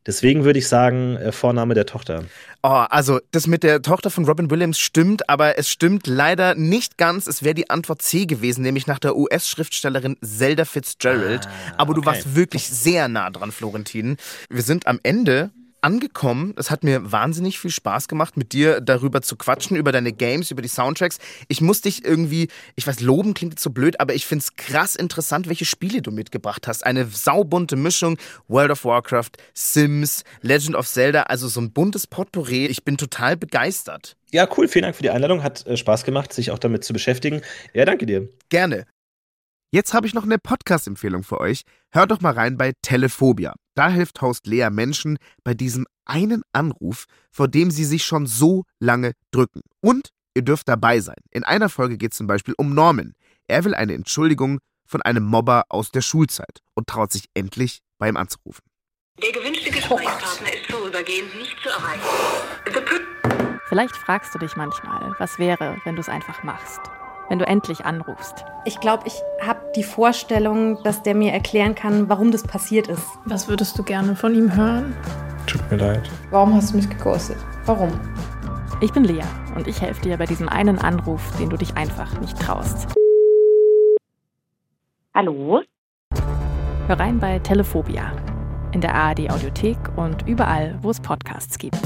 Deswegen 0.05 0.43
würde 0.43 0.59
ich 0.59 0.67
sagen, 0.67 1.15
äh, 1.17 1.31
Vorname 1.31 1.73
der 1.73 1.85
Tochter. 1.85 2.25
Oh, 2.61 2.85
also 2.89 3.19
das 3.31 3.47
mit 3.47 3.63
der 3.63 3.81
Tochter 3.81 4.09
von 4.09 4.25
Robin 4.25 4.49
Williams 4.49 4.79
stimmt, 4.79 5.29
aber 5.29 5.57
es 5.57 5.69
stimmt 5.69 6.07
leider 6.07 6.55
nicht 6.55 6.97
ganz. 6.97 7.27
Es 7.27 7.43
wäre 7.43 7.55
die 7.55 7.69
Antwort 7.69 8.01
C 8.01 8.25
gewesen, 8.25 8.61
nämlich 8.61 8.87
nach 8.87 8.99
der 8.99 9.15
US-Schriftstellerin 9.15 10.17
Zelda 10.21 10.65
Fitzgerald. 10.65 11.47
Ah, 11.47 11.73
aber 11.77 11.93
du 11.93 11.99
okay. 11.99 12.07
warst 12.07 12.35
wirklich 12.35 12.67
sehr 12.67 13.07
nah 13.07 13.29
dran, 13.29 13.51
Florentin. 13.51 14.17
Wir 14.49 14.61
sind 14.61 14.87
am 14.87 14.99
Ende 15.03 15.51
angekommen. 15.83 16.53
Es 16.57 16.71
hat 16.71 16.83
mir 16.83 17.11
wahnsinnig 17.11 17.59
viel 17.59 17.71
Spaß 17.71 18.07
gemacht, 18.07 18.37
mit 18.37 18.53
dir 18.53 18.81
darüber 18.81 19.21
zu 19.21 19.35
quatschen, 19.35 19.77
über 19.77 19.91
deine 19.91 20.13
Games, 20.13 20.51
über 20.51 20.61
die 20.61 20.67
Soundtracks. 20.67 21.19
Ich 21.47 21.61
muss 21.61 21.81
dich 21.81 22.05
irgendwie, 22.05 22.47
ich 22.75 22.87
weiß, 22.87 23.01
loben 23.01 23.33
klingt 23.33 23.53
jetzt 23.53 23.63
so 23.63 23.69
blöd, 23.69 23.99
aber 23.99 24.13
ich 24.13 24.25
finde 24.25 24.43
es 24.43 24.55
krass 24.55 24.95
interessant, 24.95 25.49
welche 25.49 25.65
Spiele 25.65 26.01
du 26.01 26.11
mitgebracht 26.11 26.67
hast. 26.67 26.85
Eine 26.85 27.05
saubunte 27.05 27.75
Mischung. 27.75 28.17
World 28.47 28.71
of 28.71 28.85
Warcraft, 28.85 29.31
Sims, 29.53 30.23
Legend 30.41 30.75
of 30.75 30.87
Zelda, 30.87 31.23
also 31.23 31.47
so 31.47 31.61
ein 31.61 31.71
buntes 31.71 32.07
Potpourri. 32.07 32.65
Ich 32.67 32.83
bin 32.83 32.97
total 32.97 33.37
begeistert. 33.37 34.15
Ja, 34.31 34.47
cool. 34.57 34.67
Vielen 34.67 34.83
Dank 34.83 34.95
für 34.95 35.03
die 35.03 35.11
Einladung. 35.11 35.43
Hat 35.43 35.65
äh, 35.67 35.77
Spaß 35.77 36.03
gemacht, 36.03 36.33
sich 36.33 36.51
auch 36.51 36.59
damit 36.59 36.83
zu 36.83 36.93
beschäftigen. 36.93 37.41
Ja, 37.73 37.85
danke 37.85 38.05
dir. 38.05 38.29
Gerne. 38.49 38.85
Jetzt 39.71 39.93
habe 39.93 40.05
ich 40.05 40.13
noch 40.13 40.23
eine 40.23 40.37
Podcast-Empfehlung 40.37 41.23
für 41.23 41.39
euch. 41.39 41.63
Hört 41.91 42.11
doch 42.11 42.21
mal 42.21 42.33
rein 42.33 42.57
bei 42.57 42.73
Telephobia. 42.81 43.55
Da 43.75 43.89
hilft 43.89 44.21
Host 44.21 44.45
Lea 44.47 44.69
Menschen 44.69 45.17
bei 45.43 45.53
diesem 45.53 45.85
einen 46.05 46.43
Anruf, 46.51 47.05
vor 47.31 47.47
dem 47.47 47.71
sie 47.71 47.85
sich 47.85 48.03
schon 48.03 48.27
so 48.27 48.65
lange 48.79 49.13
drücken. 49.31 49.61
Und 49.81 50.09
ihr 50.35 50.43
dürft 50.43 50.67
dabei 50.67 50.99
sein. 50.99 51.17
In 51.31 51.43
einer 51.43 51.69
Folge 51.69 51.97
geht 51.97 52.11
es 52.11 52.17
zum 52.17 52.27
Beispiel 52.27 52.53
um 52.57 52.73
Norman. 52.73 53.13
Er 53.47 53.63
will 53.63 53.73
eine 53.73 53.93
Entschuldigung 53.93 54.59
von 54.85 55.01
einem 55.01 55.23
Mobber 55.23 55.63
aus 55.69 55.91
der 55.91 56.01
Schulzeit 56.01 56.59
und 56.75 56.87
traut 56.87 57.11
sich 57.11 57.25
endlich, 57.33 57.79
bei 57.97 58.09
ihm 58.09 58.17
anzurufen. 58.17 58.63
Der 59.21 59.31
gewünschte 59.31 59.71
Gesprächspartner 59.71 60.47
oh 60.49 60.55
ist 60.55 60.71
vorübergehend 60.71 61.35
nicht 61.37 61.55
zu 61.61 61.69
erreichen. 61.69 63.59
Vielleicht 63.69 63.95
fragst 63.95 64.35
du 64.35 64.39
dich 64.39 64.55
manchmal, 64.55 65.15
was 65.19 65.39
wäre, 65.39 65.77
wenn 65.85 65.95
du 65.95 66.01
es 66.01 66.09
einfach 66.09 66.43
machst 66.43 66.81
wenn 67.29 67.39
du 67.39 67.47
endlich 67.47 67.85
anrufst? 67.85 68.45
Ich 68.65 68.79
glaube, 68.79 69.03
ich 69.05 69.21
habe 69.41 69.59
die 69.75 69.83
Vorstellung, 69.83 70.81
dass 70.83 71.03
der 71.03 71.15
mir 71.15 71.31
erklären 71.31 71.75
kann, 71.75 72.09
warum 72.09 72.31
das 72.31 72.43
passiert 72.43 72.87
ist. 72.87 73.03
Was 73.25 73.47
würdest 73.47 73.77
du 73.77 73.83
gerne 73.83 74.15
von 74.15 74.35
ihm 74.35 74.55
hören? 74.55 74.95
Tut 75.47 75.61
mir 75.69 75.77
leid. 75.77 76.09
Warum 76.31 76.53
hast 76.53 76.71
du 76.71 76.77
mich 76.77 76.89
geghostet? 76.89 77.37
Warum? 77.65 77.91
Ich 78.81 78.91
bin 78.91 79.03
Lea 79.03 79.23
und 79.55 79.67
ich 79.67 79.81
helfe 79.81 80.01
dir 80.01 80.17
bei 80.17 80.25
diesem 80.25 80.49
einen 80.49 80.79
Anruf, 80.79 81.21
den 81.37 81.49
du 81.49 81.57
dich 81.57 81.75
einfach 81.77 82.19
nicht 82.19 82.39
traust. 82.39 82.87
Hallo? 85.13 85.61
Hör 86.87 86.99
rein 86.99 87.19
bei 87.19 87.39
Telephobia. 87.39 88.11
In 88.71 88.81
der 88.81 88.95
ARD 88.95 89.29
Audiothek 89.29 89.77
und 89.95 90.27
überall, 90.27 90.77
wo 90.81 90.89
es 90.89 90.99
Podcasts 90.99 91.57
gibt. 91.57 91.79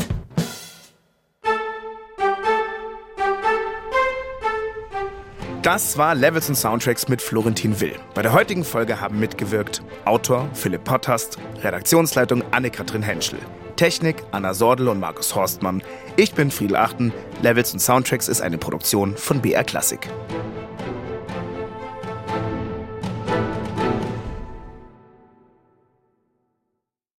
Das 5.67 5.97
war 5.97 6.15
Levels 6.15 6.47
und 6.47 6.55
Soundtracks 6.55 7.09
mit 7.09 7.21
Florentin 7.21 7.81
Will. 7.81 7.91
Bei 8.13 8.21
der 8.21 8.31
heutigen 8.31 8.63
Folge 8.63 9.01
haben 9.01 9.19
mitgewirkt 9.19 9.83
Autor 10.05 10.47
Philipp 10.53 10.85
Pottast, 10.85 11.37
Redaktionsleitung 11.61 12.41
Anne-Kathrin 12.51 13.03
Henschel, 13.03 13.39
Technik 13.75 14.23
Anna 14.31 14.53
Sordel 14.53 14.87
und 14.87 15.01
Markus 15.01 15.35
Horstmann. 15.35 15.83
Ich 16.15 16.33
bin 16.33 16.51
Friedel 16.51 16.77
Achten. 16.77 17.11
Levels 17.41 17.73
und 17.73 17.79
Soundtracks 17.79 18.29
ist 18.29 18.39
eine 18.39 18.57
Produktion 18.57 19.17
von 19.17 19.41
BR 19.41 19.65
Classic. 19.65 19.99